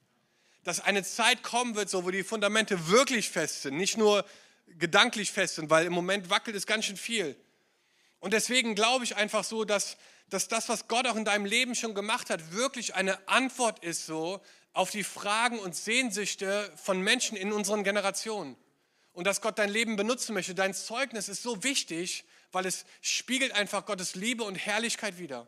Dass 0.64 0.80
eine 0.80 1.04
Zeit 1.04 1.42
kommen 1.42 1.76
wird, 1.76 1.88
so, 1.88 2.04
wo 2.04 2.10
die 2.10 2.24
Fundamente 2.24 2.88
wirklich 2.88 3.30
fest 3.30 3.62
sind, 3.62 3.76
nicht 3.76 3.96
nur 3.96 4.24
gedanklich 4.66 5.30
fest 5.30 5.56
sind, 5.56 5.70
weil 5.70 5.86
im 5.86 5.92
Moment 5.92 6.30
wackelt 6.30 6.56
es 6.56 6.66
ganz 6.66 6.86
schön 6.86 6.96
viel. 6.96 7.36
Und 8.18 8.32
deswegen 8.32 8.74
glaube 8.74 9.04
ich 9.04 9.16
einfach 9.16 9.44
so, 9.44 9.64
dass, 9.64 9.96
dass 10.30 10.48
das, 10.48 10.68
was 10.68 10.88
Gott 10.88 11.06
auch 11.06 11.16
in 11.16 11.24
deinem 11.24 11.44
Leben 11.44 11.74
schon 11.74 11.94
gemacht 11.94 12.30
hat, 12.30 12.52
wirklich 12.52 12.94
eine 12.94 13.28
Antwort 13.28 13.84
ist 13.84 14.06
so 14.06 14.40
auf 14.72 14.90
die 14.90 15.04
Fragen 15.04 15.58
und 15.58 15.76
Sehnsüchte 15.76 16.72
von 16.76 17.00
Menschen 17.00 17.36
in 17.36 17.52
unseren 17.52 17.84
Generationen. 17.84 18.56
Und 19.12 19.26
dass 19.26 19.40
Gott 19.40 19.58
dein 19.58 19.70
Leben 19.70 19.94
benutzen 19.94 20.34
möchte. 20.34 20.54
Dein 20.54 20.74
Zeugnis 20.74 21.28
ist 21.28 21.42
so 21.42 21.62
wichtig, 21.62 22.24
weil 22.50 22.66
es 22.66 22.84
spiegelt 23.00 23.52
einfach 23.52 23.86
Gottes 23.86 24.14
Liebe 24.14 24.42
und 24.42 24.56
Herrlichkeit 24.56 25.18
wider. 25.18 25.46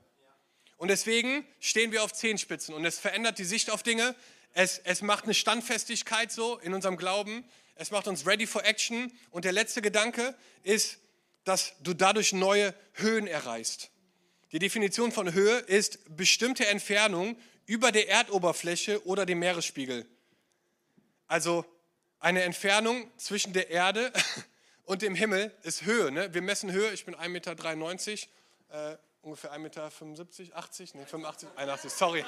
Und 0.76 0.88
deswegen 0.88 1.44
stehen 1.58 1.90
wir 1.90 2.04
auf 2.04 2.12
Zehenspitzen 2.12 2.74
und 2.74 2.84
es 2.84 2.98
verändert 2.98 3.38
die 3.38 3.44
Sicht 3.44 3.70
auf 3.70 3.82
Dinge. 3.82 4.14
Es, 4.58 4.78
es 4.84 5.02
macht 5.02 5.24
eine 5.24 5.34
Standfestigkeit 5.34 6.32
so 6.32 6.56
in 6.60 6.72
unserem 6.72 6.96
Glauben. 6.96 7.44
Es 7.74 7.90
macht 7.90 8.08
uns 8.08 8.26
ready 8.26 8.46
for 8.46 8.64
action. 8.64 9.12
Und 9.30 9.44
der 9.44 9.52
letzte 9.52 9.82
Gedanke 9.82 10.34
ist, 10.62 10.96
dass 11.44 11.74
du 11.80 11.92
dadurch 11.92 12.32
neue 12.32 12.74
Höhen 12.94 13.26
erreichst. 13.26 13.90
Die 14.52 14.58
Definition 14.58 15.12
von 15.12 15.34
Höhe 15.34 15.58
ist 15.58 15.98
bestimmte 16.16 16.66
Entfernung 16.68 17.36
über 17.66 17.92
der 17.92 18.08
Erdoberfläche 18.08 19.06
oder 19.06 19.26
dem 19.26 19.40
Meeresspiegel. 19.40 20.06
Also 21.26 21.66
eine 22.18 22.40
Entfernung 22.42 23.10
zwischen 23.18 23.52
der 23.52 23.68
Erde 23.68 24.10
und 24.84 25.02
dem 25.02 25.14
Himmel 25.14 25.54
ist 25.64 25.84
Höhe. 25.84 26.10
Ne? 26.10 26.32
Wir 26.32 26.40
messen 26.40 26.72
Höhe, 26.72 26.92
ich 26.92 27.04
bin 27.04 27.14
1,93 27.14 27.28
Meter, 28.70 28.92
äh, 28.92 28.96
ungefähr 29.20 29.52
1,75 29.52 29.58
Meter, 29.58 30.56
80, 30.56 30.94
nee, 30.94 31.04
85, 31.04 31.48
81, 31.56 31.92
sorry. 31.92 32.24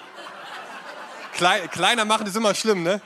Klein, 1.38 1.70
kleiner 1.70 2.04
machen 2.04 2.26
ist 2.26 2.34
immer 2.34 2.52
schlimm, 2.52 2.82
ne? 2.82 3.00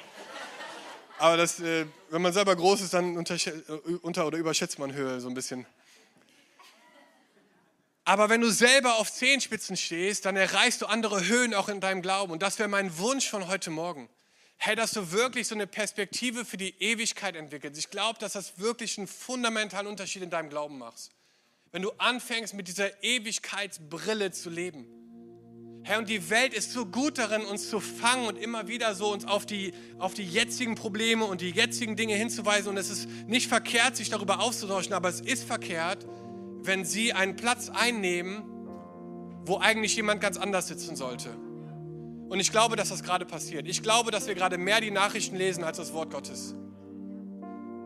Aber 1.19 1.37
das, 1.37 1.61
äh, 1.61 1.85
wenn 2.09 2.23
man 2.23 2.33
selber 2.33 2.57
groß 2.57 2.81
ist, 2.81 2.95
dann 2.95 3.15
äh, 3.15 3.95
unter 4.01 4.27
oder 4.27 4.39
überschätzt 4.39 4.79
man 4.79 4.95
Höhe 4.95 5.21
so 5.21 5.29
ein 5.29 5.35
bisschen. 5.35 5.67
Aber 8.07 8.31
wenn 8.31 8.41
du 8.41 8.51
selber 8.51 8.97
auf 8.97 9.13
Zehenspitzen 9.13 9.77
stehst, 9.77 10.25
dann 10.25 10.37
erreichst 10.37 10.81
du 10.81 10.87
andere 10.87 11.27
Höhen 11.27 11.53
auch 11.53 11.69
in 11.69 11.83
deinem 11.83 12.01
Glauben. 12.01 12.33
Und 12.33 12.41
das 12.41 12.59
wäre 12.59 12.71
mein 12.71 12.97
Wunsch 12.97 13.29
von 13.29 13.49
heute 13.49 13.69
Morgen. 13.69 14.09
Hey, 14.57 14.77
dass 14.77 14.93
du 14.93 15.13
wirklich 15.13 15.47
so 15.47 15.55
eine 15.55 15.67
Perspektive 15.67 16.47
für 16.47 16.57
die 16.57 16.75
Ewigkeit 16.83 17.37
entwickelst. 17.37 17.79
Ich 17.79 17.91
glaube, 17.91 18.19
dass 18.19 18.33
das 18.33 18.59
wirklich 18.59 18.97
einen 18.97 19.09
fundamentalen 19.09 19.87
Unterschied 19.87 20.23
in 20.23 20.31
deinem 20.31 20.49
Glauben 20.49 20.79
macht. 20.79 21.11
Wenn 21.71 21.83
du 21.83 21.91
anfängst, 21.99 22.55
mit 22.55 22.67
dieser 22.67 23.05
Ewigkeitsbrille 23.05 24.33
zu 24.33 24.49
leben. 24.49 25.02
Herr, 25.85 25.99
und 25.99 26.09
die 26.09 26.31
Welt 26.31 26.55
ist 26.55 26.73
so 26.73 26.87
gut 26.87 27.19
darin, 27.19 27.45
uns 27.45 27.69
zu 27.69 27.81
fangen 27.81 28.29
und 28.29 28.39
immer 28.39 28.69
wieder 28.69 28.95
so 28.95 29.13
uns 29.13 29.25
auf 29.25 29.47
die, 29.47 29.73
auf 29.99 30.15
die 30.15 30.25
jetzigen 30.25 30.77
Probleme 30.77 31.25
und 31.25 31.41
die 31.41 31.51
jetzigen 31.51 31.97
Dinge 31.97 32.15
hinzuweisen. 32.15 32.69
Und 32.69 32.77
es 32.77 32.89
ist 32.89 33.09
nicht 33.27 33.49
verkehrt, 33.49 33.97
sich 33.97 34.09
darüber 34.09 34.41
auszutauschen, 34.41 34.93
aber 34.93 35.09
es 35.09 35.21
ist 35.21 35.43
verkehrt, 35.43 36.07
wenn 36.63 36.85
sie 36.85 37.13
einen 37.13 37.35
Platz 37.35 37.69
einnehmen, 37.69 38.45
wo 39.45 39.59
eigentlich 39.59 39.97
jemand 39.97 40.21
ganz 40.21 40.37
anders 40.37 40.69
sitzen 40.69 40.95
sollte. 40.95 41.31
Und 42.29 42.39
ich 42.39 42.53
glaube, 42.53 42.77
dass 42.77 42.91
das 42.91 43.03
gerade 43.03 43.27
passiert. 43.27 43.67
Ich 43.67 43.83
glaube, 43.83 44.13
dass 44.13 44.29
wir 44.29 44.37
gerade 44.37 44.59
mehr 44.59 44.81
die 44.81 44.93
Nachrichten 44.93 45.35
lesen 45.35 45.65
als 45.65 45.79
das 45.79 45.93
Wort 45.93 46.13
Gottes. 46.13 46.55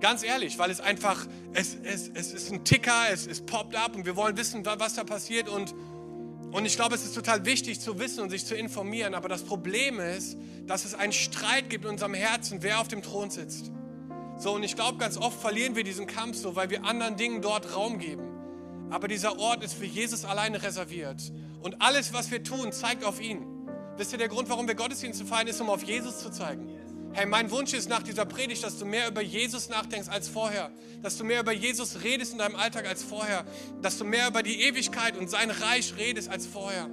Ganz 0.01 0.23
ehrlich, 0.23 0.59
weil 0.59 0.71
es 0.71 0.81
einfach, 0.81 1.27
es, 1.55 1.75
es, 1.83 2.11
es 2.13 2.35
ist 2.35 2.53
ein 2.53 2.63
Ticker, 2.65 3.05
es, 3.11 3.27
es 3.27 3.41
poppt 3.41 3.75
ab 3.75 3.97
und 3.97 4.05
wir 4.05 4.17
wollen 4.17 4.37
wissen, 4.37 4.67
was 4.67 4.95
da 4.95 5.05
passiert. 5.05 5.49
Und, 5.49 5.75
und 6.57 6.65
ich 6.65 6.77
glaube, 6.77 6.95
es 6.95 7.05
ist 7.05 7.15
total 7.15 7.45
wichtig 7.45 7.81
zu 7.81 7.99
wissen 7.99 8.23
und 8.23 8.31
sich 8.31 8.47
zu 8.47 8.55
informieren. 8.55 9.13
Aber 9.13 9.29
das 9.29 9.43
Problem 9.43 10.01
ist, 10.01 10.39
dass 10.67 10.87
es 10.87 10.95
einen 10.95 11.13
Streit 11.13 11.69
gibt 11.69 11.85
in 11.85 11.91
unserem 11.91 12.15
Herzen, 12.15 12.63
wer 12.63 12.81
auf 12.81 12.89
dem 12.89 13.03
Thron 13.03 13.29
sitzt. 13.29 13.71
So, 14.39 14.55
und 14.55 14.63
ich 14.63 14.75
glaube, 14.75 14.97
ganz 14.97 15.19
oft 15.19 15.39
verlieren 15.39 15.77
wir 15.77 15.85
diesen 15.85 16.07
Kampf 16.07 16.39
so, 16.39 16.57
weil 16.57 16.71
wir 16.71 16.85
anderen 16.85 17.19
Dingen 17.19 17.43
dort 17.43 17.77
Raum 17.77 17.99
geben. 17.99 18.23
Aber 18.89 19.07
dieser 19.07 19.39
Ort 19.39 19.63
ist 19.63 19.75
für 19.75 19.85
Jesus 19.85 20.25
alleine 20.25 20.63
reserviert. 20.63 21.31
Und 21.61 21.83
alles, 21.83 22.15
was 22.15 22.31
wir 22.31 22.43
tun, 22.43 22.73
zeigt 22.73 23.05
auf 23.05 23.21
ihn. 23.21 23.45
Wisst 23.99 24.13
ihr, 24.13 24.19
der 24.19 24.29
Grund, 24.29 24.49
warum 24.49 24.67
wir 24.67 24.75
Gottesdienste 24.75 25.27
feiern, 25.27 25.49
ist, 25.49 25.61
um 25.61 25.69
auf 25.69 25.83
Jesus 25.83 26.21
zu 26.21 26.31
zeigen. 26.31 26.71
Hey, 27.17 27.25
mein 27.25 27.51
Wunsch 27.51 27.73
ist 27.73 27.89
nach 27.89 28.03
dieser 28.03 28.27
Predigt, 28.27 28.63
dass 28.63 28.79
du 28.79 28.85
mehr 28.85 29.09
über 29.09 29.23
Jesus 29.23 29.71
nachdenkst 29.71 30.11
als 30.11 30.29
vorher. 30.29 30.71
Dass 31.01 31.17
du 31.17 31.25
mehr 31.25 31.41
über 31.41 31.53
Jesus 31.53 32.03
redest 32.05 32.33
in 32.33 32.39
deinem 32.39 32.57
Alltag 32.57 32.87
als 32.87 33.03
vorher. 33.03 33.47
Dass 33.81 33.97
du 33.97 34.05
mehr 34.05 34.29
über 34.29 34.43
die 34.43 34.61
Ewigkeit 34.61 35.17
und 35.17 35.31
sein 35.31 35.51
Reich 35.51 35.95
redest 35.97 36.29
als 36.29 36.47
vorher. 36.47 36.91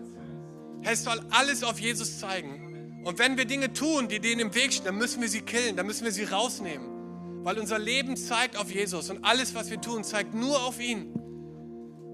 Hey, 0.82 0.94
es 0.94 1.04
soll 1.04 1.20
alles 1.32 1.62
auf 1.66 1.78
Jesus 1.78 2.20
zeigen. 2.20 3.02
Und 3.04 3.20
wenn 3.20 3.38
wir 3.38 3.44
Dinge 3.44 3.74
tun, 3.74 4.08
die 4.08 4.22
denen 4.22 4.40
im 4.40 4.56
Weg 4.56 4.72
stehen, 4.72 4.86
dann 4.86 4.98
müssen 4.98 5.22
wir 5.22 5.28
sie 5.28 5.42
killen, 5.42 5.76
dann 5.76 5.86
müssen 5.86 6.06
wir 6.06 6.14
sie 6.14 6.24
rausnehmen. 6.24 7.44
Weil 7.44 7.60
unser 7.60 7.78
Leben 7.78 8.16
zeigt 8.16 8.56
auf 8.56 8.72
Jesus 8.74 9.10
und 9.10 9.26
alles, 9.26 9.54
was 9.56 9.72
wir 9.72 9.82
tun, 9.82 10.06
zeigt 10.06 10.34
nur 10.34 10.64
auf 10.64 10.80
ihn. 10.80 11.12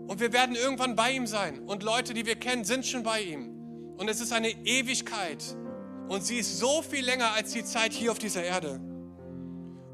Und 0.07 0.19
wir 0.19 0.33
werden 0.33 0.55
irgendwann 0.55 0.95
bei 0.95 1.11
ihm 1.11 1.27
sein. 1.27 1.59
Und 1.59 1.83
Leute, 1.83 2.15
die 2.15 2.25
wir 2.25 2.37
kennen, 2.37 2.63
sind 2.65 2.87
schon 2.87 3.03
bei 3.03 3.21
ihm. 3.21 3.51
Und 3.97 4.09
es 4.09 4.19
ist 4.19 4.33
eine 4.33 4.49
Ewigkeit. 4.49 5.43
Und 6.09 6.25
sie 6.25 6.37
ist 6.37 6.57
so 6.57 6.81
viel 6.81 7.05
länger 7.05 7.33
als 7.33 7.51
die 7.51 7.63
Zeit 7.63 7.93
hier 7.93 8.11
auf 8.11 8.17
dieser 8.17 8.43
Erde. 8.43 8.81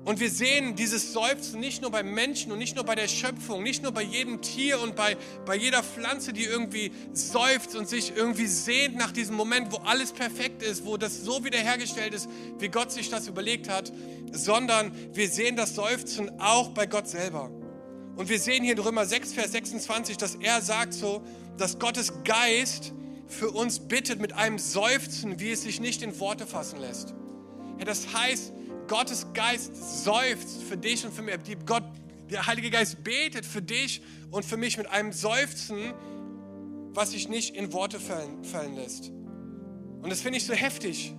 Und 0.05 0.19
wir 0.19 0.29
sehen 0.29 0.75
dieses 0.75 1.11
Seufzen 1.11 1.59
nicht 1.59 1.81
nur 1.81 1.91
beim 1.91 2.13
Menschen 2.13 2.53
und 2.53 2.59
nicht 2.59 2.75
nur 2.75 2.85
bei 2.85 2.95
der 2.95 3.09
Schöpfung, 3.09 3.63
nicht 3.63 3.83
nur 3.83 3.91
bei 3.91 4.03
jedem 4.03 4.41
Tier 4.41 4.79
und 4.79 4.95
bei, 4.95 5.17
bei 5.45 5.57
jeder 5.57 5.83
Pflanze, 5.83 6.31
die 6.31 6.45
irgendwie 6.45 6.91
seufzt 7.11 7.75
und 7.75 7.89
sich 7.89 8.15
irgendwie 8.15 8.45
sehnt 8.45 8.95
nach 8.95 9.11
diesem 9.11 9.35
Moment, 9.35 9.73
wo 9.73 9.77
alles 9.77 10.13
perfekt 10.13 10.63
ist, 10.63 10.85
wo 10.85 10.95
das 10.95 11.23
so 11.25 11.43
wiederhergestellt 11.43 12.13
ist, 12.13 12.29
wie 12.59 12.69
Gott 12.69 12.93
sich 12.93 13.09
das 13.09 13.27
überlegt 13.27 13.67
hat, 13.67 13.91
sondern 14.31 14.93
wir 15.13 15.27
sehen 15.27 15.57
das 15.57 15.75
Seufzen 15.75 16.39
auch 16.39 16.69
bei 16.69 16.85
Gott 16.85 17.09
selber. 17.09 17.49
Und 18.15 18.29
wir 18.29 18.39
sehen 18.39 18.63
hier 18.63 18.73
in 18.73 18.79
Römer 18.79 19.05
6, 19.05 19.33
Vers 19.33 19.51
26, 19.51 20.15
dass 20.15 20.35
er 20.35 20.61
sagt 20.61 20.93
so, 20.93 21.23
dass 21.57 21.77
Gottes 21.77 22.13
Geist 22.23 22.93
für 23.27 23.49
uns 23.49 23.79
bittet 23.79 24.19
mit 24.19 24.33
einem 24.33 24.59
Seufzen, 24.59 25.39
wie 25.39 25.51
es 25.51 25.63
sich 25.63 25.79
nicht 25.79 26.01
in 26.01 26.19
Worte 26.19 26.45
fassen 26.45 26.79
lässt. 26.79 27.13
Ja, 27.79 27.85
das 27.85 28.13
heißt, 28.13 28.53
Gottes 28.87 29.27
Geist 29.33 30.03
seufzt 30.03 30.63
für 30.63 30.77
dich 30.77 31.05
und 31.05 31.13
für 31.13 31.21
mich. 31.21 31.35
Gott, 31.65 31.83
der 32.29 32.47
Heilige 32.47 32.69
Geist 32.69 33.03
betet 33.03 33.45
für 33.45 33.61
dich 33.61 34.01
und 34.31 34.45
für 34.45 34.57
mich 34.57 34.77
mit 34.77 34.87
einem 34.87 35.11
Seufzen, 35.11 35.93
was 36.93 37.11
sich 37.11 37.27
nicht 37.27 37.55
in 37.55 37.73
Worte 37.73 37.99
fallen, 37.99 38.43
fallen 38.43 38.75
lässt. 38.75 39.09
Und 40.01 40.09
das 40.09 40.21
finde 40.21 40.37
ich 40.37 40.45
so 40.45 40.53
heftig, 40.53 41.13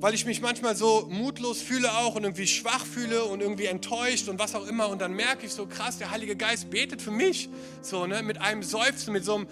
weil 0.00 0.14
ich 0.14 0.24
mich 0.24 0.40
manchmal 0.40 0.76
so 0.76 1.06
mutlos 1.10 1.60
fühle 1.60 1.92
auch 1.92 2.14
und 2.14 2.24
irgendwie 2.24 2.46
schwach 2.46 2.86
fühle 2.86 3.24
und 3.24 3.40
irgendwie 3.40 3.66
enttäuscht 3.66 4.28
und 4.28 4.38
was 4.38 4.54
auch 4.54 4.66
immer. 4.66 4.88
Und 4.88 5.00
dann 5.00 5.12
merke 5.12 5.46
ich 5.46 5.52
so 5.52 5.66
krass, 5.66 5.98
der 5.98 6.10
Heilige 6.10 6.36
Geist 6.36 6.70
betet 6.70 7.02
für 7.02 7.10
mich 7.10 7.48
so, 7.82 8.06
ne, 8.06 8.22
mit 8.22 8.40
einem 8.40 8.62
Seufzen, 8.62 9.12
mit 9.12 9.24
so 9.24 9.36
einem, 9.36 9.46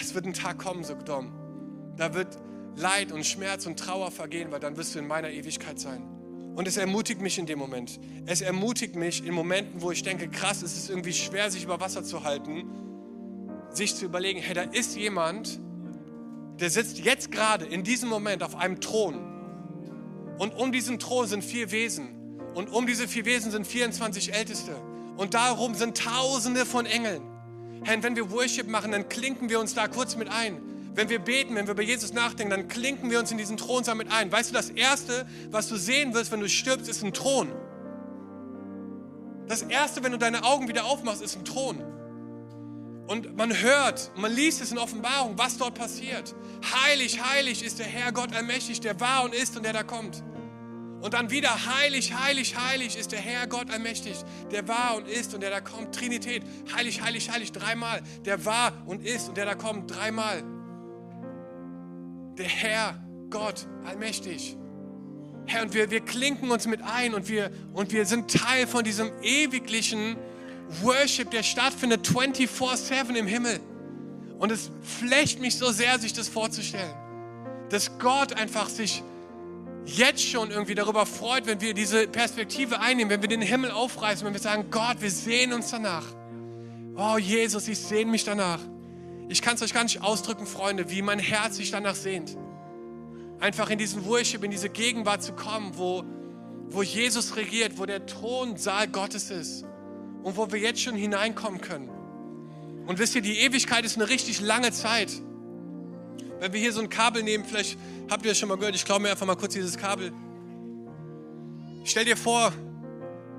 es 0.00 0.14
wird 0.14 0.26
ein 0.26 0.32
Tag 0.32 0.58
kommen, 0.58 0.84
so 0.84 0.94
Dom. 0.94 1.32
Da 1.96 2.14
wird 2.14 2.38
Leid 2.76 3.12
und 3.12 3.26
Schmerz 3.26 3.66
und 3.66 3.78
Trauer 3.78 4.10
vergehen, 4.10 4.50
weil 4.50 4.60
dann 4.60 4.76
wirst 4.76 4.94
du 4.94 4.98
in 5.00 5.06
meiner 5.06 5.30
Ewigkeit 5.30 5.78
sein. 5.78 6.02
Und 6.54 6.66
es 6.66 6.76
ermutigt 6.76 7.20
mich 7.20 7.38
in 7.38 7.46
dem 7.46 7.58
Moment. 7.58 8.00
Es 8.26 8.40
ermutigt 8.40 8.96
mich 8.96 9.24
in 9.24 9.32
Momenten, 9.32 9.80
wo 9.80 9.92
ich 9.92 10.02
denke, 10.02 10.28
krass, 10.28 10.62
es 10.62 10.76
ist 10.76 10.90
irgendwie 10.90 11.12
schwer, 11.12 11.50
sich 11.50 11.64
über 11.64 11.80
Wasser 11.80 12.02
zu 12.02 12.24
halten, 12.24 12.64
sich 13.70 13.94
zu 13.94 14.04
überlegen, 14.04 14.40
hey, 14.40 14.54
da 14.54 14.62
ist 14.62 14.96
jemand, 14.96 15.60
der 16.58 16.70
sitzt 16.70 16.98
jetzt 16.98 17.30
gerade 17.30 17.64
in 17.64 17.84
diesem 17.84 18.08
Moment 18.08 18.42
auf 18.42 18.56
einem 18.56 18.80
Thron. 18.80 19.14
Und 20.38 20.54
um 20.54 20.72
diesen 20.72 20.98
Thron 20.98 21.26
sind 21.26 21.44
vier 21.44 21.70
Wesen. 21.70 22.40
Und 22.54 22.70
um 22.70 22.86
diese 22.86 23.06
vier 23.06 23.24
Wesen 23.24 23.52
sind 23.52 23.66
24 23.66 24.34
Älteste. 24.34 24.74
Und 25.16 25.34
darum 25.34 25.74
sind 25.74 25.96
Tausende 25.96 26.66
von 26.66 26.86
Engeln. 26.86 27.22
Herr, 27.84 28.02
wenn 28.02 28.16
wir 28.16 28.30
Worship 28.30 28.68
machen, 28.68 28.92
dann 28.92 29.08
klinken 29.08 29.48
wir 29.48 29.60
uns 29.60 29.74
da 29.74 29.88
kurz 29.88 30.16
mit 30.16 30.28
ein. 30.28 30.60
Wenn 30.94 31.08
wir 31.08 31.20
beten, 31.20 31.54
wenn 31.54 31.66
wir 31.66 31.72
über 31.72 31.82
Jesus 31.82 32.12
nachdenken, 32.12 32.50
dann 32.50 32.68
klinken 32.68 33.10
wir 33.10 33.20
uns 33.20 33.30
in 33.30 33.38
diesen 33.38 33.56
Thronsaal 33.56 33.94
mit 33.94 34.10
ein. 34.10 34.32
Weißt 34.32 34.50
du, 34.50 34.54
das 34.54 34.70
Erste, 34.70 35.26
was 35.50 35.68
du 35.68 35.76
sehen 35.76 36.12
wirst, 36.14 36.32
wenn 36.32 36.40
du 36.40 36.48
stirbst, 36.48 36.88
ist 36.88 37.04
ein 37.04 37.12
Thron. 37.12 37.52
Das 39.46 39.62
Erste, 39.62 40.02
wenn 40.02 40.12
du 40.12 40.18
deine 40.18 40.44
Augen 40.44 40.68
wieder 40.68 40.84
aufmachst, 40.84 41.22
ist 41.22 41.36
ein 41.36 41.44
Thron. 41.44 41.82
Und 43.06 43.36
man 43.36 43.56
hört, 43.62 44.10
man 44.16 44.30
liest 44.30 44.60
es 44.60 44.70
in 44.70 44.78
Offenbarung, 44.78 45.38
was 45.38 45.56
dort 45.56 45.74
passiert. 45.74 46.34
Heilig, 46.84 47.22
heilig 47.22 47.64
ist 47.64 47.78
der 47.78 47.86
Herr 47.86 48.12
Gott 48.12 48.34
allmächtig, 48.34 48.80
der 48.80 49.00
war 49.00 49.24
und 49.24 49.34
ist 49.34 49.56
und 49.56 49.64
der 49.64 49.72
da 49.72 49.82
kommt. 49.82 50.22
Und 51.00 51.14
dann 51.14 51.30
wieder 51.30 51.50
heilig, 51.66 52.12
heilig, 52.14 52.56
heilig 52.56 52.98
ist 52.98 53.12
der 53.12 53.20
Herr 53.20 53.46
Gott 53.46 53.70
allmächtig, 53.70 54.16
der 54.50 54.66
war 54.66 54.96
und 54.96 55.06
ist 55.06 55.32
und 55.32 55.42
der 55.42 55.50
da 55.50 55.60
kommt. 55.60 55.94
Trinität, 55.94 56.42
heilig, 56.74 57.02
heilig, 57.02 57.30
heilig, 57.30 57.52
dreimal. 57.52 58.02
Der 58.24 58.44
war 58.44 58.72
und 58.86 59.04
ist 59.04 59.28
und 59.28 59.36
der 59.36 59.46
da 59.46 59.54
kommt, 59.54 59.94
dreimal 59.94 60.42
der 62.38 62.48
Herr, 62.48 62.98
Gott, 63.30 63.66
allmächtig. 63.84 64.56
Herr, 65.46 65.62
und 65.62 65.74
wir, 65.74 65.90
wir 65.90 66.00
klinken 66.00 66.50
uns 66.50 66.66
mit 66.66 66.82
ein 66.82 67.14
und 67.14 67.28
wir, 67.28 67.50
und 67.72 67.92
wir 67.92 68.06
sind 68.06 68.30
Teil 68.30 68.66
von 68.66 68.84
diesem 68.84 69.10
ewiglichen 69.22 70.16
Worship, 70.82 71.30
der 71.30 71.42
stattfindet 71.42 72.06
24-7 72.06 73.14
im 73.14 73.26
Himmel. 73.26 73.60
Und 74.38 74.52
es 74.52 74.70
flecht 74.82 75.40
mich 75.40 75.56
so 75.56 75.72
sehr, 75.72 75.98
sich 75.98 76.12
das 76.12 76.28
vorzustellen, 76.28 76.94
dass 77.70 77.98
Gott 77.98 78.34
einfach 78.34 78.68
sich 78.68 79.02
jetzt 79.88 80.22
schon 80.22 80.50
irgendwie 80.50 80.74
darüber 80.74 81.06
freut, 81.06 81.46
wenn 81.46 81.60
wir 81.60 81.74
diese 81.74 82.06
Perspektive 82.06 82.80
einnehmen, 82.80 83.10
wenn 83.10 83.22
wir 83.22 83.28
den 83.28 83.40
Himmel 83.42 83.70
aufreißen, 83.70 84.24
wenn 84.26 84.34
wir 84.34 84.40
sagen, 84.40 84.66
Gott, 84.70 85.00
wir 85.00 85.10
sehen 85.10 85.52
uns 85.52 85.70
danach. 85.70 86.04
Oh 86.96 87.16
Jesus, 87.16 87.68
ich 87.68 87.78
sehne 87.78 88.10
mich 88.10 88.24
danach. 88.24 88.60
Ich 89.28 89.40
kann 89.40 89.54
es 89.54 89.62
euch 89.62 89.72
gar 89.72 89.84
nicht 89.84 90.02
ausdrücken, 90.02 90.46
Freunde, 90.46 90.90
wie 90.90 91.02
mein 91.02 91.18
Herz 91.18 91.56
sich 91.56 91.70
danach 91.70 91.94
sehnt. 91.94 92.36
Einfach 93.40 93.70
in 93.70 93.78
diesen 93.78 94.04
Worship, 94.06 94.44
in 94.44 94.50
diese 94.50 94.68
Gegenwart 94.68 95.22
zu 95.22 95.32
kommen, 95.32 95.72
wo, 95.76 96.04
wo 96.68 96.82
Jesus 96.82 97.36
regiert, 97.36 97.78
wo 97.78 97.86
der 97.86 98.04
Thronsaal 98.04 98.88
Gottes 98.88 99.30
ist 99.30 99.64
und 100.22 100.36
wo 100.36 100.50
wir 100.50 100.58
jetzt 100.58 100.82
schon 100.82 100.96
hineinkommen 100.96 101.60
können. 101.60 101.88
Und 102.86 102.98
wisst 102.98 103.14
ihr, 103.14 103.22
die 103.22 103.38
Ewigkeit 103.38 103.84
ist 103.84 103.96
eine 103.96 104.08
richtig 104.08 104.40
lange 104.40 104.72
Zeit. 104.72 105.10
Wenn 106.40 106.52
wir 106.52 106.60
hier 106.60 106.72
so 106.72 106.80
ein 106.80 106.88
Kabel 106.88 107.22
nehmen, 107.22 107.44
vielleicht 107.44 107.78
habt 108.10 108.24
ihr 108.24 108.30
das 108.30 108.38
schon 108.38 108.48
mal 108.48 108.56
gehört, 108.56 108.74
ich 108.74 108.84
glaube 108.84 109.02
mir 109.02 109.10
einfach 109.10 109.26
mal 109.26 109.36
kurz 109.36 109.54
dieses 109.54 109.76
Kabel. 109.76 110.12
Stell 111.84 112.04
dir 112.04 112.16
vor, 112.16 112.52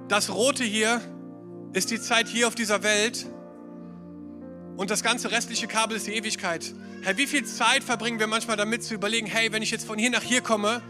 das 0.07 0.33
Rote 0.33 0.63
hier 0.63 1.01
ist 1.73 1.91
die 1.91 2.01
Zeit 2.01 2.27
hier 2.27 2.47
auf 2.47 2.55
dieser 2.55 2.83
Welt 2.83 3.25
und 4.75 4.89
das 4.89 5.03
ganze 5.03 5.31
restliche 5.31 5.67
Kabel 5.67 5.97
ist 5.97 6.07
die 6.07 6.13
Ewigkeit. 6.13 6.73
Herr, 7.01 7.17
wie 7.17 7.27
viel 7.27 7.45
Zeit 7.45 7.83
verbringen 7.83 8.19
wir 8.19 8.27
manchmal 8.27 8.57
damit 8.57 8.83
zu 8.83 8.93
überlegen, 8.93 9.27
hey, 9.27 9.51
wenn 9.51 9.61
ich 9.61 9.71
jetzt 9.71 9.85
von 9.85 9.97
hier 9.97 10.09
nach 10.09 10.23
hier 10.23 10.41
komme, 10.41 10.81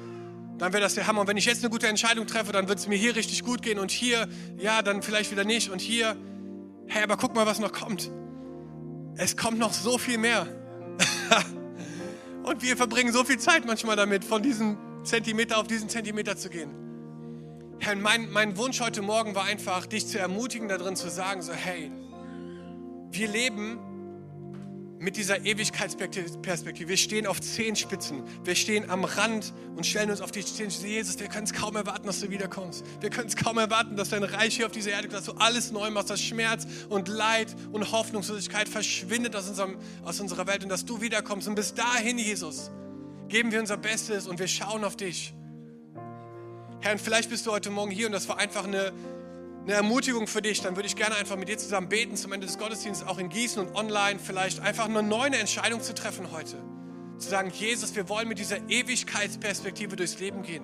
dann 0.57 0.73
wäre 0.73 0.81
das 0.81 0.95
der 0.95 1.07
Hammer. 1.07 1.21
Und 1.21 1.27
wenn 1.27 1.37
ich 1.37 1.45
jetzt 1.45 1.63
eine 1.63 1.69
gute 1.69 1.87
Entscheidung 1.87 2.27
treffe, 2.27 2.51
dann 2.51 2.67
wird 2.67 2.79
es 2.79 2.87
mir 2.87 2.97
hier 2.97 3.15
richtig 3.15 3.43
gut 3.43 3.61
gehen 3.61 3.79
und 3.79 3.91
hier, 3.91 4.27
ja, 4.57 4.81
dann 4.81 5.01
vielleicht 5.01 5.31
wieder 5.31 5.43
nicht 5.43 5.69
und 5.69 5.81
hier. 5.81 6.15
Hey, 6.87 7.03
aber 7.03 7.17
guck 7.17 7.35
mal, 7.35 7.45
was 7.45 7.59
noch 7.59 7.71
kommt. 7.71 8.11
Es 9.15 9.37
kommt 9.37 9.59
noch 9.59 9.73
so 9.73 9.97
viel 9.97 10.17
mehr. 10.17 10.47
und 12.49 12.63
wir 12.63 12.75
verbringen 12.75 13.13
so 13.13 13.23
viel 13.23 13.37
Zeit 13.37 13.65
manchmal 13.65 13.95
damit, 13.95 14.25
von 14.25 14.41
diesem 14.41 14.77
Zentimeter 15.03 15.59
auf 15.59 15.67
diesen 15.67 15.87
Zentimeter 15.87 16.35
zu 16.35 16.49
gehen. 16.49 16.71
Herr, 17.79 17.95
mein, 17.95 18.29
mein 18.31 18.57
Wunsch 18.57 18.81
heute 18.81 19.01
Morgen 19.01 19.35
war 19.35 19.45
einfach, 19.45 19.85
dich 19.85 20.07
zu 20.07 20.19
ermutigen, 20.19 20.67
darin 20.67 20.95
zu 20.95 21.09
sagen, 21.09 21.41
so, 21.41 21.53
hey, 21.53 21.91
wir 23.11 23.27
leben 23.27 23.79
mit 24.99 25.15
dieser 25.15 25.45
Ewigkeitsperspektive. 25.45 26.89
Wir 26.89 26.97
stehen 26.97 27.25
auf 27.25 27.39
zehn 27.39 27.75
Spitzen. 27.75 28.23
Wir 28.43 28.55
stehen 28.55 28.89
am 28.89 29.05
Rand 29.05 29.53
und 29.75 29.85
stellen 29.85 30.11
uns 30.11 30.21
auf 30.21 30.31
die 30.31 30.43
Zehn. 30.43 30.69
Jesus, 30.69 31.19
wir 31.19 31.27
können 31.27 31.45
es 31.45 31.53
kaum 31.53 31.75
erwarten, 31.75 32.05
dass 32.05 32.19
du 32.19 32.29
wiederkommst. 32.29 32.83
Wir 32.99 33.09
können 33.09 33.29
es 33.29 33.35
kaum 33.35 33.57
erwarten, 33.57 33.95
dass 33.95 34.09
dein 34.09 34.23
Reich 34.23 34.57
hier 34.57 34.65
auf 34.65 34.73
dieser 34.73 34.91
Erde, 34.91 35.07
dass 35.07 35.25
du 35.25 35.33
alles 35.33 35.71
neu 35.71 35.89
machst, 35.89 36.09
dass 36.09 36.21
Schmerz 36.21 36.67
und 36.89 37.07
Leid 37.07 37.55
und 37.71 37.91
Hoffnungslosigkeit 37.91 38.67
verschwindet 38.67 39.35
aus, 39.35 39.47
unserem, 39.47 39.77
aus 40.03 40.19
unserer 40.19 40.47
Welt 40.47 40.63
und 40.63 40.69
dass 40.69 40.85
du 40.85 41.01
wiederkommst. 41.01 41.47
Und 41.47 41.55
bis 41.55 41.73
dahin, 41.73 42.17
Jesus, 42.17 42.69
geben 43.29 43.51
wir 43.51 43.61
unser 43.61 43.77
Bestes 43.77 44.27
und 44.27 44.39
wir 44.39 44.47
schauen 44.47 44.83
auf 44.83 44.97
dich. 44.97 45.33
Herr, 46.81 46.93
und 46.93 47.01
vielleicht 47.01 47.29
bist 47.29 47.45
du 47.45 47.51
heute 47.51 47.69
Morgen 47.69 47.91
hier 47.91 48.07
und 48.07 48.13
das 48.13 48.27
war 48.27 48.37
einfach 48.37 48.65
eine 48.65 48.93
eine 49.63 49.73
Ermutigung 49.73 50.27
für 50.27 50.41
dich, 50.41 50.61
dann 50.61 50.75
würde 50.75 50.87
ich 50.87 50.95
gerne 50.95 51.15
einfach 51.15 51.35
mit 51.35 51.49
dir 51.49 51.57
zusammen 51.57 51.89
beten 51.89 52.15
zum 52.15 52.31
Ende 52.33 52.47
des 52.47 52.57
Gottesdienstes, 52.57 53.07
auch 53.07 53.17
in 53.17 53.29
Gießen 53.29 53.65
und 53.65 53.75
online 53.75 54.19
vielleicht 54.19 54.59
einfach 54.61 54.85
eine 54.85 55.03
neue 55.03 55.37
Entscheidung 55.37 55.81
zu 55.81 55.93
treffen 55.93 56.31
heute. 56.31 56.57
Zu 57.17 57.29
sagen, 57.29 57.51
Jesus, 57.53 57.95
wir 57.95 58.09
wollen 58.09 58.27
mit 58.27 58.39
dieser 58.39 58.57
Ewigkeitsperspektive 58.69 59.95
durchs 59.95 60.19
Leben 60.19 60.41
gehen. 60.41 60.63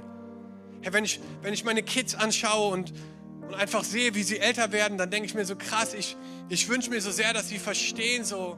Herr, 0.82 0.94
wenn 0.94 1.04
ich, 1.04 1.20
wenn 1.42 1.54
ich 1.54 1.64
meine 1.64 1.84
Kids 1.84 2.16
anschaue 2.16 2.72
und, 2.72 2.94
und 3.42 3.54
einfach 3.56 3.84
sehe, 3.84 4.16
wie 4.16 4.24
sie 4.24 4.40
älter 4.40 4.72
werden, 4.72 4.98
dann 4.98 5.10
denke 5.10 5.28
ich 5.28 5.36
mir 5.36 5.46
so 5.46 5.56
krass, 5.56 5.94
ich, 5.94 6.16
ich 6.48 6.70
wünsche 6.70 6.90
mir 6.90 7.02
so 7.02 7.12
sehr, 7.12 7.34
dass 7.34 7.50
sie 7.50 7.60
verstehen, 7.60 8.24
so, 8.24 8.58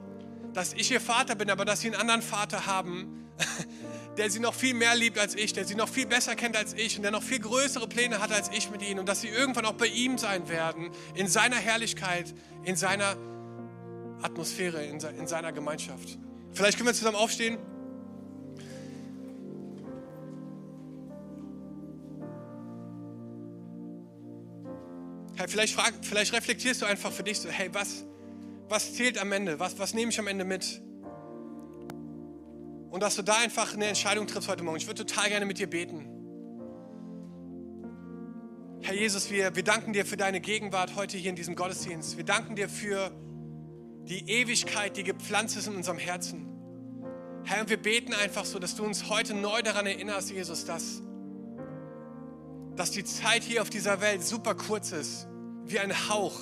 dass 0.54 0.74
ich 0.74 0.92
ihr 0.92 1.02
Vater 1.02 1.36
bin, 1.36 1.50
aber 1.50 1.66
dass 1.66 1.82
sie 1.82 1.88
einen 1.88 2.00
anderen 2.00 2.22
Vater 2.22 2.66
haben, 2.66 3.28
der 4.18 4.32
sie 4.32 4.39
noch 4.39 4.53
viel 4.53 4.74
mehr 4.74 4.95
liebt 4.95 5.20
als 5.20 5.36
ich, 5.36 5.53
der 5.53 5.65
sie 5.65 5.76
noch 5.76 5.88
viel 5.88 6.07
besser 6.07 6.36
kennt 6.36 6.57
als 6.57 6.74
ich 6.74 6.97
und 6.97 7.03
der 7.03 7.11
noch 7.11 7.24
viel 7.24 7.39
größere 7.39 7.88
Pläne 7.88 8.20
hat 8.20 8.32
als 8.32 8.49
ich 8.49 8.72
mit 8.72 8.82
ihnen 8.82 8.99
und 8.99 9.07
dass 9.07 9.22
sie 9.22 9.28
irgendwann 9.28 9.65
auch 9.65 9.74
bei 9.74 9.88
ihm 9.88 10.18
sein 10.18 10.49
werden, 10.49 10.89
in 11.13 11.28
seiner 11.28 11.57
Herrlichkeit, 11.57 12.34
in 12.63 12.76
seiner 12.76 13.15
Atmosphäre, 14.22 14.84
in, 14.84 14.99
seiner 14.99 15.51
Gemeinschaft. 15.51 16.18
Vielleicht 16.53 16.78
können 16.78 16.89
wir 16.89 16.93
zusammen 16.93 17.18
aufstehen. 17.18 17.59
Hey, 25.36 25.47
vielleicht, 25.47 25.76
frag, 25.76 25.93
vielleicht 26.01 26.34
reflektierst 26.34 26.82
du 26.82 26.88
einfach 26.88 27.11
für 27.11 27.22
dich 27.22 27.39
so, 27.39 27.49
hey, 27.49 27.70
was, 27.72 28.05
was 28.70 28.95
zählt 28.95 29.20
am 29.20 29.32
Ende? 29.32 29.59
Was, 29.59 29.78
was 29.78 29.93
nehme 29.93 30.11
ich 30.11 30.18
am 30.18 30.26
Ende 30.26 30.45
mit? 30.45 30.82
Und 32.98 33.02
dass 33.02 33.16
du 33.16 33.22
da 33.22 33.36
einfach 33.36 33.76
eine 33.76 33.86
Entscheidung 33.86 34.26
triffst 34.26 34.50
heute 34.50 34.64
Morgen. 34.64 34.78
Ich 34.78 34.88
würde 34.88 35.06
total 35.06 35.30
gerne 35.30 35.45
mit 35.45 35.60
dir 35.60 35.70
beten. 35.70 36.08
Herr 38.82 38.95
Jesus, 38.95 39.30
wir, 39.30 39.56
wir 39.56 39.64
danken 39.64 39.93
dir 39.93 40.04
für 40.04 40.18
deine 40.18 40.41
Gegenwart 40.41 40.95
heute 40.95 41.16
hier 41.16 41.30
in 41.30 41.36
diesem 41.36 41.56
Gottesdienst. 41.56 42.18
Wir 42.18 42.24
danken 42.24 42.56
dir 42.56 42.68
für 42.68 43.12
die 44.06 44.28
Ewigkeit, 44.28 44.98
die 44.98 45.04
gepflanzt 45.04 45.56
ist 45.58 45.68
in 45.68 45.76
unserem 45.76 46.00
Herzen. 46.00 46.48
Herr, 47.43 47.70
wir 47.70 47.78
beten 47.78 48.16
einfach 48.16 48.45
so, 48.45 48.58
dass 48.58 48.76
du 48.76 48.84
uns 48.84 49.08
heute 49.10 49.36
neu 49.36 49.62
daran 49.62 49.86
erinnerst, 49.86 50.32
Jesus, 50.32 50.66
dass, 50.66 51.04
dass 52.76 52.89
die 52.89 53.04
Zeit 53.04 53.43
hier 53.43 53.62
auf 53.62 53.70
dieser 53.70 54.02
Welt 54.02 54.24
super 54.24 54.56
kurz 54.56 54.91
ist, 54.91 55.28
wie 55.66 55.78
ein 55.78 56.10
Hauch. 56.10 56.39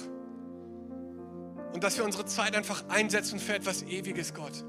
Und 1.73 1.83
dass 1.83 1.97
wir 1.97 2.05
unsere 2.05 2.23
Zeit 2.25 2.55
einfach 2.55 2.87
einsetzen 2.87 3.41
für 3.41 3.55
etwas 3.55 3.83
Ewiges, 3.83 4.33
Gott. 4.33 4.63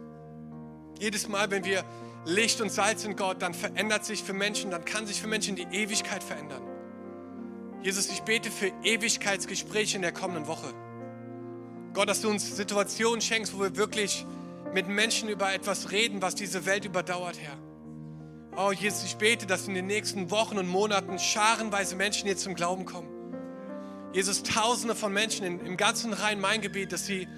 Jedes 0.98 1.28
Mal, 1.28 1.50
wenn 1.50 1.64
wir 1.64 1.84
Licht 2.24 2.60
und 2.60 2.70
Salz 2.70 3.02
sind, 3.02 3.16
Gott, 3.16 3.42
dann 3.42 3.54
verändert 3.54 4.04
sich 4.04 4.22
für 4.22 4.32
Menschen, 4.32 4.70
dann 4.70 4.84
kann 4.84 5.06
sich 5.06 5.20
für 5.20 5.28
Menschen 5.28 5.56
die 5.56 5.66
Ewigkeit 5.70 6.22
verändern. 6.22 6.62
Jesus, 7.82 8.08
ich 8.08 8.22
bete 8.22 8.50
für 8.50 8.72
Ewigkeitsgespräche 8.82 9.96
in 9.96 10.02
der 10.02 10.12
kommenden 10.12 10.46
Woche. 10.48 10.72
Gott, 11.94 12.08
dass 12.08 12.20
du 12.20 12.28
uns 12.28 12.56
Situationen 12.56 13.20
schenkst, 13.20 13.54
wo 13.54 13.60
wir 13.60 13.76
wirklich 13.76 14.26
mit 14.74 14.88
Menschen 14.88 15.28
über 15.28 15.54
etwas 15.54 15.92
reden, 15.92 16.20
was 16.20 16.34
diese 16.34 16.66
Welt 16.66 16.84
überdauert, 16.84 17.38
Herr. 17.40 17.56
Oh 18.56 18.72
Jesus, 18.72 19.04
ich 19.04 19.16
bete, 19.16 19.46
dass 19.46 19.68
in 19.68 19.74
den 19.74 19.86
nächsten 19.86 20.30
Wochen 20.30 20.58
und 20.58 20.66
Monaten 20.66 21.18
scharenweise 21.18 21.94
Menschen 21.94 22.26
hier 22.26 22.36
zum 22.36 22.54
Glauben 22.54 22.86
kommen. 22.86 23.08
Jesus, 24.12 24.42
tausende 24.42 24.94
von 24.94 25.12
Menschen 25.12 25.44
im 25.44 25.76
ganzen 25.76 26.12
Rhein-Main-Gebiet, 26.12 26.90
dass 26.90 27.06
sie 27.06 27.28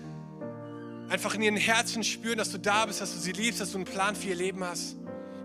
einfach 1.08 1.34
in 1.34 1.42
ihren 1.42 1.56
Herzen 1.56 2.04
spüren, 2.04 2.38
dass 2.38 2.50
du 2.50 2.58
da 2.58 2.86
bist, 2.86 3.00
dass 3.00 3.14
du 3.14 3.18
sie 3.18 3.32
liebst, 3.32 3.60
dass 3.60 3.72
du 3.72 3.78
einen 3.78 3.84
Plan 3.84 4.14
für 4.14 4.28
ihr 4.28 4.34
Leben 4.34 4.62
hast 4.62 4.96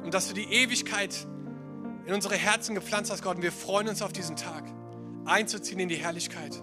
und 0.04 0.14
dass 0.14 0.28
du 0.28 0.34
die 0.34 0.44
Ewigkeit 0.44 1.28
in 2.06 2.14
unsere 2.14 2.36
Herzen 2.36 2.76
gepflanzt 2.76 3.12
hast, 3.12 3.24
Gott. 3.24 3.38
Und 3.38 3.44
wir 3.44 3.52
freuen 3.52 3.88
uns 3.88 4.02
auf 4.02 4.12
diesen 4.12 4.36
Tag, 4.36 4.66
einzuziehen 5.26 5.80
in 5.80 5.90
die 5.90 5.96
Herrlichkeit. 5.96 6.62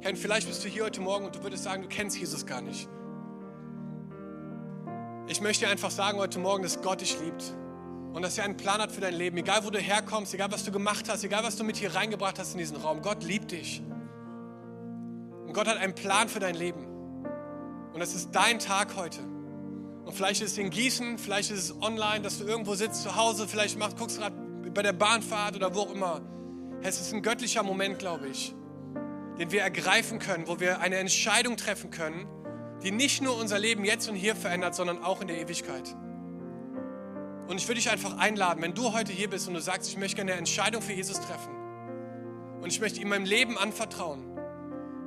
Herr, 0.00 0.10
und 0.10 0.16
vielleicht 0.16 0.48
bist 0.48 0.64
du 0.64 0.68
hier 0.68 0.84
heute 0.84 1.00
Morgen 1.00 1.26
und 1.26 1.36
du 1.36 1.42
würdest 1.42 1.64
sagen, 1.64 1.82
du 1.82 1.88
kennst 1.88 2.18
Jesus 2.18 2.46
gar 2.46 2.60
nicht. 2.60 2.88
Ich 5.28 5.40
möchte 5.40 5.66
dir 5.66 5.70
einfach 5.70 5.90
sagen 5.90 6.18
heute 6.18 6.38
Morgen, 6.38 6.62
dass 6.62 6.80
Gott 6.82 7.00
dich 7.00 7.20
liebt 7.20 7.54
und 8.14 8.22
dass 8.22 8.38
er 8.38 8.44
einen 8.44 8.56
Plan 8.56 8.80
hat 8.80 8.90
für 8.90 9.00
dein 9.00 9.14
Leben. 9.14 9.36
Egal, 9.36 9.64
wo 9.64 9.70
du 9.70 9.78
herkommst, 9.78 10.34
egal, 10.34 10.50
was 10.50 10.64
du 10.64 10.72
gemacht 10.72 11.08
hast, 11.08 11.22
egal, 11.22 11.44
was 11.44 11.56
du 11.56 11.64
mit 11.64 11.76
hier 11.76 11.94
reingebracht 11.94 12.38
hast 12.38 12.52
in 12.52 12.58
diesen 12.58 12.76
Raum. 12.76 13.02
Gott 13.02 13.22
liebt 13.22 13.52
dich. 13.52 13.82
Und 15.46 15.52
Gott 15.52 15.68
hat 15.68 15.76
einen 15.76 15.94
Plan 15.94 16.28
für 16.28 16.40
dein 16.40 16.54
Leben. 16.54 16.87
Und 17.98 18.02
es 18.02 18.14
ist 18.14 18.30
dein 18.30 18.60
Tag 18.60 18.94
heute. 18.94 19.18
Und 20.04 20.12
vielleicht 20.12 20.40
ist 20.40 20.52
es 20.52 20.58
in 20.58 20.70
Gießen, 20.70 21.18
vielleicht 21.18 21.50
ist 21.50 21.58
es 21.58 21.82
online, 21.82 22.20
dass 22.20 22.38
du 22.38 22.44
irgendwo 22.44 22.76
sitzt 22.76 23.02
zu 23.02 23.16
Hause, 23.16 23.48
vielleicht 23.48 23.76
machst, 23.76 23.96
guckst 23.96 24.18
gerade 24.18 24.36
bei 24.70 24.82
der 24.82 24.92
Bahnfahrt 24.92 25.56
oder 25.56 25.74
wo 25.74 25.80
auch 25.80 25.92
immer. 25.92 26.20
Es 26.80 27.00
ist 27.00 27.12
ein 27.12 27.22
göttlicher 27.22 27.64
Moment, 27.64 27.98
glaube 27.98 28.28
ich, 28.28 28.54
den 29.40 29.50
wir 29.50 29.62
ergreifen 29.62 30.20
können, 30.20 30.46
wo 30.46 30.60
wir 30.60 30.78
eine 30.78 30.94
Entscheidung 30.98 31.56
treffen 31.56 31.90
können, 31.90 32.28
die 32.84 32.92
nicht 32.92 33.20
nur 33.20 33.36
unser 33.36 33.58
Leben 33.58 33.84
jetzt 33.84 34.08
und 34.08 34.14
hier 34.14 34.36
verändert, 34.36 34.76
sondern 34.76 35.02
auch 35.02 35.20
in 35.20 35.26
der 35.26 35.40
Ewigkeit. 35.40 35.96
Und 37.48 37.56
ich 37.56 37.66
würde 37.66 37.80
dich 37.80 37.90
einfach 37.90 38.16
einladen, 38.16 38.62
wenn 38.62 38.74
du 38.74 38.92
heute 38.92 39.12
hier 39.12 39.28
bist 39.28 39.48
und 39.48 39.54
du 39.54 39.60
sagst, 39.60 39.90
ich 39.90 39.96
möchte 39.96 40.14
gerne 40.14 40.30
eine 40.30 40.38
Entscheidung 40.38 40.82
für 40.82 40.92
Jesus 40.92 41.18
treffen 41.18 41.50
und 42.60 42.68
ich 42.68 42.78
möchte 42.80 43.00
ihm 43.00 43.08
mein 43.08 43.26
Leben 43.26 43.58
anvertrauen 43.58 44.38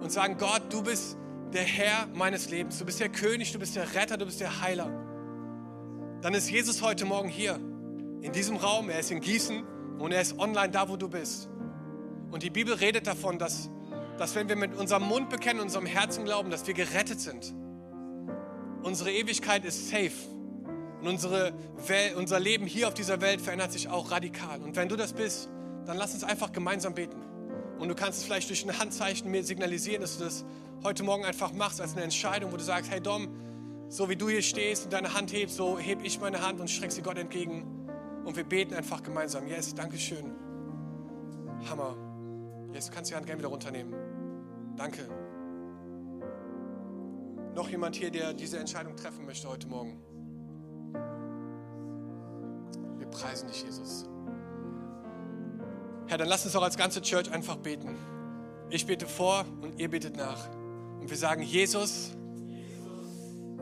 und 0.02 0.12
sagen, 0.12 0.36
Gott, 0.38 0.64
du 0.74 0.84
bist 0.84 1.18
der 1.54 1.64
Herr 1.64 2.08
meines 2.14 2.50
Lebens, 2.50 2.80
du 2.80 2.86
bist 2.86 3.00
der 3.00 3.10
König, 3.10 3.52
du 3.52 3.60
bist 3.60 3.76
der 3.76 3.94
Retter, 3.94 4.18
du 4.18 4.26
bist 4.26 4.40
der 4.40 4.62
Heiler, 4.62 4.90
dann 6.22 6.34
ist 6.34 6.50
Jesus 6.50 6.82
heute 6.82 7.06
Morgen 7.06 7.30
hier, 7.30 7.60
in 8.22 8.32
diesem 8.32 8.56
Raum, 8.56 8.90
er 8.90 9.00
ist 9.00 9.12
in 9.12 9.20
Gießen 9.20 9.64
und 9.98 10.12
er 10.12 10.22
ist 10.22 10.38
online 10.38 10.70
da, 10.70 10.88
wo 10.88 10.96
du 10.96 11.10
bist. 11.10 11.50
Und 12.30 12.44
die 12.44 12.50
Bibel 12.50 12.76
redet 12.76 13.08
davon, 13.08 13.40
dass, 13.40 13.70
dass 14.18 14.36
wenn 14.36 14.48
wir 14.48 14.56
mit 14.56 14.76
unserem 14.76 15.04
Mund 15.04 15.30
bekennen, 15.30 15.60
unserem 15.60 15.88
Herzen 15.88 16.24
glauben, 16.24 16.52
dass 16.52 16.68
wir 16.68 16.76
gerettet 16.76 17.20
sind. 17.20 17.54
Unsere 18.84 19.12
Ewigkeit 19.12 19.66
ist 19.66 19.90
safe. 19.90 20.12
Und 21.02 21.08
unsere 21.08 21.54
Welt, 21.88 22.16
unser 22.16 22.40
Leben 22.40 22.68
hier 22.68 22.88
auf 22.88 22.94
dieser 22.94 23.22
Welt 23.22 23.42
verändert 23.42 23.72
sich 23.72 23.90
auch 23.90 24.12
radikal. 24.12 24.62
Und 24.62 24.76
wenn 24.76 24.88
du 24.88 24.96
das 24.96 25.14
bist, 25.14 25.50
dann 25.86 25.98
lass 25.98 26.14
uns 26.14 26.24
einfach 26.24 26.52
gemeinsam 26.52 26.94
beten. 26.94 27.20
Und 27.80 27.90
du 27.90 27.96
kannst 27.96 28.20
es 28.20 28.26
vielleicht 28.26 28.50
durch 28.50 28.64
ein 28.64 28.78
Handzeichen 28.78 29.32
mir 29.32 29.44
signalisieren, 29.44 30.02
dass 30.02 30.20
du 30.20 30.24
das 30.24 30.46
heute 30.84 31.04
Morgen 31.04 31.26
einfach 31.26 31.54
machst 31.54 31.82
als 31.82 31.94
eine 31.94 32.04
Entscheidung, 32.04 32.52
wo 32.52 32.58
du 32.58 32.64
sagst, 32.64 32.92
hey 32.92 33.02
Dom, 33.02 33.30
so 33.90 34.10
wie 34.10 34.16
du 34.16 34.30
hier 34.30 34.42
stehst 34.42 34.86
und 34.86 34.94
deine 34.94 35.14
Hand 35.14 35.34
hebst, 35.34 35.56
so 35.56 35.78
heb 35.78 36.04
ich 36.04 36.20
meine 36.20 36.46
Hand 36.46 36.60
und 36.60 36.70
strecke 36.70 36.94
sie 36.94 37.02
Gott 37.02 37.18
entgegen. 37.18 37.88
Und 38.26 38.36
wir 38.36 38.44
beten 38.44 38.74
einfach 38.74 39.04
gemeinsam. 39.04 39.48
Yes, 39.48 39.74
danke 39.74 39.98
schön. 39.98 40.34
Hammer. 41.70 41.96
Yes, 42.74 42.88
du 42.88 42.94
kannst 42.94 43.12
die 43.12 43.16
Hand 43.16 43.26
gerne 43.26 43.40
wieder 43.40 43.50
runternehmen. 43.50 43.94
Danke. 44.78 45.08
Noch 47.56 47.70
jemand 47.70 47.96
hier, 47.96 48.12
der 48.12 48.34
diese 48.34 48.60
Entscheidung 48.60 48.96
treffen 48.96 49.26
möchte 49.26 49.50
heute 49.50 49.68
Morgen? 49.68 50.02
preisen 53.12 53.48
dich, 53.50 53.64
Jesus. 53.64 54.06
Herr, 56.08 56.18
dann 56.18 56.28
lass 56.28 56.44
uns 56.44 56.54
doch 56.54 56.64
als 56.64 56.78
ganze 56.78 57.02
Church 57.02 57.32
einfach 57.32 57.58
beten. 57.58 57.96
Ich 58.70 58.86
bete 58.86 59.06
vor 59.06 59.46
und 59.62 59.80
ihr 59.80 59.90
betet 59.90 60.18
nach. 60.18 60.50
Und 61.02 61.10
wir 61.10 61.18
sagen, 61.18 61.42
Jesus, 61.42 62.12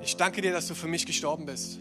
ich 0.01 0.17
danke 0.17 0.41
dir, 0.41 0.51
dass 0.51 0.67
du 0.67 0.75
für 0.75 0.87
mich 0.87 1.05
gestorben 1.05 1.45
bist. 1.45 1.79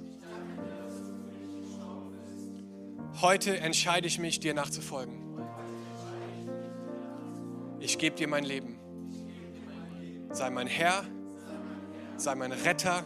Heute 3.20 3.58
entscheide 3.58 4.06
ich 4.06 4.20
mich, 4.20 4.38
dir 4.38 4.54
nachzufolgen. 4.54 5.18
Ich 7.80 7.98
gebe 7.98 8.14
dir 8.14 8.28
mein 8.28 8.44
Leben. 8.44 8.78
Sei 10.30 10.48
mein 10.48 10.68
Herr, 10.68 11.04
sei 12.16 12.36
mein 12.36 12.52
Retter, 12.52 13.04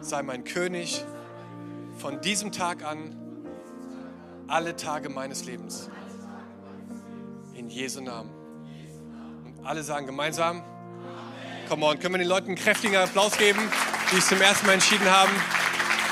sei 0.00 0.22
mein 0.22 0.44
König. 0.44 1.04
Von 1.96 2.20
diesem 2.20 2.52
Tag 2.52 2.84
an 2.84 3.16
alle 4.46 4.76
Tage 4.76 5.08
meines 5.08 5.44
Lebens. 5.44 5.90
In 7.54 7.68
Jesu 7.68 8.00
Namen. 8.00 8.30
Und 9.44 9.66
alle 9.66 9.82
sagen 9.82 10.06
gemeinsam, 10.06 10.62
Come 11.70 11.86
on, 11.86 12.00
können 12.00 12.14
wir 12.14 12.18
den 12.18 12.26
Leuten 12.26 12.48
einen 12.48 12.56
kräftigen 12.56 12.96
Applaus 12.96 13.38
geben, 13.38 13.60
die 14.10 14.16
es 14.16 14.26
zum 14.26 14.40
ersten 14.40 14.66
Mal 14.66 14.72
entschieden 14.72 15.08
haben? 15.08 15.30